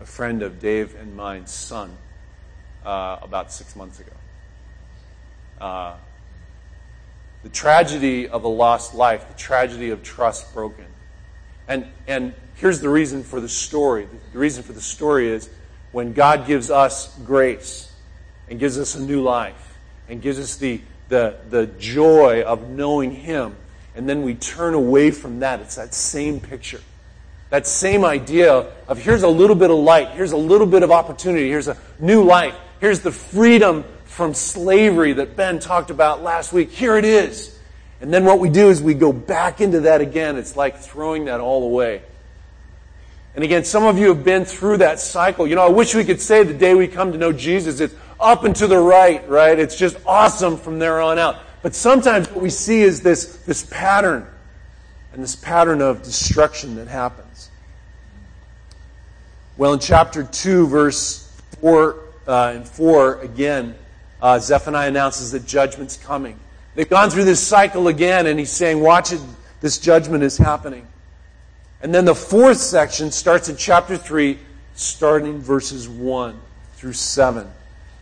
a 0.00 0.06
friend 0.06 0.42
of 0.42 0.58
Dave 0.58 0.94
and 0.94 1.14
mine's 1.14 1.50
son 1.52 1.94
uh, 2.82 3.18
about 3.20 3.52
six 3.52 3.76
months 3.76 4.00
ago. 4.00 4.12
Uh, 5.60 5.94
the 7.42 7.50
tragedy 7.50 8.26
of 8.26 8.44
a 8.44 8.48
lost 8.48 8.94
life, 8.94 9.28
the 9.28 9.34
tragedy 9.34 9.90
of 9.90 10.02
trust 10.02 10.54
broken. 10.54 10.86
And, 11.68 11.86
and 12.06 12.32
here's 12.54 12.80
the 12.80 12.88
reason 12.88 13.22
for 13.22 13.38
the 13.38 13.50
story. 13.50 14.08
The 14.32 14.38
reason 14.38 14.62
for 14.62 14.72
the 14.72 14.80
story 14.80 15.28
is 15.28 15.50
when 15.94 16.12
God 16.12 16.46
gives 16.46 16.70
us 16.70 17.16
grace 17.20 17.90
and 18.50 18.58
gives 18.58 18.78
us 18.78 18.96
a 18.96 19.00
new 19.00 19.22
life 19.22 19.78
and 20.08 20.20
gives 20.20 20.40
us 20.40 20.56
the, 20.56 20.80
the, 21.08 21.36
the 21.50 21.66
joy 21.78 22.42
of 22.42 22.68
knowing 22.68 23.12
Him, 23.12 23.54
and 23.94 24.08
then 24.08 24.22
we 24.22 24.34
turn 24.34 24.74
away 24.74 25.12
from 25.12 25.40
that, 25.40 25.60
it's 25.60 25.76
that 25.76 25.94
same 25.94 26.40
picture. 26.40 26.80
That 27.50 27.68
same 27.68 28.04
idea 28.04 28.66
of 28.88 28.98
here's 28.98 29.22
a 29.22 29.28
little 29.28 29.54
bit 29.54 29.70
of 29.70 29.76
light, 29.76 30.08
here's 30.10 30.32
a 30.32 30.36
little 30.36 30.66
bit 30.66 30.82
of 30.82 30.90
opportunity, 30.90 31.48
here's 31.48 31.68
a 31.68 31.76
new 32.00 32.24
life, 32.24 32.56
here's 32.80 33.00
the 33.00 33.12
freedom 33.12 33.84
from 34.04 34.34
slavery 34.34 35.12
that 35.12 35.36
Ben 35.36 35.60
talked 35.60 35.90
about 35.90 36.24
last 36.24 36.52
week. 36.52 36.72
Here 36.72 36.96
it 36.96 37.04
is. 37.04 37.56
And 38.00 38.12
then 38.12 38.24
what 38.24 38.40
we 38.40 38.48
do 38.48 38.68
is 38.68 38.82
we 38.82 38.94
go 38.94 39.12
back 39.12 39.60
into 39.60 39.80
that 39.80 40.00
again. 40.00 40.36
It's 40.36 40.56
like 40.56 40.78
throwing 40.78 41.26
that 41.26 41.38
all 41.38 41.62
away. 41.62 42.02
And 43.34 43.42
again, 43.42 43.64
some 43.64 43.84
of 43.84 43.98
you 43.98 44.08
have 44.08 44.22
been 44.22 44.44
through 44.44 44.78
that 44.78 45.00
cycle. 45.00 45.46
You 45.46 45.56
know, 45.56 45.66
I 45.66 45.70
wish 45.70 45.94
we 45.94 46.04
could 46.04 46.20
say 46.20 46.44
the 46.44 46.54
day 46.54 46.74
we 46.74 46.86
come 46.86 47.12
to 47.12 47.18
know 47.18 47.32
Jesus, 47.32 47.80
it's 47.80 47.94
up 48.20 48.44
and 48.44 48.54
to 48.56 48.66
the 48.66 48.78
right, 48.78 49.28
right? 49.28 49.58
It's 49.58 49.76
just 49.76 49.96
awesome 50.06 50.56
from 50.56 50.78
there 50.78 51.00
on 51.00 51.18
out. 51.18 51.38
But 51.62 51.74
sometimes 51.74 52.30
what 52.30 52.42
we 52.42 52.50
see 52.50 52.82
is 52.82 53.00
this, 53.00 53.38
this 53.38 53.64
pattern, 53.64 54.26
and 55.12 55.22
this 55.22 55.34
pattern 55.34 55.80
of 55.80 56.02
destruction 56.02 56.76
that 56.76 56.88
happens. 56.88 57.50
Well, 59.56 59.72
in 59.72 59.78
chapter 59.78 60.24
2, 60.24 60.66
verse 60.66 61.30
4 61.60 61.96
uh, 62.26 62.52
and 62.56 62.68
4, 62.68 63.20
again, 63.20 63.74
uh, 64.20 64.38
Zephaniah 64.38 64.88
announces 64.88 65.32
that 65.32 65.46
judgment's 65.46 65.96
coming. 65.96 66.38
They've 66.74 66.88
gone 66.88 67.10
through 67.10 67.24
this 67.24 67.40
cycle 67.40 67.88
again, 67.88 68.26
and 68.26 68.38
he's 68.38 68.50
saying, 68.50 68.80
Watch 68.80 69.12
it, 69.12 69.20
this 69.60 69.78
judgment 69.78 70.24
is 70.24 70.36
happening. 70.36 70.86
And 71.84 71.94
then 71.94 72.04
the 72.04 72.16
fourth 72.16 72.56
section 72.56 73.12
starts 73.12 73.48
in 73.48 73.56
chapter 73.56 73.96
3, 73.96 74.36
starting 74.74 75.38
verses 75.38 75.88
1 75.88 76.36
through 76.74 76.94
7. 76.94 77.48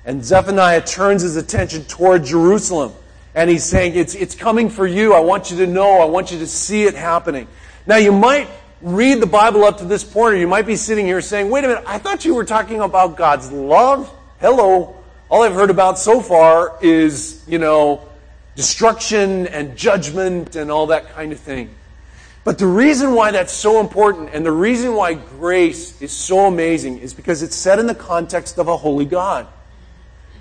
And 0.06 0.24
Zephaniah 0.24 0.80
turns 0.80 1.20
his 1.20 1.36
attention 1.36 1.84
toward 1.84 2.24
Jerusalem. 2.24 2.94
And 3.34 3.50
he's 3.50 3.64
saying, 3.64 3.94
it's, 3.94 4.14
it's 4.14 4.34
coming 4.34 4.70
for 4.70 4.86
you. 4.86 5.12
I 5.12 5.20
want 5.20 5.50
you 5.50 5.58
to 5.58 5.66
know. 5.66 6.00
I 6.00 6.06
want 6.06 6.32
you 6.32 6.38
to 6.38 6.46
see 6.46 6.84
it 6.84 6.94
happening. 6.94 7.46
Now, 7.86 7.96
you 7.96 8.12
might 8.12 8.48
read 8.80 9.20
the 9.20 9.26
Bible 9.26 9.64
up 9.64 9.78
to 9.78 9.84
this 9.84 10.02
point, 10.02 10.36
or 10.36 10.38
you 10.38 10.48
might 10.48 10.66
be 10.66 10.76
sitting 10.76 11.04
here 11.04 11.20
saying, 11.20 11.50
wait 11.50 11.64
a 11.64 11.68
minute, 11.68 11.84
I 11.86 11.98
thought 11.98 12.24
you 12.24 12.34
were 12.34 12.44
talking 12.44 12.80
about 12.80 13.18
God's 13.18 13.52
love. 13.52 14.10
Hello 14.40 14.96
all 15.32 15.44
I've 15.44 15.54
heard 15.54 15.70
about 15.70 15.98
so 15.98 16.20
far 16.20 16.76
is, 16.82 17.42
you 17.48 17.56
know, 17.56 18.06
destruction 18.54 19.46
and 19.46 19.78
judgment 19.78 20.56
and 20.56 20.70
all 20.70 20.88
that 20.88 21.14
kind 21.14 21.32
of 21.32 21.40
thing. 21.40 21.70
But 22.44 22.58
the 22.58 22.66
reason 22.66 23.14
why 23.14 23.30
that's 23.30 23.52
so 23.52 23.80
important 23.80 24.30
and 24.32 24.44
the 24.44 24.52
reason 24.52 24.94
why 24.94 25.14
grace 25.14 26.00
is 26.02 26.10
so 26.10 26.46
amazing 26.46 26.98
is 26.98 27.14
because 27.14 27.42
it's 27.42 27.54
set 27.54 27.78
in 27.78 27.86
the 27.86 27.94
context 27.94 28.58
of 28.58 28.66
a 28.66 28.76
holy 28.76 29.04
God. 29.04 29.46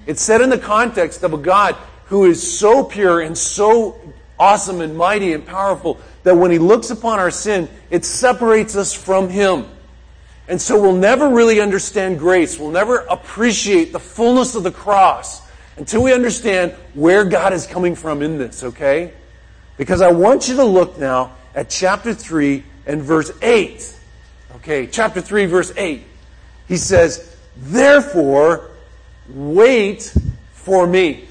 It's 0.08 0.22
set 0.22 0.42
in 0.42 0.50
the 0.50 0.58
context 0.58 1.22
of 1.24 1.34
a 1.34 1.38
God 1.38 1.76
who 2.06 2.26
is 2.26 2.60
so 2.60 2.84
pure 2.84 3.22
and 3.22 3.38
so 3.38 4.00
awesome 4.40 4.82
and 4.82 4.98
mighty 4.98 5.34
and 5.34 5.46
powerful 5.46 6.00
that 6.24 6.36
when 6.36 6.50
he 6.50 6.58
looks 6.58 6.90
upon 6.90 7.20
our 7.20 7.30
sin, 7.30 7.70
it 7.92 8.04
separates 8.04 8.76
us 8.76 8.94
from 8.94 9.30
him. 9.30 9.66
And 10.48 10.60
so 10.60 10.82
we'll 10.82 10.96
never 10.96 11.30
really 11.30 11.62
understand 11.62 12.18
grace. 12.18 12.58
We'll 12.58 12.72
never 12.72 12.98
appreciate 13.02 13.94
the 13.94 14.00
fullness 14.00 14.56
of 14.56 14.64
the 14.64 14.72
cross 14.72 15.42
until 15.78 16.02
we 16.02 16.14
understand 16.14 16.74
where 16.96 17.24
God 17.24 17.54
is 17.54 17.68
coming 17.68 17.96
from 17.96 18.24
in 18.24 18.40
this, 18.40 18.64
okay? 18.64 19.14
Because 19.78 20.02
I 20.02 20.12
want 20.12 20.50
you 20.50 20.56
to 20.58 20.64
look 20.66 20.98
now 20.98 21.34
at 21.56 21.70
chapter 21.70 22.14
3 22.14 22.64
and 22.86 23.02
verse 23.02 23.32
8. 23.42 23.98
Okay, 24.58 24.88
chapter 24.88 25.22
3, 25.22 25.46
verse 25.46 25.74
8. 25.76 26.04
He 26.68 26.78
says, 26.78 27.36
Therefore, 27.58 28.70
wait 29.30 30.14
for 30.54 30.88
me. 30.88 31.26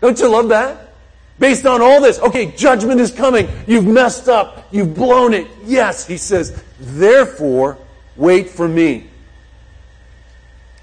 Don't 0.00 0.18
you 0.18 0.28
love 0.28 0.48
that? 0.50 0.92
Based 1.38 1.66
on 1.66 1.82
all 1.82 2.00
this, 2.00 2.18
okay, 2.20 2.52
judgment 2.52 3.00
is 3.00 3.10
coming. 3.10 3.48
You've 3.66 3.86
messed 3.86 4.28
up. 4.28 4.68
You've 4.70 4.94
blown 4.94 5.34
it. 5.34 5.48
Yes, 5.64 6.06
he 6.06 6.16
says, 6.16 6.62
therefore, 6.78 7.76
wait 8.16 8.48
for 8.48 8.68
me. 8.68 9.08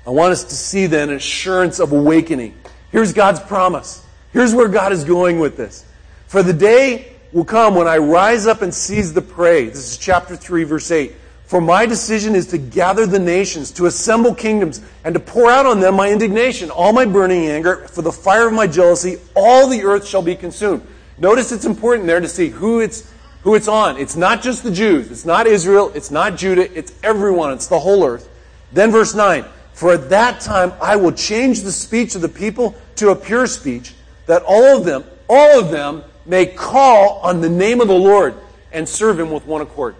I 0.05 0.09
want 0.09 0.33
us 0.33 0.43
to 0.45 0.55
see 0.55 0.87
then 0.87 1.09
assurance 1.11 1.79
of 1.79 1.93
awakening. 1.93 2.57
Here's 2.91 3.13
God's 3.13 3.39
promise. 3.39 4.05
Here's 4.33 4.53
where 4.53 4.67
God 4.67 4.91
is 4.91 5.03
going 5.03 5.39
with 5.39 5.55
this. 5.55 5.85
For 6.27 6.43
the 6.43 6.53
day 6.53 7.13
will 7.31 7.45
come 7.45 7.75
when 7.75 7.87
I 7.87 7.97
rise 7.97 8.47
up 8.47 8.61
and 8.61 8.73
seize 8.73 9.13
the 9.13 9.21
prey. 9.21 9.65
This 9.65 9.91
is 9.91 9.97
chapter 9.97 10.35
3, 10.35 10.63
verse 10.63 10.91
8. 10.91 11.15
For 11.45 11.59
my 11.59 11.85
decision 11.85 12.33
is 12.33 12.47
to 12.47 12.57
gather 12.57 13.05
the 13.05 13.19
nations, 13.19 13.71
to 13.71 13.85
assemble 13.85 14.33
kingdoms, 14.33 14.81
and 15.03 15.13
to 15.13 15.19
pour 15.19 15.51
out 15.51 15.65
on 15.65 15.79
them 15.81 15.95
my 15.95 16.09
indignation, 16.09 16.69
all 16.71 16.93
my 16.93 17.05
burning 17.05 17.47
anger, 17.47 17.87
for 17.89 18.01
the 18.01 18.11
fire 18.11 18.47
of 18.47 18.53
my 18.53 18.67
jealousy, 18.67 19.17
all 19.35 19.67
the 19.67 19.83
earth 19.83 20.07
shall 20.07 20.21
be 20.21 20.35
consumed. 20.35 20.85
Notice 21.17 21.51
it's 21.51 21.65
important 21.65 22.07
there 22.07 22.21
to 22.21 22.27
see 22.27 22.49
who 22.49 22.79
it's, 22.79 23.11
who 23.43 23.55
it's 23.55 23.67
on. 23.67 23.97
It's 23.97 24.15
not 24.15 24.41
just 24.41 24.63
the 24.63 24.71
Jews. 24.71 25.11
It's 25.11 25.25
not 25.25 25.45
Israel. 25.45 25.91
It's 25.93 26.09
not 26.09 26.37
Judah. 26.37 26.71
It's 26.77 26.93
everyone. 27.03 27.51
It's 27.53 27.67
the 27.67 27.79
whole 27.79 28.05
earth. 28.05 28.29
Then 28.71 28.91
verse 28.91 29.13
9. 29.13 29.45
For 29.73 29.93
at 29.93 30.09
that 30.09 30.41
time 30.41 30.73
I 30.81 30.95
will 30.95 31.11
change 31.11 31.61
the 31.61 31.71
speech 31.71 32.15
of 32.15 32.21
the 32.21 32.29
people 32.29 32.75
to 32.95 33.09
a 33.09 33.15
pure 33.15 33.47
speech, 33.47 33.93
that 34.25 34.43
all 34.47 34.77
of 34.77 34.85
them, 34.85 35.03
all 35.29 35.59
of 35.59 35.71
them 35.71 36.03
may 36.25 36.45
call 36.45 37.19
on 37.19 37.41
the 37.41 37.49
name 37.49 37.81
of 37.81 37.87
the 37.87 37.93
Lord 37.93 38.35
and 38.71 38.87
serve 38.87 39.19
him 39.19 39.31
with 39.31 39.45
one 39.45 39.61
accord. 39.61 39.95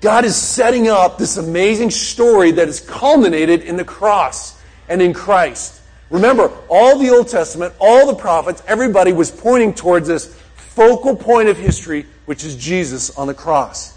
God 0.00 0.24
is 0.24 0.34
setting 0.34 0.88
up 0.88 1.16
this 1.16 1.36
amazing 1.36 1.90
story 1.90 2.50
that 2.52 2.68
is 2.68 2.80
culminated 2.80 3.62
in 3.62 3.76
the 3.76 3.84
cross 3.84 4.60
and 4.88 5.00
in 5.00 5.14
Christ. 5.14 5.80
Remember, 6.10 6.52
all 6.68 6.98
the 6.98 7.10
Old 7.10 7.28
Testament, 7.28 7.72
all 7.78 8.06
the 8.06 8.14
prophets, 8.14 8.62
everybody 8.66 9.12
was 9.12 9.30
pointing 9.30 9.72
towards 9.72 10.08
this 10.08 10.34
focal 10.54 11.14
point 11.14 11.48
of 11.48 11.56
history, 11.56 12.06
which 12.26 12.44
is 12.44 12.56
Jesus 12.56 13.16
on 13.16 13.28
the 13.28 13.34
cross. 13.34 13.96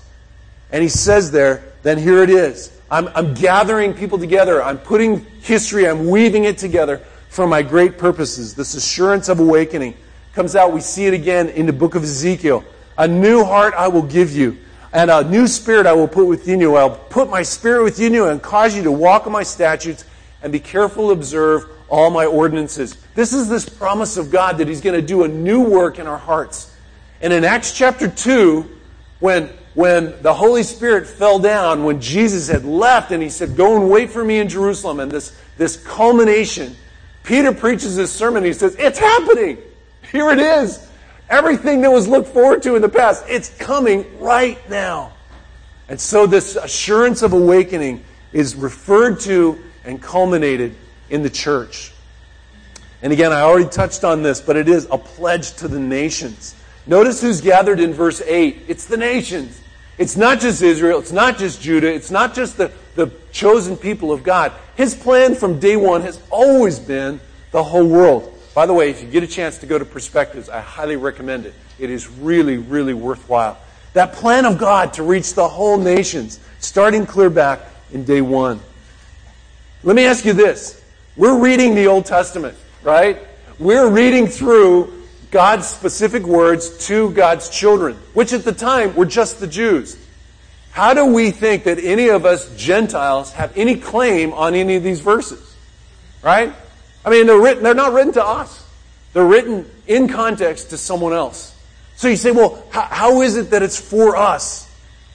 And 0.71 0.83
he 0.83 0.89
says 0.89 1.31
there, 1.31 1.73
then 1.83 1.97
here 1.97 2.21
it 2.21 2.29
is. 2.29 2.71
I'm, 2.89 3.07
I'm 3.09 3.33
gathering 3.33 3.93
people 3.93 4.19
together. 4.19 4.63
I'm 4.63 4.77
putting 4.77 5.25
history, 5.41 5.87
I'm 5.87 6.07
weaving 6.07 6.45
it 6.45 6.57
together 6.57 7.01
for 7.29 7.47
my 7.47 7.63
great 7.63 7.97
purposes. 7.97 8.53
This 8.53 8.75
assurance 8.75 9.27
of 9.27 9.39
awakening 9.39 9.95
comes 10.35 10.55
out. 10.55 10.73
We 10.73 10.81
see 10.81 11.05
it 11.05 11.13
again 11.13 11.49
in 11.49 11.65
the 11.65 11.73
book 11.73 11.95
of 11.95 12.03
Ezekiel. 12.03 12.63
A 12.97 13.07
new 13.07 13.43
heart 13.43 13.73
I 13.73 13.87
will 13.87 14.03
give 14.03 14.33
you 14.33 14.57
and 14.95 15.11
a 15.11 15.23
new 15.23 15.45
spirit 15.45 15.85
I 15.85 15.93
will 15.93 16.07
put 16.07 16.25
within 16.25 16.61
you. 16.61 16.75
I'll 16.77 16.95
put 16.95 17.29
my 17.29 17.41
spirit 17.41 17.83
within 17.83 18.13
you 18.13 18.27
and 18.27 18.41
cause 18.41 18.75
you 18.75 18.83
to 18.83 18.91
walk 18.91 19.25
in 19.25 19.31
my 19.33 19.43
statutes 19.43 20.05
and 20.41 20.53
be 20.53 20.59
careful 20.59 21.07
to 21.07 21.11
observe 21.13 21.65
all 21.89 22.09
my 22.09 22.25
ordinances. 22.25 22.95
This 23.13 23.33
is 23.33 23.49
this 23.49 23.67
promise 23.67 24.15
of 24.15 24.31
God 24.31 24.59
that 24.59 24.69
He's 24.69 24.79
going 24.79 24.99
to 24.99 25.05
do 25.05 25.23
a 25.23 25.27
new 25.27 25.61
work 25.61 25.99
in 25.99 26.07
our 26.07 26.17
hearts. 26.17 26.73
And 27.19 27.33
in 27.33 27.43
Acts 27.43 27.73
chapter 27.73 28.07
2, 28.07 28.69
when, 29.19 29.49
when 29.73 30.21
the 30.21 30.33
Holy 30.33 30.63
Spirit 30.63 31.07
fell 31.07 31.39
down, 31.39 31.83
when 31.83 31.99
Jesus 31.99 32.47
had 32.47 32.63
left 32.63 33.11
and 33.11 33.21
He 33.21 33.29
said, 33.29 33.57
Go 33.57 33.75
and 33.75 33.89
wait 33.89 34.11
for 34.11 34.23
me 34.23 34.39
in 34.39 34.47
Jerusalem, 34.47 35.01
and 35.01 35.11
this, 35.11 35.37
this 35.57 35.75
culmination, 35.75 36.73
Peter 37.23 37.53
preaches 37.53 37.97
this 37.97 38.13
sermon. 38.13 38.45
He 38.45 38.53
says, 38.53 38.77
It's 38.79 38.99
happening. 38.99 39.57
Here 40.11 40.29
it 40.31 40.39
is. 40.39 40.87
Everything 41.29 41.81
that 41.81 41.91
was 41.91 42.07
looked 42.07 42.29
forward 42.29 42.61
to 42.63 42.75
in 42.75 42.81
the 42.81 42.89
past, 42.89 43.25
it's 43.27 43.49
coming 43.57 44.19
right 44.19 44.57
now. 44.69 45.13
And 45.89 45.99
so 45.99 46.25
this 46.25 46.55
assurance 46.55 47.21
of 47.21 47.33
awakening 47.33 48.03
is 48.31 48.55
referred 48.55 49.19
to 49.21 49.59
and 49.83 50.01
culminated 50.01 50.75
in 51.09 51.23
the 51.23 51.29
church. 51.29 51.91
And 53.01 53.13
again, 53.13 53.31
I 53.31 53.41
already 53.41 53.69
touched 53.69 54.03
on 54.03 54.23
this, 54.23 54.41
but 54.41 54.55
it 54.55 54.67
is 54.67 54.87
a 54.89 54.97
pledge 54.97 55.53
to 55.57 55.67
the 55.67 55.79
nations. 55.79 56.55
Notice 56.87 57.21
who's 57.21 57.41
gathered 57.41 57.79
in 57.79 57.93
verse 57.93 58.21
8. 58.21 58.63
It's 58.67 58.85
the 58.85 58.97
nations. 58.97 59.61
It's 59.97 60.15
not 60.15 60.39
just 60.39 60.61
Israel. 60.61 60.99
It's 60.99 61.11
not 61.11 61.37
just 61.37 61.61
Judah. 61.61 61.91
It's 61.93 62.11
not 62.11 62.33
just 62.33 62.57
the, 62.57 62.71
the 62.95 63.11
chosen 63.31 63.77
people 63.77 64.11
of 64.11 64.23
God. 64.23 64.51
His 64.75 64.93
plan 64.93 65.35
from 65.35 65.59
day 65.59 65.75
one 65.75 66.01
has 66.01 66.19
always 66.29 66.79
been 66.79 67.19
the 67.51 67.63
whole 67.63 67.87
world. 67.87 68.34
By 68.55 68.65
the 68.65 68.73
way, 68.73 68.89
if 68.89 69.01
you 69.01 69.09
get 69.09 69.21
a 69.21 69.27
chance 69.27 69.57
to 69.57 69.65
go 69.65 69.77
to 69.77 69.83
Perspectives, 69.83 70.47
I 70.47 70.61
highly 70.61 70.95
recommend 70.95 71.45
it. 71.45 71.53
It 71.77 71.89
is 71.89 72.07
really, 72.07 72.57
really 72.57 72.93
worthwhile. 72.93 73.57
That 73.91 74.13
plan 74.13 74.45
of 74.45 74.57
God 74.57 74.93
to 74.93 75.03
reach 75.03 75.33
the 75.33 75.47
whole 75.47 75.77
nations, 75.77 76.39
starting 76.59 77.05
clear 77.05 77.29
back 77.29 77.59
in 77.91 78.05
day 78.05 78.21
one. 78.21 78.61
Let 79.83 79.97
me 79.97 80.05
ask 80.05 80.23
you 80.23 80.31
this. 80.31 80.81
We're 81.17 81.37
reading 81.37 81.75
the 81.75 81.87
Old 81.87 82.05
Testament, 82.05 82.57
right? 82.81 83.19
We're 83.59 83.89
reading 83.89 84.27
through 84.27 85.03
God's 85.31 85.67
specific 85.67 86.23
words 86.23 86.87
to 86.87 87.11
God's 87.11 87.49
children, 87.49 87.97
which 88.13 88.31
at 88.31 88.45
the 88.45 88.53
time 88.53 88.95
were 88.95 89.05
just 89.05 89.41
the 89.41 89.47
Jews. 89.47 89.97
How 90.71 90.93
do 90.93 91.07
we 91.07 91.31
think 91.31 91.65
that 91.65 91.77
any 91.79 92.07
of 92.07 92.25
us 92.25 92.55
Gentiles 92.55 93.33
have 93.33 93.51
any 93.57 93.75
claim 93.75 94.31
on 94.31 94.55
any 94.55 94.75
of 94.75 94.83
these 94.83 95.01
verses? 95.01 95.55
Right? 96.21 96.53
I 97.05 97.11
mean, 97.11 97.27
they're 97.27 97.39
written, 97.39 97.63
they're 97.63 97.75
not 97.75 97.93
written 97.93 98.13
to 98.13 98.25
us. 98.25 98.67
They're 99.13 99.25
written 99.25 99.69
in 99.87 100.07
context 100.07 100.71
to 100.71 100.77
someone 100.77 101.13
else. 101.13 101.55
So 101.95 102.07
you 102.07 102.17
say, 102.17 102.31
well, 102.31 102.61
how, 102.71 102.81
how 102.81 103.21
is 103.21 103.37
it 103.37 103.51
that 103.51 103.61
it's 103.61 103.79
for 103.79 104.17
us? 104.17 104.69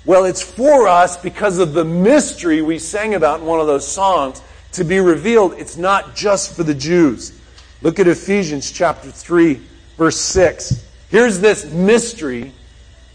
Well, 0.07 0.25
it's 0.25 0.41
for 0.41 0.89
us 0.89 1.21
because 1.21 1.59
of 1.59 1.75
the 1.75 1.85
mystery 1.85 2.63
we 2.63 2.79
sang 2.79 3.15
about 3.15 3.41
in 3.41 3.47
one 3.47 3.61
of 3.61 3.67
those 3.67 3.87
songs 3.87 4.41
to 4.73 4.85
be 4.85 5.01
revealed. 5.01 5.55
It's 5.59 5.77
not 5.77 6.15
just 6.15 6.57
for 6.57 6.63
the 6.63 6.75
Jews. 6.75 7.39
Look 7.83 7.99
at 7.99 8.07
Ephesians 8.07 8.71
chapter 8.71 9.11
3, 9.11 9.61
verse 9.99 10.17
6. 10.17 10.87
Here's 11.11 11.41
this 11.41 11.71
mystery 11.71 12.53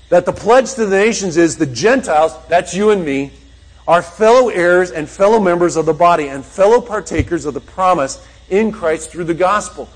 that 0.10 0.26
the 0.26 0.34
pledge 0.34 0.74
to 0.74 0.86
the 0.86 0.98
nations 0.98 1.38
is 1.38 1.58
the 1.58 1.66
Gentiles, 1.66 2.34
that's 2.50 2.76
you 2.76 2.92
and 2.92 3.04
me, 3.04 3.32
are 3.88 4.02
fellow 4.02 4.50
heirs 4.50 4.92
and 4.92 5.10
fellow 5.10 5.40
members 5.40 5.76
of 5.76 5.86
the 5.86 5.94
body 5.94 6.28
and 6.28 6.44
fellow 6.44 6.82
partakers 6.82 7.46
of 7.46 7.54
the 7.54 7.62
promise 7.62 8.26
in 8.50 8.72
Christ 8.72 9.12
through 9.12 9.26
the 9.26 9.34
gospel. 9.34 9.90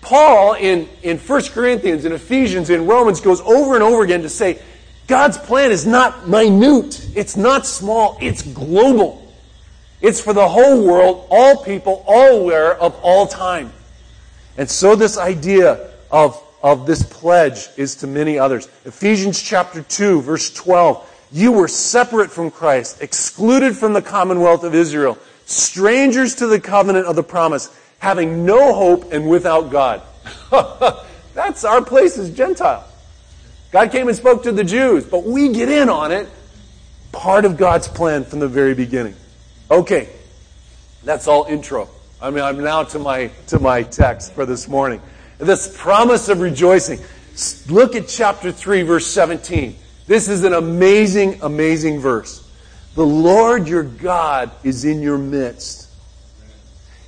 Paul 0.00 0.54
in, 0.54 0.88
in 1.02 1.18
1 1.18 1.42
Corinthians, 1.44 2.04
in 2.04 2.12
Ephesians, 2.12 2.68
in 2.68 2.86
Romans 2.86 3.20
goes 3.20 3.40
over 3.40 3.74
and 3.74 3.82
over 3.82 4.04
again 4.04 4.22
to 4.22 4.28
say, 4.28 4.60
God's 5.06 5.38
plan 5.38 5.70
is 5.70 5.86
not 5.86 6.28
minute. 6.28 7.08
It's 7.14 7.36
not 7.36 7.66
small. 7.66 8.18
It's 8.20 8.42
global. 8.42 9.32
It's 10.00 10.20
for 10.20 10.32
the 10.34 10.46
whole 10.46 10.86
world, 10.86 11.26
all 11.30 11.64
people, 11.64 12.04
all 12.06 12.44
where, 12.44 12.74
of 12.74 12.94
all 13.02 13.26
time. 13.26 13.72
And 14.58 14.68
so 14.68 14.94
this 14.94 15.16
idea 15.16 15.90
of, 16.10 16.40
of 16.62 16.86
this 16.86 17.02
pledge 17.02 17.68
is 17.76 17.96
to 17.96 18.06
many 18.06 18.38
others. 18.38 18.68
Ephesians 18.84 19.42
chapter 19.42 19.82
2, 19.82 20.20
verse 20.20 20.52
12. 20.52 21.10
You 21.32 21.52
were 21.52 21.68
separate 21.68 22.30
from 22.30 22.50
Christ, 22.50 23.02
excluded 23.02 23.76
from 23.76 23.94
the 23.94 24.02
commonwealth 24.02 24.62
of 24.62 24.74
Israel, 24.74 25.18
strangers 25.46 26.36
to 26.36 26.46
the 26.46 26.60
covenant 26.60 27.06
of 27.06 27.16
the 27.16 27.22
promise 27.22 27.74
having 27.98 28.44
no 28.44 28.74
hope 28.74 29.12
and 29.12 29.28
without 29.28 29.70
God. 29.70 30.02
That's 31.34 31.64
our 31.64 31.84
place 31.84 32.18
as 32.18 32.30
Gentile. 32.30 32.86
God 33.72 33.90
came 33.90 34.06
and 34.06 34.16
spoke 34.16 34.44
to 34.44 34.52
the 34.52 34.62
Jews, 34.62 35.04
but 35.04 35.24
we 35.24 35.52
get 35.52 35.68
in 35.68 35.88
on 35.88 36.12
it. 36.12 36.28
Part 37.10 37.44
of 37.44 37.56
God's 37.56 37.88
plan 37.88 38.24
from 38.24 38.38
the 38.38 38.48
very 38.48 38.74
beginning. 38.74 39.16
Okay, 39.70 40.08
that's 41.04 41.26
all 41.26 41.44
intro. 41.44 41.88
I 42.20 42.30
mean, 42.30 42.44
I'm 42.44 42.62
now 42.62 42.84
to 42.84 42.98
my 42.98 43.30
to 43.48 43.58
my 43.58 43.82
text 43.82 44.32
for 44.32 44.46
this 44.46 44.68
morning. 44.68 45.00
This 45.38 45.76
promise 45.76 46.28
of 46.28 46.40
rejoicing. 46.40 47.00
Look 47.68 47.96
at 47.96 48.06
chapter 48.06 48.52
3, 48.52 48.82
verse 48.82 49.06
17. 49.06 49.76
This 50.06 50.28
is 50.28 50.44
an 50.44 50.54
amazing, 50.54 51.40
amazing 51.42 51.98
verse. 51.98 52.48
The 52.94 53.04
Lord 53.04 53.66
your 53.66 53.82
God 53.82 54.50
is 54.62 54.84
in 54.84 55.02
your 55.02 55.18
midst 55.18 55.83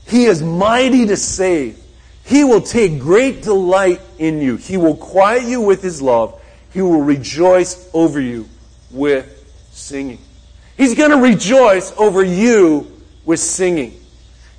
he 0.06 0.24
is 0.24 0.42
mighty 0.42 1.06
to 1.06 1.16
save. 1.16 1.78
He 2.24 2.44
will 2.44 2.60
take 2.60 2.98
great 2.98 3.42
delight 3.42 4.00
in 4.18 4.40
you. 4.40 4.56
He 4.56 4.76
will 4.76 4.96
quiet 4.96 5.44
you 5.44 5.60
with 5.60 5.82
his 5.82 6.02
love. 6.02 6.40
He 6.72 6.82
will 6.82 7.02
rejoice 7.02 7.88
over 7.94 8.20
you 8.20 8.48
with 8.90 9.32
singing. 9.70 10.18
He's 10.76 10.94
going 10.94 11.10
to 11.10 11.16
rejoice 11.16 11.92
over 11.96 12.22
you 12.22 12.90
with 13.24 13.40
singing. 13.40 13.98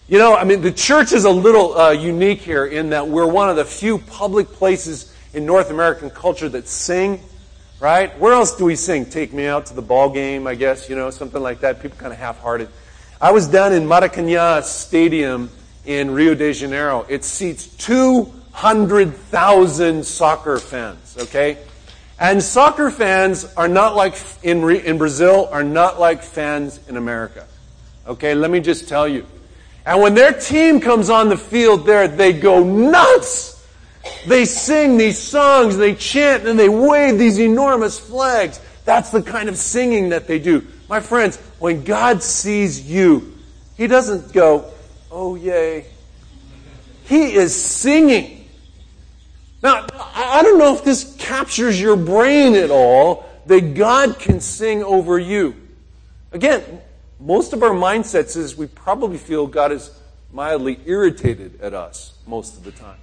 You 0.07 0.17
know, 0.17 0.36
I 0.36 0.45
mean, 0.45 0.62
the 0.62 0.71
church 0.71 1.12
is 1.12 1.25
a 1.25 1.29
little 1.29 1.77
uh, 1.77 1.91
unique 1.91 2.39
here 2.39 2.65
in 2.65 2.91
that 2.91 3.07
we're 3.07 3.27
one 3.27 3.49
of 3.49 3.57
the 3.57 3.65
few 3.65 3.97
public 3.99 4.47
places 4.47 5.13
in 5.33 5.45
North 5.45 5.69
American 5.69 6.10
culture 6.10 6.47
that 6.49 6.67
sing, 6.67 7.21
right? 7.79 8.17
Where 8.17 8.33
else 8.33 8.55
do 8.55 8.65
we 8.65 8.75
sing? 8.75 9.05
Take 9.05 9.33
me 9.33 9.45
out 9.47 9.65
to 9.67 9.73
the 9.73 9.81
ball 9.81 10.10
game, 10.10 10.47
I 10.47 10.55
guess, 10.55 10.89
you 10.89 10.95
know, 10.95 11.10
something 11.10 11.41
like 11.41 11.60
that. 11.60 11.81
People 11.81 11.97
kind 11.97 12.13
of 12.13 12.19
half 12.19 12.39
hearted. 12.39 12.69
I 13.19 13.32
was 13.32 13.47
down 13.47 13.73
in 13.73 13.86
Maracanã 13.86 14.62
Stadium 14.62 15.49
in 15.88 16.12
Rio 16.12 16.36
de 16.36 16.53
Janeiro. 16.53 17.03
It 17.10 17.23
seats 17.23 17.65
200,000 17.65 20.06
soccer 20.06 20.60
fans, 20.60 21.17
okay? 21.21 21.58
And 22.19 22.43
soccer 22.43 22.91
fans 22.91 23.51
are 23.58 23.67
not 23.67 23.95
like 23.95 24.13
in, 24.43 24.69
in 24.69 24.99
Brazil, 24.99 25.49
are 25.51 25.63
not 25.63 25.99
like 25.99 26.21
fans 26.21 26.80
in 26.88 26.95
America. 26.95 27.47
Okay, 28.06 28.36
let 28.36 28.51
me 28.51 28.60
just 28.60 28.88
tell 28.88 29.08
you. 29.08 29.25
And 29.84 29.99
when 29.99 30.13
their 30.13 30.34
team 30.34 30.80
comes 30.80 31.10
on 31.10 31.30
the 31.30 31.38
field 31.38 31.88
there, 31.88 32.08
they 32.08 32.34
go 32.34 32.63
nuts. 32.63 33.67
They 34.27 34.45
sing 34.45 34.99
these 34.99 35.17
songs, 35.17 35.75
they 35.75 35.95
chant, 35.95 36.47
and 36.47 36.60
they 36.60 36.69
wave 36.69 37.17
these 37.17 37.39
enormous 37.39 37.99
flags. 37.99 38.60
That's 38.86 39.10
the 39.10 39.23
kind 39.23 39.49
of 39.49 39.58
singing 39.58 40.10
that 40.10 40.27
they 40.27 40.38
do. 40.38 40.67
My 40.89 41.00
friends, 41.00 41.38
when 41.60 41.84
God 41.84 42.23
sees 42.23 42.89
you, 42.89 43.38
He 43.76 43.88
doesn't 43.88 44.34
go, 44.34 44.71
oh 45.12 45.36
yay. 45.36 45.86
He 47.06 47.34
is 47.36 47.56
singing. 47.56 48.50
Now, 49.63 49.88
I 49.93 50.41
don't 50.43 50.60
know 50.60 50.76
if 50.76 50.84
this 50.84 51.15
captures 51.17 51.80
your 51.80 51.95
brain 51.95 52.56
at 52.56 52.69
all 52.69 53.26
that 53.47 53.73
God 53.73 54.19
can 54.19 54.39
sing 54.39 54.84
over 54.84 55.17
you. 55.17 55.56
Again, 56.32 56.63
most 57.19 57.54
of 57.54 57.63
our 57.63 57.71
mindsets 57.71 58.38
is 58.38 58.56
we 58.56 58.67
probably 58.67 59.17
feel 59.17 59.47
God 59.47 59.71
is 59.71 59.89
mildly 60.32 60.80
irritated 60.86 61.60
at 61.62 61.73
us 61.73 62.13
most 62.28 62.58
of 62.58 62.63
the 62.63 62.71
time. 62.71 62.97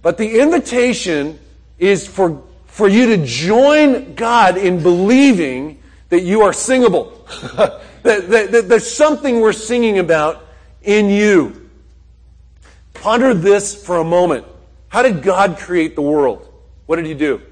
But 0.00 0.18
the 0.18 0.40
invitation 0.40 1.38
is 1.78 2.06
for, 2.06 2.42
for 2.66 2.88
you 2.88 3.16
to 3.16 3.26
join 3.26 4.14
God 4.14 4.56
in 4.56 4.82
believing 4.82 5.75
that 6.08 6.22
you 6.22 6.42
are 6.42 6.52
singable. 6.52 7.26
that, 7.56 7.82
that, 8.02 8.52
that 8.52 8.68
there's 8.68 8.90
something 8.90 9.40
we're 9.40 9.52
singing 9.52 9.98
about 9.98 10.46
in 10.82 11.10
you. 11.10 11.68
Ponder 12.94 13.34
this 13.34 13.84
for 13.84 13.98
a 13.98 14.04
moment. 14.04 14.46
How 14.88 15.02
did 15.02 15.22
God 15.22 15.58
create 15.58 15.94
the 15.94 16.02
world? 16.02 16.48
What 16.86 16.96
did 16.96 17.06
He 17.06 17.14
do? 17.14 17.42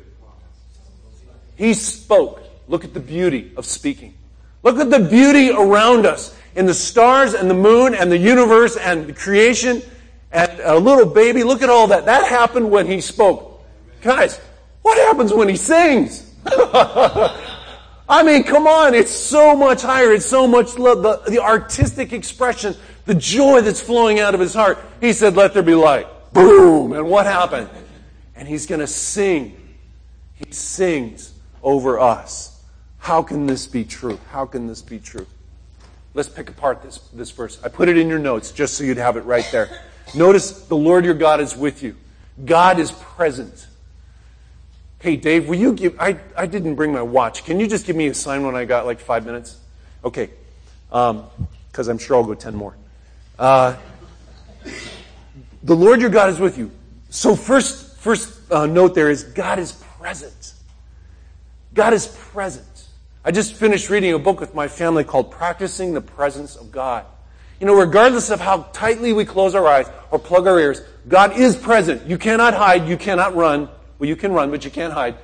He 1.56 1.74
spoke. 1.74 2.42
Look 2.68 2.84
at 2.84 2.94
the 2.94 3.00
beauty 3.00 3.52
of 3.56 3.66
speaking. 3.66 4.14
Look 4.62 4.78
at 4.78 4.90
the 4.90 5.00
beauty 5.00 5.50
around 5.50 6.06
us 6.06 6.36
in 6.54 6.66
the 6.66 6.74
stars 6.74 7.34
and 7.34 7.50
the 7.50 7.54
moon 7.54 7.94
and 7.94 8.10
the 8.10 8.18
universe 8.18 8.76
and 8.76 9.06
the 9.06 9.12
creation 9.12 9.82
and 10.32 10.60
a 10.60 10.78
little 10.78 11.06
baby. 11.06 11.42
Look 11.42 11.62
at 11.62 11.68
all 11.68 11.88
that. 11.88 12.06
That 12.06 12.26
happened 12.26 12.70
when 12.70 12.86
He 12.86 13.00
spoke. 13.00 13.62
Guys, 14.00 14.40
what 14.82 14.96
happens 14.98 15.32
when 15.32 15.48
He 15.48 15.56
sings? 15.56 16.34
I 18.08 18.22
mean, 18.22 18.44
come 18.44 18.66
on. 18.66 18.94
It's 18.94 19.10
so 19.10 19.56
much 19.56 19.82
higher. 19.82 20.12
It's 20.12 20.26
so 20.26 20.46
much 20.46 20.78
love. 20.78 21.02
The, 21.02 21.30
the 21.30 21.40
artistic 21.40 22.12
expression, 22.12 22.74
the 23.06 23.14
joy 23.14 23.60
that's 23.60 23.80
flowing 23.80 24.20
out 24.20 24.34
of 24.34 24.40
His 24.40 24.54
heart. 24.54 24.78
He 25.00 25.12
said, 25.12 25.36
let 25.36 25.54
there 25.54 25.62
be 25.62 25.74
light. 25.74 26.06
Boom! 26.34 26.92
And 26.92 27.08
what 27.08 27.26
happened? 27.26 27.70
And 28.34 28.48
he's 28.48 28.66
going 28.66 28.80
to 28.80 28.86
sing. 28.86 29.56
He 30.34 30.50
sings 30.52 31.32
over 31.62 32.00
us. 32.00 32.62
How 32.98 33.22
can 33.22 33.46
this 33.46 33.66
be 33.66 33.84
true? 33.84 34.18
How 34.30 34.44
can 34.44 34.66
this 34.66 34.82
be 34.82 34.98
true? 34.98 35.26
Let's 36.12 36.28
pick 36.28 36.50
apart 36.50 36.82
this, 36.82 36.98
this 37.12 37.30
verse. 37.30 37.60
I 37.62 37.68
put 37.68 37.88
it 37.88 37.96
in 37.96 38.08
your 38.08 38.18
notes 38.18 38.50
just 38.50 38.74
so 38.74 38.84
you'd 38.84 38.96
have 38.96 39.16
it 39.16 39.20
right 39.20 39.48
there. 39.52 39.82
Notice 40.14 40.66
the 40.66 40.76
Lord 40.76 41.04
your 41.04 41.14
God 41.14 41.40
is 41.40 41.56
with 41.56 41.82
you. 41.82 41.96
God 42.44 42.80
is 42.80 42.90
present. 42.90 43.68
Hey, 45.04 45.16
Dave, 45.16 45.48
will 45.48 45.56
you 45.56 45.74
give. 45.74 46.00
I, 46.00 46.18
I 46.34 46.46
didn't 46.46 46.76
bring 46.76 46.90
my 46.90 47.02
watch. 47.02 47.44
Can 47.44 47.60
you 47.60 47.66
just 47.66 47.84
give 47.84 47.94
me 47.94 48.06
a 48.06 48.14
sign 48.14 48.42
when 48.42 48.56
I 48.56 48.64
got 48.64 48.86
like 48.86 49.00
five 49.00 49.26
minutes? 49.26 49.58
Okay. 50.02 50.30
Because 50.88 51.10
um, 51.10 51.90
I'm 51.90 51.98
sure 51.98 52.16
I'll 52.16 52.24
go 52.24 52.32
10 52.32 52.54
more. 52.54 52.74
Uh, 53.38 53.76
the 55.62 55.76
Lord 55.76 56.00
your 56.00 56.08
God 56.08 56.30
is 56.30 56.40
with 56.40 56.56
you. 56.56 56.70
So 57.10 57.36
first, 57.36 57.98
first 57.98 58.50
uh, 58.50 58.64
note 58.64 58.94
there 58.94 59.10
is 59.10 59.24
God 59.24 59.58
is 59.58 59.72
present. 59.72 60.54
God 61.74 61.92
is 61.92 62.06
present. 62.06 62.86
I 63.26 63.30
just 63.30 63.52
finished 63.52 63.90
reading 63.90 64.14
a 64.14 64.18
book 64.18 64.40
with 64.40 64.54
my 64.54 64.68
family 64.68 65.04
called 65.04 65.30
Practicing 65.30 65.92
the 65.92 66.00
Presence 66.00 66.56
of 66.56 66.72
God. 66.72 67.04
You 67.60 67.66
know, 67.66 67.74
regardless 67.74 68.30
of 68.30 68.40
how 68.40 68.70
tightly 68.72 69.12
we 69.12 69.26
close 69.26 69.54
our 69.54 69.66
eyes 69.66 69.86
or 70.10 70.18
plug 70.18 70.46
our 70.46 70.58
ears, 70.58 70.80
God 71.06 71.36
is 71.36 71.56
present. 71.56 72.06
You 72.06 72.16
cannot 72.16 72.54
hide. 72.54 72.88
You 72.88 72.96
cannot 72.96 73.34
run. 73.34 73.68
Well, 73.98 74.08
you 74.08 74.16
can 74.16 74.32
run, 74.32 74.50
but 74.50 74.64
you 74.64 74.70
can't 74.70 74.92
hide. 74.92 75.16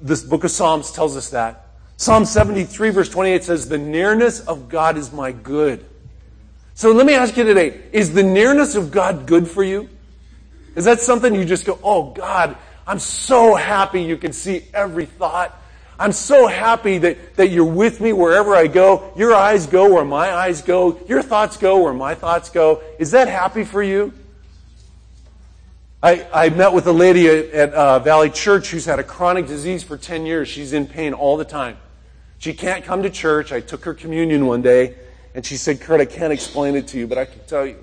This 0.00 0.22
book 0.22 0.44
of 0.44 0.50
Psalms 0.50 0.92
tells 0.92 1.16
us 1.16 1.30
that. 1.30 1.66
Psalm 1.96 2.24
73 2.24 2.90
verse 2.90 3.08
28 3.08 3.44
says, 3.44 3.68
The 3.68 3.78
nearness 3.78 4.40
of 4.40 4.68
God 4.68 4.96
is 4.96 5.12
my 5.12 5.32
good. 5.32 5.84
So 6.74 6.92
let 6.92 7.04
me 7.04 7.12
ask 7.12 7.36
you 7.36 7.44
today, 7.44 7.78
is 7.92 8.14
the 8.14 8.22
nearness 8.22 8.74
of 8.74 8.90
God 8.90 9.26
good 9.26 9.46
for 9.46 9.62
you? 9.62 9.88
Is 10.76 10.86
that 10.86 11.00
something 11.00 11.34
you 11.34 11.44
just 11.44 11.66
go, 11.66 11.78
oh 11.82 12.12
God, 12.12 12.56
I'm 12.86 12.98
so 12.98 13.54
happy 13.54 14.02
you 14.02 14.16
can 14.16 14.32
see 14.32 14.64
every 14.72 15.04
thought. 15.04 15.54
I'm 15.98 16.12
so 16.12 16.46
happy 16.46 16.96
that, 16.96 17.36
that 17.36 17.48
you're 17.48 17.64
with 17.66 18.00
me 18.00 18.14
wherever 18.14 18.56
I 18.56 18.66
go. 18.66 19.12
Your 19.14 19.34
eyes 19.34 19.66
go 19.66 19.92
where 19.92 20.04
my 20.06 20.32
eyes 20.32 20.62
go. 20.62 20.98
Your 21.06 21.20
thoughts 21.20 21.58
go 21.58 21.82
where 21.82 21.92
my 21.92 22.14
thoughts 22.14 22.48
go. 22.48 22.82
Is 22.98 23.10
that 23.10 23.28
happy 23.28 23.64
for 23.64 23.82
you? 23.82 24.14
I, 26.02 26.26
I 26.32 26.48
met 26.48 26.72
with 26.72 26.86
a 26.86 26.92
lady 26.92 27.28
at, 27.28 27.50
at 27.50 27.74
uh, 27.74 27.98
Valley 27.98 28.30
Church 28.30 28.70
who's 28.70 28.86
had 28.86 28.98
a 28.98 29.04
chronic 29.04 29.46
disease 29.46 29.82
for 29.82 29.98
10 29.98 30.24
years. 30.24 30.48
She's 30.48 30.72
in 30.72 30.86
pain 30.86 31.12
all 31.12 31.36
the 31.36 31.44
time. 31.44 31.76
She 32.38 32.54
can't 32.54 32.84
come 32.84 33.02
to 33.02 33.10
church. 33.10 33.52
I 33.52 33.60
took 33.60 33.84
her 33.84 33.92
communion 33.92 34.46
one 34.46 34.62
day 34.62 34.94
and 35.34 35.44
she 35.44 35.56
said, 35.58 35.80
Kurt, 35.80 36.00
I 36.00 36.06
can't 36.06 36.32
explain 36.32 36.74
it 36.74 36.88
to 36.88 36.98
you, 36.98 37.06
but 37.06 37.18
I 37.18 37.26
can 37.26 37.40
tell 37.46 37.66
you 37.66 37.76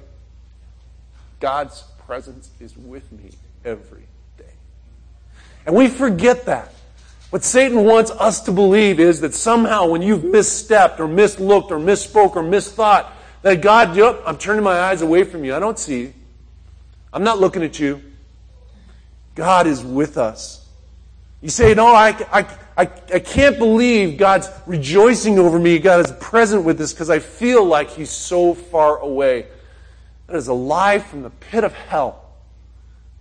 God's 1.39 1.84
presence 2.08 2.49
is 2.60 2.75
with 2.75 3.12
me 3.12 3.30
every 3.63 4.06
day. 4.38 4.45
And 5.67 5.75
we 5.75 5.88
forget 5.88 6.45
that. 6.47 6.73
What 7.30 7.43
Satan 7.43 7.84
wants 7.84 8.10
us 8.10 8.41
to 8.41 8.51
believe 8.51 8.99
is 8.99 9.21
that 9.21 9.36
somehow 9.36 9.88
when 9.88 10.01
you've 10.01 10.23
misstepped 10.23 10.99
or 10.99 11.08
mislooked 11.08 11.69
or 11.69 11.77
misspoke 11.77 12.36
or 12.36 12.41
misthought, 12.41 13.12
that 13.43 13.62
God, 13.62 13.95
yep, 13.95 14.23
I'm 14.25 14.38
turning 14.38 14.63
my 14.63 14.80
eyes 14.80 15.03
away 15.03 15.23
from 15.23 15.43
you. 15.43 15.53
I 15.53 15.60
don't 15.60 15.77
see 15.77 16.01
you. 16.01 16.13
I'm 17.13 17.23
not 17.23 17.39
looking 17.39 17.63
at 17.63 17.80
you. 17.80 18.01
God 19.38 19.67
is 19.67 19.84
with 19.84 20.17
us. 20.17 20.67
You 21.43 21.50
say, 21.50 21.76
no, 21.76 21.93
I, 21.93 22.10
I, 22.32 22.39
I, 22.76 22.82
I 23.13 23.19
can't 23.19 23.60
believe 23.60 24.17
God's 24.17 24.50
rejoicing 24.65 25.38
over 25.38 25.60
me. 25.60 25.78
God 25.78 26.04
is 26.04 26.12
present 26.13 26.63
with 26.63 26.82
us 26.82 26.91
because 26.91 27.12
I 27.12 27.19
feel 27.19 27.63
like 27.63 27.91
He's 27.91 28.10
so 28.10 28.56
far 28.56 28.97
away. 28.97 29.45
That 30.26 30.38
is 30.38 30.47
a 30.47 30.54
lie 30.54 30.97
from 30.97 31.21
the 31.21 31.30
pit 31.30 31.63
of 31.63 31.73
hell 31.76 32.26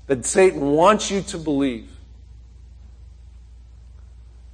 that 0.07 0.24
Satan 0.24 0.62
wants 0.72 1.11
you 1.11 1.20
to 1.20 1.38
believe. 1.38 1.90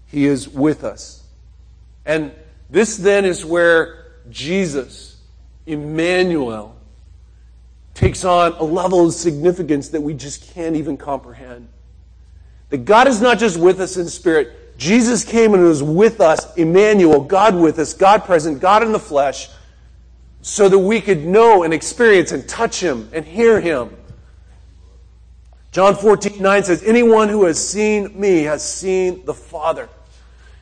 He 0.09 0.27
is 0.27 0.49
with 0.49 0.83
us. 0.83 1.23
And 2.05 2.33
this 2.69 2.97
then 2.97 3.25
is 3.25 3.45
where 3.45 4.15
Jesus, 4.31 5.17
Emmanuel, 5.65 6.72
takes 7.95 8.25
on 8.25 8.53
a 8.53 8.65
level 8.65 9.07
of 9.07 9.13
significance 9.13 9.91
that 9.91 10.01
we 10.01 10.15
just 10.15 10.55
can't 10.55 10.77
even 10.77 10.97
comprehend. 10.97 11.69
That 12.71 12.85
God 12.85 13.07
is 13.07 13.21
not 13.21 13.39
just 13.39 13.59
with 13.59 13.81
us 13.81 13.97
in 13.97 14.09
spirit, 14.09 14.79
Jesus 14.79 15.25
came 15.25 15.55
and 15.55 15.63
was 15.63 15.83
with 15.83 16.21
us, 16.21 16.57
Emmanuel, 16.57 17.21
God 17.21 17.55
with 17.55 17.79
us, 17.79 17.93
God 17.93 18.25
present, 18.25 18.61
God 18.61 18.83
in 18.83 18.93
the 18.93 18.99
flesh, 18.99 19.49
so 20.41 20.69
that 20.69 20.79
we 20.79 21.01
could 21.01 21.25
know 21.25 21.63
and 21.63 21.73
experience 21.73 22.33
and 22.33 22.49
touch 22.49 22.81
Him 22.83 23.09
and 23.13 23.25
hear 23.25 23.61
Him. 23.61 23.97
John 25.71 25.95
14, 25.95 26.43
9 26.43 26.65
says, 26.65 26.83
Anyone 26.83 27.29
who 27.29 27.45
has 27.45 27.67
seen 27.67 28.19
me 28.19 28.43
has 28.43 28.67
seen 28.67 29.25
the 29.25 29.35
Father. 29.35 29.89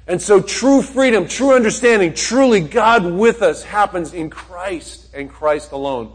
And 0.07 0.21
so 0.21 0.43
true 0.43 0.83
freedom, 0.83 1.27
true 1.29 1.55
understanding, 1.55 2.15
truly 2.15 2.61
God 2.61 3.05
with 3.05 3.43
us 3.43 3.63
happens 3.63 4.13
in 4.13 4.29
Christ 4.29 5.09
and 5.15 5.31
Christ 5.31 5.73
alone. 5.73 6.13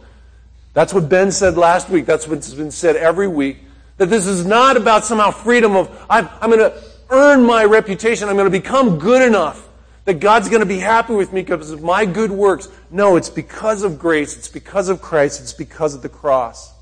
That's 0.76 0.94
what 0.94 1.08
Ben 1.08 1.32
said 1.32 1.58
last 1.58 1.90
week. 1.90 2.06
That's 2.06 2.28
what's 2.28 2.54
been 2.54 2.70
said 2.70 2.98
every 2.98 3.30
week. 3.30 3.60
That 3.95 4.10
this 4.10 4.28
is 4.28 4.45
not 4.45 4.76
about 4.76 5.06
somehow 5.06 5.32
freedom 5.32 5.74
of, 5.74 6.06
I'm, 6.10 6.28
I'm 6.41 6.52
going 6.52 6.70
to 6.70 6.84
earn 7.10 7.43
my 7.43 7.64
reputation. 7.64 8.28
I'm 8.28 8.36
going 8.36 8.52
to 8.52 8.60
become 8.60 8.99
good 8.99 9.26
enough 9.26 9.66
that 10.04 10.16
God's 10.16 10.49
going 10.49 10.60
to 10.60 10.66
be 10.66 10.80
happy 10.80 11.14
with 11.14 11.32
me 11.32 11.43
because 11.43 11.72
of 11.72 11.82
my 11.82 12.06
good 12.06 12.30
works. 12.30 12.68
No, 12.91 13.16
it's 13.16 13.30
because 13.30 13.84
of 13.84 13.97
grace. 13.97 14.38
It's 14.38 14.49
because 14.49 14.89
of 14.89 15.02
Christ. 15.02 15.39
It's 15.39 15.54
because 15.54 15.95
of 15.95 16.02
the 16.02 16.10
cross. 16.10 16.74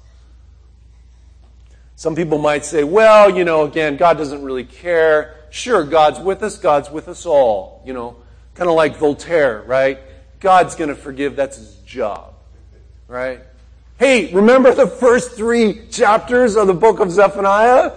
Some 1.96 2.16
people 2.16 2.40
might 2.40 2.66
say, 2.66 2.84
well, 2.84 3.30
you 3.30 3.46
know, 3.46 3.64
again, 3.64 3.96
God 3.98 4.18
doesn't 4.18 4.42
really 4.42 4.66
care. 4.66 5.36
Sure, 5.52 5.84
God's 5.84 6.20
with 6.20 6.42
us. 6.42 6.58
God's 6.58 6.90
with 6.90 7.08
us 7.08 7.28
all. 7.28 7.84
You 7.86 7.94
know, 7.94 8.16
kind 8.56 8.72
of 8.72 8.76
like 8.76 8.98
Voltaire, 8.98 9.62
right? 9.68 10.00
God's 10.40 10.74
going 10.74 10.90
to 10.90 10.96
forgive. 10.96 11.36
That's 11.36 11.58
his 11.58 11.76
job, 11.86 12.34
right? 13.08 13.40
Hey, 13.98 14.34
remember 14.34 14.74
the 14.74 14.88
first 14.88 15.34
three 15.34 15.88
chapters 15.88 16.56
of 16.56 16.68
the 16.68 16.74
book 16.74 17.00
of 17.00 17.12
Zephaniah? 17.12 17.92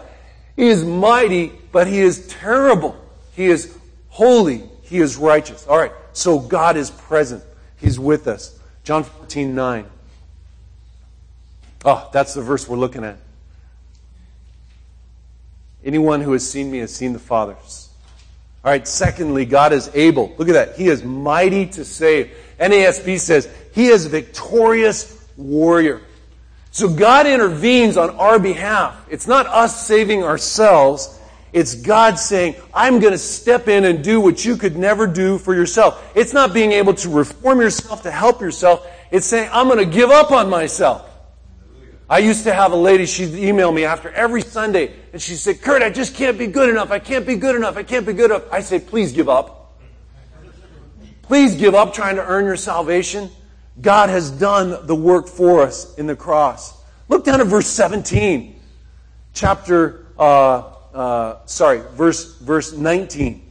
He 0.54 0.68
is 0.68 0.84
mighty, 0.84 1.52
but 1.72 1.86
he 1.86 2.00
is 2.00 2.26
terrible. 2.28 2.96
He 3.34 3.46
is 3.46 3.76
holy. 4.08 4.62
He 4.82 4.98
is 4.98 5.16
righteous. 5.16 5.66
All 5.66 5.78
right. 5.78 5.92
So 6.12 6.38
God 6.38 6.76
is 6.76 6.90
present. 6.90 7.42
He's 7.78 7.98
with 7.98 8.26
us. 8.26 8.58
John 8.84 9.04
14, 9.04 9.54
9. 9.54 9.86
Oh, 11.84 12.08
that's 12.12 12.34
the 12.34 12.42
verse 12.42 12.68
we're 12.68 12.78
looking 12.78 13.04
at. 13.04 13.18
Anyone 15.84 16.20
who 16.20 16.32
has 16.32 16.48
seen 16.48 16.70
me 16.70 16.78
has 16.78 16.94
seen 16.94 17.12
the 17.12 17.18
Father's. 17.18 17.90
All 18.64 18.72
right, 18.72 18.88
secondly, 18.88 19.44
God 19.44 19.72
is 19.72 19.88
able. 19.94 20.34
Look 20.38 20.48
at 20.48 20.54
that. 20.54 20.76
He 20.76 20.88
is 20.88 21.04
mighty 21.04 21.66
to 21.66 21.84
save. 21.84 22.36
NASB 22.58 23.20
says, 23.20 23.48
He 23.72 23.86
is 23.86 24.06
victorious 24.06 25.25
warrior. 25.36 26.02
So 26.70 26.88
God 26.88 27.26
intervenes 27.26 27.96
on 27.96 28.10
our 28.16 28.38
behalf. 28.38 29.06
It's 29.10 29.26
not 29.26 29.46
us 29.46 29.86
saving 29.86 30.22
ourselves. 30.22 31.18
It's 31.52 31.74
God 31.74 32.18
saying, 32.18 32.56
I'm 32.74 32.98
going 32.98 33.12
to 33.12 33.18
step 33.18 33.68
in 33.68 33.84
and 33.86 34.04
do 34.04 34.20
what 34.20 34.44
you 34.44 34.56
could 34.56 34.76
never 34.76 35.06
do 35.06 35.38
for 35.38 35.54
yourself. 35.54 36.12
It's 36.14 36.34
not 36.34 36.52
being 36.52 36.72
able 36.72 36.92
to 36.94 37.08
reform 37.08 37.60
yourself 37.60 38.02
to 38.02 38.10
help 38.10 38.42
yourself. 38.42 38.86
It's 39.10 39.24
saying, 39.24 39.48
I'm 39.52 39.66
going 39.68 39.78
to 39.78 39.86
give 39.86 40.10
up 40.10 40.32
on 40.32 40.50
myself. 40.50 41.08
I 42.08 42.18
used 42.18 42.44
to 42.44 42.52
have 42.52 42.72
a 42.72 42.76
lady, 42.76 43.06
she'd 43.06 43.34
email 43.34 43.72
me 43.72 43.84
after 43.84 44.10
every 44.10 44.42
Sunday, 44.42 44.94
and 45.12 45.20
she 45.20 45.34
said, 45.34 45.60
Kurt, 45.60 45.82
I 45.82 45.90
just 45.90 46.14
can't 46.14 46.38
be 46.38 46.46
good 46.46 46.68
enough. 46.68 46.90
I 46.92 46.98
can't 47.00 47.26
be 47.26 47.34
good 47.34 47.56
enough. 47.56 47.76
I 47.76 47.82
can't 47.82 48.06
be 48.06 48.12
good 48.12 48.30
enough. 48.30 48.44
I 48.52 48.60
say, 48.60 48.78
please 48.78 49.12
give 49.12 49.28
up. 49.28 49.80
Please 51.22 51.56
give 51.56 51.74
up 51.74 51.94
trying 51.94 52.16
to 52.16 52.24
earn 52.24 52.44
your 52.44 52.56
salvation. 52.56 53.30
God 53.80 54.08
has 54.08 54.30
done 54.30 54.86
the 54.86 54.94
work 54.94 55.28
for 55.28 55.62
us 55.62 55.94
in 55.96 56.06
the 56.06 56.16
cross. 56.16 56.74
Look 57.08 57.24
down 57.24 57.40
at 57.40 57.46
verse 57.46 57.66
17, 57.66 58.58
chapter, 59.34 60.06
uh, 60.18 60.72
uh, 60.94 61.46
sorry, 61.46 61.82
verse, 61.94 62.36
verse 62.38 62.72
19 62.72 63.42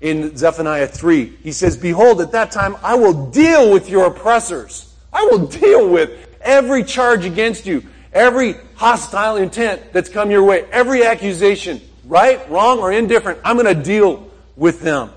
in 0.00 0.36
Zephaniah 0.36 0.86
3. 0.86 1.36
He 1.42 1.52
says, 1.52 1.76
Behold, 1.76 2.20
at 2.20 2.32
that 2.32 2.50
time 2.50 2.76
I 2.82 2.96
will 2.96 3.30
deal 3.30 3.72
with 3.72 3.88
your 3.88 4.06
oppressors. 4.06 4.94
I 5.12 5.24
will 5.30 5.46
deal 5.46 5.88
with 5.88 6.28
every 6.40 6.84
charge 6.84 7.24
against 7.24 7.66
you, 7.66 7.82
every 8.12 8.56
hostile 8.74 9.36
intent 9.36 9.92
that's 9.92 10.08
come 10.08 10.30
your 10.30 10.42
way, 10.42 10.66
every 10.70 11.04
accusation, 11.04 11.80
right, 12.04 12.48
wrong, 12.50 12.78
or 12.78 12.92
indifferent, 12.92 13.40
I'm 13.44 13.56
going 13.56 13.74
to 13.74 13.82
deal 13.82 14.30
with 14.56 14.80
them. 14.80 15.10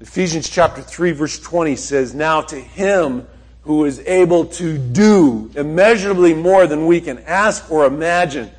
Ephesians 0.00 0.48
chapter 0.48 0.82
3 0.82 1.12
verse 1.12 1.38
20 1.38 1.76
says, 1.76 2.14
Now 2.14 2.40
to 2.42 2.56
him 2.56 3.26
who 3.62 3.84
is 3.84 3.98
able 4.00 4.46
to 4.46 4.78
do 4.78 5.50
immeasurably 5.54 6.34
more 6.34 6.66
than 6.66 6.86
we 6.86 7.00
can 7.00 7.18
ask 7.20 7.70
or 7.70 7.84
imagine. 7.84 8.50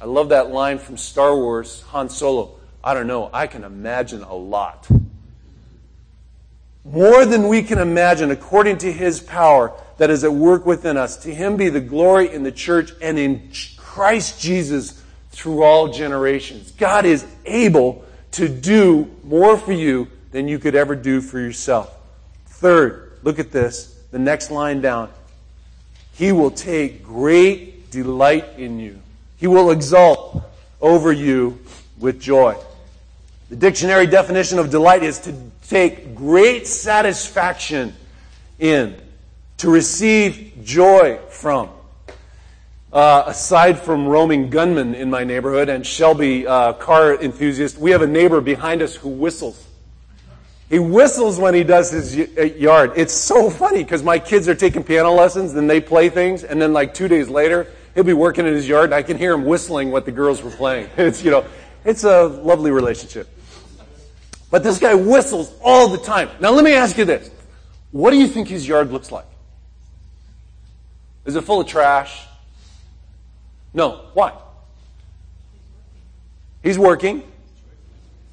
I 0.00 0.04
love 0.04 0.28
that 0.28 0.50
line 0.50 0.78
from 0.78 0.96
Star 0.96 1.34
Wars, 1.36 1.82
Han 1.88 2.08
Solo. 2.08 2.54
I 2.84 2.94
don't 2.94 3.08
know, 3.08 3.30
I 3.32 3.46
can 3.48 3.64
imagine 3.64 4.22
a 4.22 4.34
lot 4.34 4.88
more 6.86 7.26
than 7.26 7.48
we 7.48 7.62
can 7.62 7.78
imagine 7.78 8.30
according 8.30 8.78
to 8.78 8.92
his 8.92 9.20
power 9.20 9.72
that 9.98 10.08
is 10.08 10.22
at 10.22 10.32
work 10.32 10.64
within 10.64 10.96
us. 10.96 11.16
To 11.18 11.34
him 11.34 11.56
be 11.56 11.68
the 11.68 11.80
glory 11.80 12.32
in 12.32 12.42
the 12.42 12.52
church 12.52 12.92
and 13.02 13.18
in 13.18 13.50
Christ 13.76 14.40
Jesus 14.40 15.02
through 15.30 15.62
all 15.62 15.88
generations. 15.88 16.70
God 16.70 17.04
is 17.04 17.26
able 17.44 18.04
to 18.32 18.48
do 18.48 19.10
more 19.24 19.58
for 19.58 19.72
you 19.72 20.08
than 20.36 20.46
you 20.46 20.58
could 20.58 20.74
ever 20.74 20.94
do 20.94 21.22
for 21.22 21.38
yourself. 21.38 21.96
Third, 22.44 23.12
look 23.22 23.38
at 23.38 23.52
this, 23.52 23.98
the 24.10 24.18
next 24.18 24.50
line 24.50 24.82
down. 24.82 25.08
He 26.12 26.30
will 26.30 26.50
take 26.50 27.02
great 27.02 27.90
delight 27.90 28.44
in 28.58 28.78
you. 28.78 29.00
He 29.38 29.46
will 29.46 29.70
exult 29.70 30.44
over 30.78 31.10
you 31.10 31.58
with 31.98 32.20
joy. 32.20 32.54
The 33.48 33.56
dictionary 33.56 34.06
definition 34.06 34.58
of 34.58 34.68
delight 34.68 35.02
is 35.02 35.20
to 35.20 35.34
take 35.68 36.14
great 36.14 36.66
satisfaction 36.66 37.94
in, 38.58 38.94
to 39.56 39.70
receive 39.70 40.52
joy 40.62 41.18
from. 41.30 41.70
Uh, 42.92 43.24
aside 43.26 43.78
from 43.78 44.06
roaming 44.06 44.50
gunmen 44.50 44.94
in 44.94 45.08
my 45.08 45.24
neighborhood 45.24 45.70
and 45.70 45.86
Shelby 45.86 46.46
uh, 46.46 46.74
car 46.74 47.14
enthusiast, 47.14 47.78
we 47.78 47.92
have 47.92 48.02
a 48.02 48.06
neighbor 48.06 48.42
behind 48.42 48.82
us 48.82 48.94
who 48.94 49.08
whistles. 49.08 49.65
He 50.68 50.78
whistles 50.80 51.38
when 51.38 51.54
he 51.54 51.62
does 51.62 51.90
his 51.92 52.18
uh, 52.36 52.42
yard. 52.42 52.92
It's 52.96 53.14
so 53.14 53.50
funny 53.50 53.84
because 53.84 54.02
my 54.02 54.18
kids 54.18 54.48
are 54.48 54.54
taking 54.54 54.82
piano 54.82 55.12
lessons 55.12 55.54
and 55.54 55.70
they 55.70 55.80
play 55.80 56.08
things, 56.08 56.42
and 56.42 56.60
then 56.60 56.72
like 56.72 56.92
two 56.92 57.06
days 57.06 57.28
later, 57.28 57.68
he'll 57.94 58.04
be 58.04 58.12
working 58.12 58.46
in 58.46 58.52
his 58.52 58.68
yard 58.68 58.86
and 58.86 58.94
I 58.94 59.02
can 59.02 59.16
hear 59.16 59.32
him 59.32 59.44
whistling 59.44 59.92
what 59.92 60.04
the 60.04 60.12
girls 60.12 60.42
were 60.42 60.50
playing. 60.50 60.90
It's 60.96 61.22
you 61.22 61.30
know, 61.30 61.44
it's 61.84 62.02
a 62.02 62.24
lovely 62.24 62.72
relationship. 62.72 63.28
But 64.50 64.62
this 64.64 64.78
guy 64.78 64.94
whistles 64.94 65.52
all 65.62 65.88
the 65.88 65.98
time. 65.98 66.30
Now 66.40 66.50
let 66.50 66.64
me 66.64 66.72
ask 66.72 66.98
you 66.98 67.04
this. 67.04 67.30
What 67.92 68.10
do 68.10 68.16
you 68.16 68.26
think 68.26 68.48
his 68.48 68.66
yard 68.66 68.92
looks 68.92 69.12
like? 69.12 69.26
Is 71.24 71.36
it 71.36 71.42
full 71.42 71.60
of 71.60 71.66
trash? 71.66 72.24
No. 73.72 74.06
Why? 74.14 74.32
He's 76.62 76.78
working. 76.78 77.22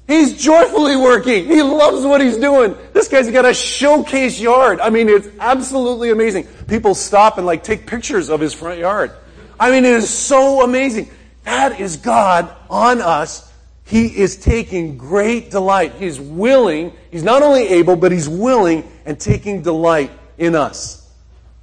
He's 0.06 0.36
joyfully 0.36 0.96
working. 0.96 1.46
He 1.46 1.62
loves 1.62 2.04
what 2.04 2.20
he's 2.20 2.36
doing. 2.36 2.76
This 2.92 3.08
guy's 3.08 3.30
got 3.30 3.46
a 3.46 3.54
showcase 3.54 4.38
yard. 4.38 4.80
I 4.80 4.90
mean, 4.90 5.08
it's 5.08 5.28
absolutely 5.40 6.10
amazing. 6.10 6.46
People 6.68 6.94
stop 6.94 7.38
and 7.38 7.46
like 7.46 7.64
take 7.64 7.86
pictures 7.86 8.28
of 8.28 8.40
his 8.40 8.52
front 8.52 8.78
yard. 8.78 9.12
I 9.58 9.70
mean, 9.70 9.84
it 9.84 9.94
is 9.94 10.10
so 10.10 10.62
amazing. 10.62 11.10
That 11.44 11.80
is 11.80 11.96
God 11.96 12.54
on 12.68 13.00
us 13.00 13.50
he 13.86 14.06
is 14.06 14.36
taking 14.36 14.96
great 14.96 15.50
delight. 15.50 15.94
He's 15.96 16.18
willing, 16.18 16.92
he's 17.10 17.22
not 17.22 17.42
only 17.42 17.68
able, 17.68 17.96
but 17.96 18.12
he's 18.12 18.28
willing 18.28 18.90
and 19.04 19.20
taking 19.20 19.62
delight 19.62 20.10
in 20.38 20.54
us. 20.54 21.08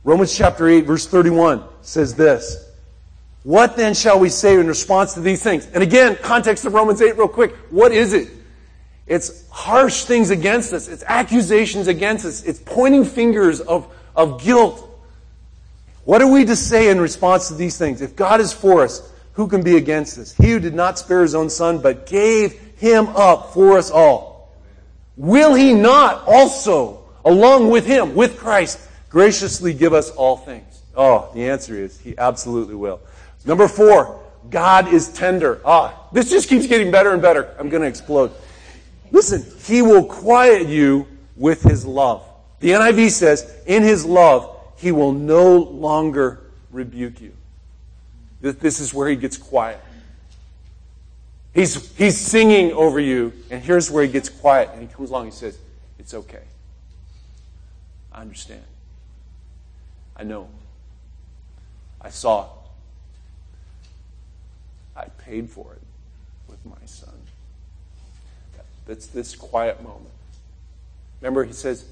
Romans 0.04 0.36
chapter 0.36 0.68
8, 0.68 0.86
verse 0.86 1.08
31 1.08 1.64
says 1.82 2.16
this. 2.16 2.71
What 3.44 3.76
then 3.76 3.94
shall 3.94 4.20
we 4.20 4.30
say 4.30 4.60
in 4.60 4.68
response 4.68 5.16
to 5.16 5.20
these 5.20 5.42
things? 5.42 5.68
And 5.74 5.82
again, 5.82 6.18
context 6.22 6.66
of 6.66 6.74
Romans 6.74 7.02
8 7.02 7.18
real 7.18 7.28
quick. 7.28 7.56
What 7.70 7.92
is 7.92 8.14
it? 8.14 8.30
It's 9.08 9.48
harsh 9.50 10.04
things 10.04 10.30
against 10.30 10.74
us. 10.74 10.88
It's 10.88 11.04
accusations 11.06 11.88
against 11.88 12.26
us. 12.26 12.44
It's 12.44 12.60
pointing 12.60 13.04
fingers 13.04 13.60
of, 13.60 13.92
of 14.16 14.44
guilt. 14.44 14.88
What 16.06 16.22
are 16.22 16.32
we 16.32 16.46
to 16.46 16.56
say 16.56 16.90
in 16.90 17.02
response 17.02 17.48
to 17.48 17.56
these 17.56 17.78
things? 17.78 18.02
If 18.02 18.16
God 18.16 18.40
is 18.42 18.54
for 18.54 18.84
us, 18.84 19.12
who 19.34 19.48
can 19.48 19.64
be 19.64 19.78
against 19.78 20.18
us? 20.18 20.34
He 20.34 20.52
who 20.52 20.60
did 20.60 20.74
not 20.74 21.00
spare 21.00 21.22
his 21.22 21.36
own 21.36 21.50
son, 21.50 21.80
but 21.80 22.06
gave 22.06 22.54
him 22.78 23.08
up 23.10 23.54
for 23.54 23.78
us 23.78 23.90
all. 23.90 24.52
Will 25.18 25.54
he 25.54 25.74
not 25.74 26.24
also, 26.28 27.04
along 27.26 27.70
with 27.70 27.86
him, 27.86 28.16
with 28.16 28.38
Christ, 28.38 28.80
graciously 29.10 29.74
give 29.74 29.94
us 29.94 30.10
all 30.12 30.38
things? 30.38 30.82
Oh, 30.96 31.30
the 31.34 31.50
answer 31.50 31.76
is 31.76 32.00
he 32.00 32.18
absolutely 32.18 32.76
will. 32.76 33.00
Number 33.46 33.68
four, 33.68 34.20
God 34.50 34.88
is 34.88 35.10
tender. 35.10 35.62
Ah, 35.66 36.08
this 36.12 36.30
just 36.30 36.50
keeps 36.50 36.68
getting 36.68 36.92
better 36.92 37.14
and 37.14 37.22
better. 37.22 37.56
I'm 37.60 37.70
going 37.70 37.82
to 37.82 37.88
explode. 37.88 38.32
Listen, 39.12 39.46
he 39.66 39.82
will 39.82 40.06
quiet 40.06 40.68
you 40.68 41.08
with 41.36 41.64
his 41.64 41.86
love. 41.86 42.24
The 42.60 42.72
NIV 42.72 43.10
says, 43.10 43.52
in 43.66 43.84
his 43.84 44.06
love, 44.06 44.58
he 44.78 44.92
will 44.92 45.12
no 45.12 45.58
longer 45.58 46.42
rebuke 46.72 47.22
you. 47.22 47.34
This 48.42 48.80
is 48.80 48.94
where 48.94 49.08
he 49.10 49.16
gets 49.16 49.38
quiet. 49.38 49.80
He's, 51.54 51.96
he's 51.98 52.18
singing 52.18 52.72
over 52.72 53.00
you, 53.00 53.34
and 53.50 53.62
here's 53.62 53.92
where 53.92 54.04
he 54.04 54.12
gets 54.12 54.30
quiet, 54.30 54.70
and 54.74 54.82
he 54.82 54.88
comes 54.88 55.10
along 55.10 55.24
and 55.24 55.34
he 55.34 55.38
says, 55.38 55.58
It's 56.00 56.14
okay. 56.14 56.44
I 58.12 58.22
understand. 58.22 58.64
I 60.16 60.24
know. 60.24 60.50
I 62.00 62.10
saw. 62.10 62.48
I 64.96 65.06
paid 65.06 65.50
for 65.50 65.74
it 65.74 65.82
with 66.48 66.66
my 66.66 66.86
son. 66.86 67.14
That's 68.86 69.08
this 69.08 69.36
quiet 69.36 69.82
moment. 69.84 70.10
Remember, 71.22 71.44
he 71.44 71.54
says, 71.54 71.86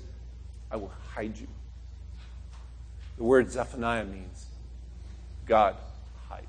I 0.72 0.76
will 0.76 0.92
hide 1.14 1.38
you. 1.38 1.48
The 3.18 3.24
word 3.24 3.52
Zephaniah 3.52 4.06
means 4.06 4.46
God 5.46 5.76
hides. 6.28 6.46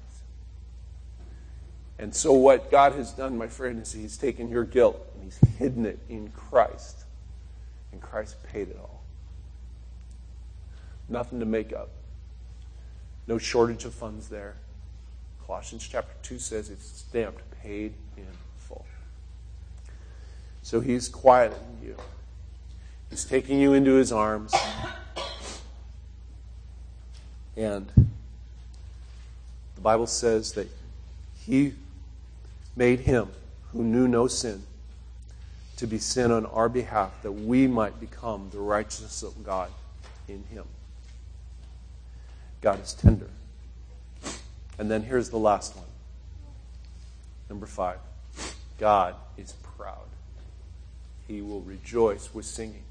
and 1.99 2.15
so, 2.15 2.33
what 2.33 2.71
God 2.71 2.93
has 2.93 3.13
done, 3.13 3.37
my 3.37 3.49
friend, 3.49 3.83
is 3.83 3.93
He's 3.93 4.17
taken 4.17 4.49
your 4.49 4.65
guilt 4.65 5.01
and 5.15 5.25
He's 5.25 5.39
hidden 5.59 5.85
it 5.85 5.99
in 6.09 6.31
Christ. 6.31 7.05
And 7.93 8.01
Christ 8.01 8.37
paid 8.45 8.69
it 8.69 8.79
all. 8.81 9.03
Nothing 11.09 11.41
to 11.41 11.47
make 11.47 11.73
up. 11.73 11.91
No 13.27 13.37
shortage 13.37 13.85
of 13.85 13.93
funds 13.93 14.29
there. 14.29 14.57
Colossians 15.51 15.89
chapter 15.91 16.15
2 16.23 16.39
says 16.39 16.71
it's 16.71 16.87
stamped, 16.87 17.43
paid 17.61 17.93
in 18.17 18.25
full. 18.57 18.87
So 20.63 20.79
He's 20.79 21.09
quieting 21.09 21.59
you, 21.83 21.97
He's 23.11 23.25
taking 23.25 23.59
you 23.59 23.73
into 23.73 23.95
His 23.95 24.13
arms. 24.13 24.55
And 27.57 27.91
the 29.75 29.81
Bible 29.81 30.07
says 30.07 30.53
that 30.53 30.69
He 31.45 31.75
made 32.77 33.01
him 33.01 33.31
who 33.73 33.83
knew 33.83 34.07
no 34.07 34.29
sin 34.29 34.63
to 35.79 35.89
be 35.89 35.99
sin 35.99 36.31
on 36.31 36.47
our 36.47 36.69
behalf 36.69 37.11
that 37.23 37.33
we 37.33 37.67
might 37.67 37.99
become 37.99 38.51
the 38.53 38.61
righteousness 38.61 39.25
of 39.25 39.45
God 39.45 39.73
in 40.29 40.45
him. 40.45 40.67
God 42.61 42.81
is 42.81 42.93
tender. 42.93 43.27
And 44.81 44.91
then 44.91 45.03
here's 45.03 45.29
the 45.29 45.37
last 45.37 45.77
one. 45.77 45.85
Number 47.51 47.67
five 47.67 47.99
God 48.79 49.15
is 49.37 49.53
proud. 49.77 50.09
He 51.29 51.43
will 51.43 51.61
rejoice 51.61 52.31
with 52.33 52.47
singing. 52.47 52.83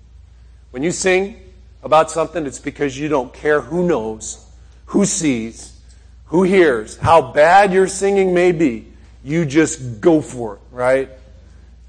When 0.69 0.83
you 0.83 0.91
sing 0.91 1.41
about 1.81 2.11
something, 2.11 2.45
it's 2.45 2.59
because 2.59 2.95
you 2.95 3.09
don't 3.09 3.33
care 3.33 3.61
who 3.61 3.87
knows, 3.87 4.45
who 4.85 5.03
sees, 5.03 5.75
who 6.25 6.43
hears, 6.43 6.95
how 6.95 7.31
bad 7.31 7.73
your 7.73 7.87
singing 7.87 8.35
may 8.35 8.51
be. 8.51 8.85
You 9.23 9.47
just 9.47 9.99
go 9.99 10.21
for 10.21 10.55
it, 10.57 10.61
right? 10.71 11.09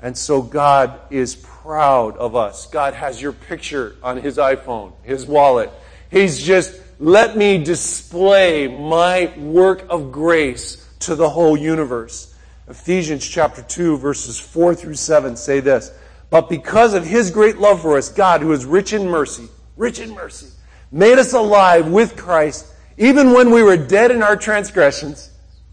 And 0.00 0.16
so 0.16 0.40
God 0.40 0.98
is 1.10 1.36
proud 1.36 2.16
of 2.16 2.34
us. 2.34 2.66
God 2.68 2.94
has 2.94 3.20
your 3.20 3.32
picture 3.32 3.96
on 4.02 4.16
his 4.16 4.38
iPhone, 4.38 4.94
his 5.02 5.26
wallet. 5.26 5.70
He's 6.10 6.42
just, 6.42 6.80
let 7.00 7.34
me 7.34 7.56
display 7.56 8.68
my 8.68 9.32
work 9.38 9.86
of 9.88 10.12
grace 10.12 10.86
to 11.00 11.14
the 11.14 11.30
whole 11.30 11.56
universe. 11.56 12.34
Ephesians 12.68 13.26
chapter 13.26 13.62
2 13.62 13.96
verses 13.96 14.38
4 14.38 14.74
through 14.74 14.94
7 14.94 15.34
say 15.34 15.60
this. 15.60 15.90
But 16.28 16.50
because 16.50 16.92
of 16.92 17.04
his 17.04 17.30
great 17.30 17.56
love 17.56 17.80
for 17.80 17.96
us, 17.96 18.10
God, 18.10 18.42
who 18.42 18.52
is 18.52 18.66
rich 18.66 18.92
in 18.92 19.08
mercy, 19.08 19.48
rich 19.78 19.98
in 19.98 20.14
mercy, 20.14 20.48
made 20.92 21.18
us 21.18 21.32
alive 21.32 21.88
with 21.88 22.16
Christ, 22.16 22.66
even 22.98 23.32
when 23.32 23.50
we 23.50 23.62
were 23.62 23.78
dead 23.78 24.10
in 24.10 24.22
our 24.22 24.36
transgressions. 24.36 25.30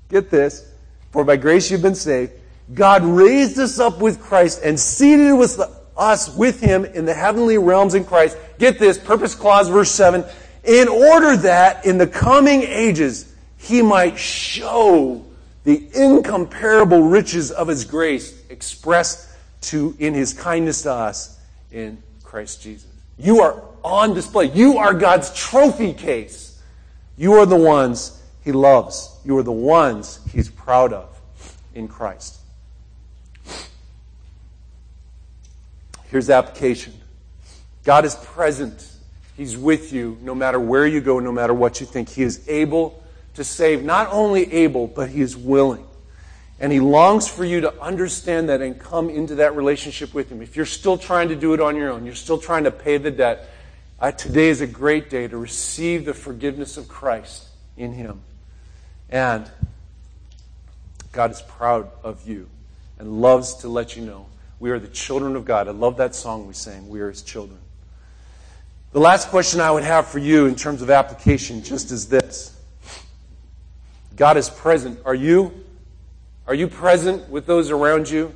Get 0.10 0.32
this. 0.32 0.72
For 1.12 1.26
by 1.26 1.36
grace 1.36 1.70
you've 1.70 1.82
been 1.82 1.94
saved. 1.94 2.32
God 2.74 3.04
raised 3.04 3.60
us 3.60 3.80
up 3.80 4.00
with 4.00 4.22
Christ 4.22 4.62
and 4.64 4.80
seated 4.80 5.34
us 5.98 6.36
with 6.36 6.62
him 6.62 6.86
in 6.86 7.06
the 7.06 7.14
heavenly 7.14 7.58
realms 7.58 7.96
in 7.96 8.06
Christ. 8.06 8.38
Get 8.60 8.80
this, 8.80 8.98
purpose 8.98 9.36
clause, 9.36 9.68
verse 9.68 9.92
7. 9.92 10.24
In 10.68 10.88
order 10.88 11.38
that 11.38 11.86
in 11.86 11.98
the 11.98 12.08
coming 12.08 12.62
ages 12.62 13.34
he 13.58 13.82
might 13.82 14.18
show 14.18 15.26
the 15.64 15.88
incomparable 15.94 17.04
riches 17.04 17.52
of 17.52 17.68
his 17.68 17.84
grace 17.84 18.40
expressed 18.50 19.30
to 19.62 19.96
in 20.00 20.14
his 20.14 20.34
kindness 20.34 20.84
to 20.84 20.92
us 20.92 21.40
in 21.72 22.02
Christ 22.24 22.62
Jesus. 22.62 22.90
You 23.18 23.42
are 23.42 23.62
on 23.84 24.14
display. 24.14 24.46
You 24.52 24.78
are 24.78 24.94
God's 24.94 25.34
trophy 25.34 25.94
case. 25.94 26.62
You 27.18 27.34
are 27.34 27.46
the 27.46 27.58
ones 27.58 28.22
he 28.44 28.52
loves. 28.52 29.18
You 29.26 29.38
are 29.38 29.44
the 29.44 29.52
ones 29.52 30.20
he's 30.32 30.50
proud 30.50 30.94
of 30.94 31.20
in 31.74 31.88
Christ. 31.88 32.38
Here's 36.10 36.30
application 36.30 36.94
God 37.84 38.06
is 38.06 38.16
present. 38.16 38.90
He's 39.38 39.56
with 39.56 39.94
you 39.94 40.18
no 40.22 40.34
matter 40.34 40.60
where 40.60 40.88
you 40.88 41.00
go, 41.00 41.20
no 41.20 41.32
matter 41.32 41.54
what 41.54 41.80
you 41.80 41.86
think. 41.86 42.10
He 42.10 42.24
is 42.24 42.42
able 42.50 43.04
to 43.36 43.44
save, 43.44 43.84
not 43.84 44.10
only 44.12 44.52
able, 44.52 44.88
but 44.88 45.10
He 45.10 45.22
is 45.22 45.38
willing. 45.38 45.86
And 46.60 46.72
He 46.72 46.80
longs 46.80 47.28
for 47.28 47.46
you 47.46 47.62
to 47.62 47.80
understand 47.80 48.50
that 48.50 48.62
and 48.62 48.80
come 48.80 49.12
into 49.12 49.36
that 49.36 49.56
relationship 49.56 50.16
with 50.16 50.32
Him. 50.32 50.42
If 50.42 50.56
you're 50.56 50.66
still 50.66 50.98
trying 50.98 51.30
to 51.30 51.36
do 51.36 51.54
it 51.54 51.62
on 51.62 51.76
your 51.76 51.92
own, 51.92 52.04
you're 52.04 52.16
still 52.16 52.40
trying 52.40 52.64
to 52.64 52.72
pay 52.72 52.98
the 52.98 53.12
debt, 53.12 53.48
uh, 54.00 54.12
today 54.12 54.50
is 54.50 54.62
a 54.62 54.68
great 54.68 55.12
day 55.12 55.28
to 55.28 55.38
receive 55.38 56.06
the 56.06 56.16
forgiveness 56.16 56.78
of 56.78 56.88
Christ 56.88 57.46
in 57.78 57.94
Him. 57.94 58.22
And 59.12 59.50
God 61.12 61.30
is 61.30 61.44
proud 61.44 61.92
of 62.04 62.28
you 62.28 62.50
and 62.98 63.22
loves 63.22 63.54
to 63.58 63.70
let 63.70 63.96
you 63.96 64.04
know 64.04 64.26
we 64.60 64.72
are 64.72 64.80
the 64.80 64.88
children 64.88 65.36
of 65.36 65.46
God. 65.46 65.68
I 65.68 65.72
love 65.72 65.98
that 65.98 66.16
song 66.16 66.48
we 66.48 66.54
sang, 66.54 66.90
We 66.90 67.02
Are 67.02 67.10
His 67.10 67.22
Children. 67.22 67.60
The 68.94 69.00
last 69.00 69.30
question 69.30 69.60
I 69.60 69.70
would 69.70 69.84
have 69.84 70.08
for 70.08 70.20
you 70.20 70.46
in 70.46 70.56
terms 70.56 70.82
of 70.82 70.90
application 70.90 71.62
just 71.62 71.92
is 71.92 72.08
this 72.08 72.58
God 74.16 74.38
is 74.38 74.50
present. 74.50 75.00
Are 75.06 75.14
you? 75.14 75.54
Are 76.48 76.56
you 76.56 76.68
present 76.68 77.30
with 77.30 77.46
those 77.46 77.70
around 77.70 78.10
you? 78.10 78.34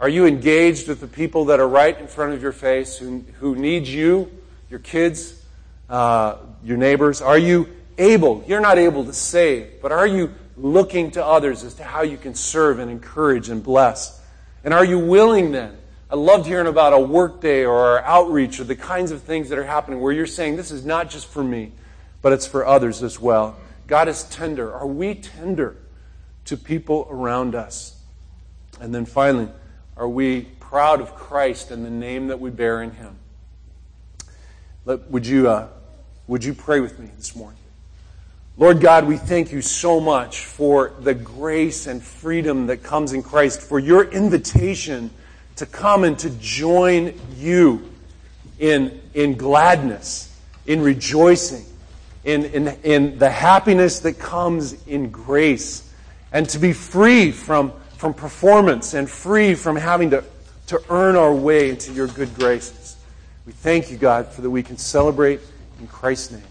Are 0.00 0.08
you 0.08 0.26
engaged 0.26 0.86
with 0.86 1.00
the 1.00 1.08
people 1.08 1.46
that 1.46 1.58
are 1.58 1.68
right 1.68 1.98
in 1.98 2.06
front 2.06 2.32
of 2.32 2.40
your 2.40 2.52
face 2.52 2.96
who, 2.96 3.24
who 3.40 3.56
need 3.56 3.88
you, 3.88 4.30
your 4.70 4.78
kids, 4.78 5.44
uh, 5.90 6.36
your 6.62 6.76
neighbors? 6.76 7.20
Are 7.20 7.36
you 7.36 7.68
able? 7.98 8.44
You're 8.46 8.60
not 8.60 8.78
able 8.78 9.04
to 9.04 9.12
save, 9.12 9.82
but 9.82 9.90
are 9.90 10.06
you 10.06 10.32
looking 10.56 11.10
to 11.12 11.24
others 11.24 11.64
as 11.64 11.74
to 11.74 11.84
how 11.84 12.02
you 12.02 12.16
can 12.16 12.34
serve 12.34 12.78
and 12.78 12.88
encourage 12.88 13.48
and 13.48 13.62
bless? 13.62 14.22
And 14.62 14.72
are 14.72 14.84
you 14.84 15.00
willing 15.00 15.50
then? 15.50 15.76
I 16.10 16.16
loved 16.16 16.46
hearing 16.46 16.66
about 16.66 16.94
a 16.94 16.98
work 16.98 17.42
day 17.42 17.66
or 17.66 17.76
our 17.76 18.02
outreach 18.02 18.60
or 18.60 18.64
the 18.64 18.76
kinds 18.76 19.10
of 19.10 19.22
things 19.22 19.50
that 19.50 19.58
are 19.58 19.64
happening 19.64 20.00
where 20.00 20.12
you're 20.12 20.26
saying, 20.26 20.56
this 20.56 20.70
is 20.70 20.86
not 20.86 21.10
just 21.10 21.26
for 21.26 21.44
me, 21.44 21.72
but 22.22 22.32
it's 22.32 22.46
for 22.46 22.64
others 22.64 23.02
as 23.02 23.20
well. 23.20 23.56
God 23.86 24.08
is 24.08 24.24
tender. 24.24 24.72
Are 24.72 24.86
we 24.86 25.14
tender 25.14 25.76
to 26.46 26.56
people 26.56 27.06
around 27.10 27.54
us? 27.54 28.00
And 28.80 28.94
then 28.94 29.04
finally, 29.04 29.48
are 29.98 30.08
we 30.08 30.42
proud 30.60 31.02
of 31.02 31.14
Christ 31.14 31.70
and 31.70 31.84
the 31.84 31.90
name 31.90 32.28
that 32.28 32.40
we 32.40 32.48
bear 32.48 32.82
in 32.82 32.92
Him? 32.92 33.16
Let, 34.86 35.10
would, 35.10 35.26
you, 35.26 35.50
uh, 35.50 35.68
would 36.26 36.42
you 36.42 36.54
pray 36.54 36.80
with 36.80 36.98
me 36.98 37.10
this 37.18 37.36
morning? 37.36 37.58
Lord 38.56 38.80
God, 38.80 39.06
we 39.06 39.18
thank 39.18 39.52
you 39.52 39.60
so 39.60 40.00
much 40.00 40.40
for 40.46 40.94
the 41.00 41.14
grace 41.14 41.86
and 41.86 42.02
freedom 42.02 42.66
that 42.68 42.82
comes 42.82 43.12
in 43.12 43.22
Christ, 43.22 43.60
for 43.60 43.78
your 43.78 44.04
invitation 44.10 45.10
to 45.58 45.66
come 45.66 46.04
and 46.04 46.18
to 46.20 46.30
join 46.30 47.12
you 47.36 47.90
in, 48.58 49.00
in 49.14 49.36
gladness, 49.36 50.36
in 50.66 50.80
rejoicing, 50.80 51.64
in, 52.24 52.44
in, 52.46 52.68
in 52.84 53.18
the 53.18 53.30
happiness 53.30 54.00
that 54.00 54.18
comes 54.18 54.86
in 54.86 55.10
grace, 55.10 55.92
and 56.32 56.48
to 56.48 56.58
be 56.58 56.72
free 56.72 57.32
from, 57.32 57.72
from 57.96 58.14
performance 58.14 58.94
and 58.94 59.08
free 59.08 59.54
from 59.54 59.76
having 59.76 60.10
to, 60.10 60.22
to 60.66 60.80
earn 60.90 61.16
our 61.16 61.34
way 61.34 61.70
into 61.70 61.92
your 61.92 62.06
good 62.06 62.32
graces. 62.34 62.96
We 63.46 63.52
thank 63.52 63.90
you, 63.90 63.96
God, 63.96 64.28
for 64.28 64.42
that 64.42 64.50
we 64.50 64.62
can 64.62 64.76
celebrate 64.76 65.40
in 65.80 65.86
Christ's 65.86 66.32
name. 66.32 66.42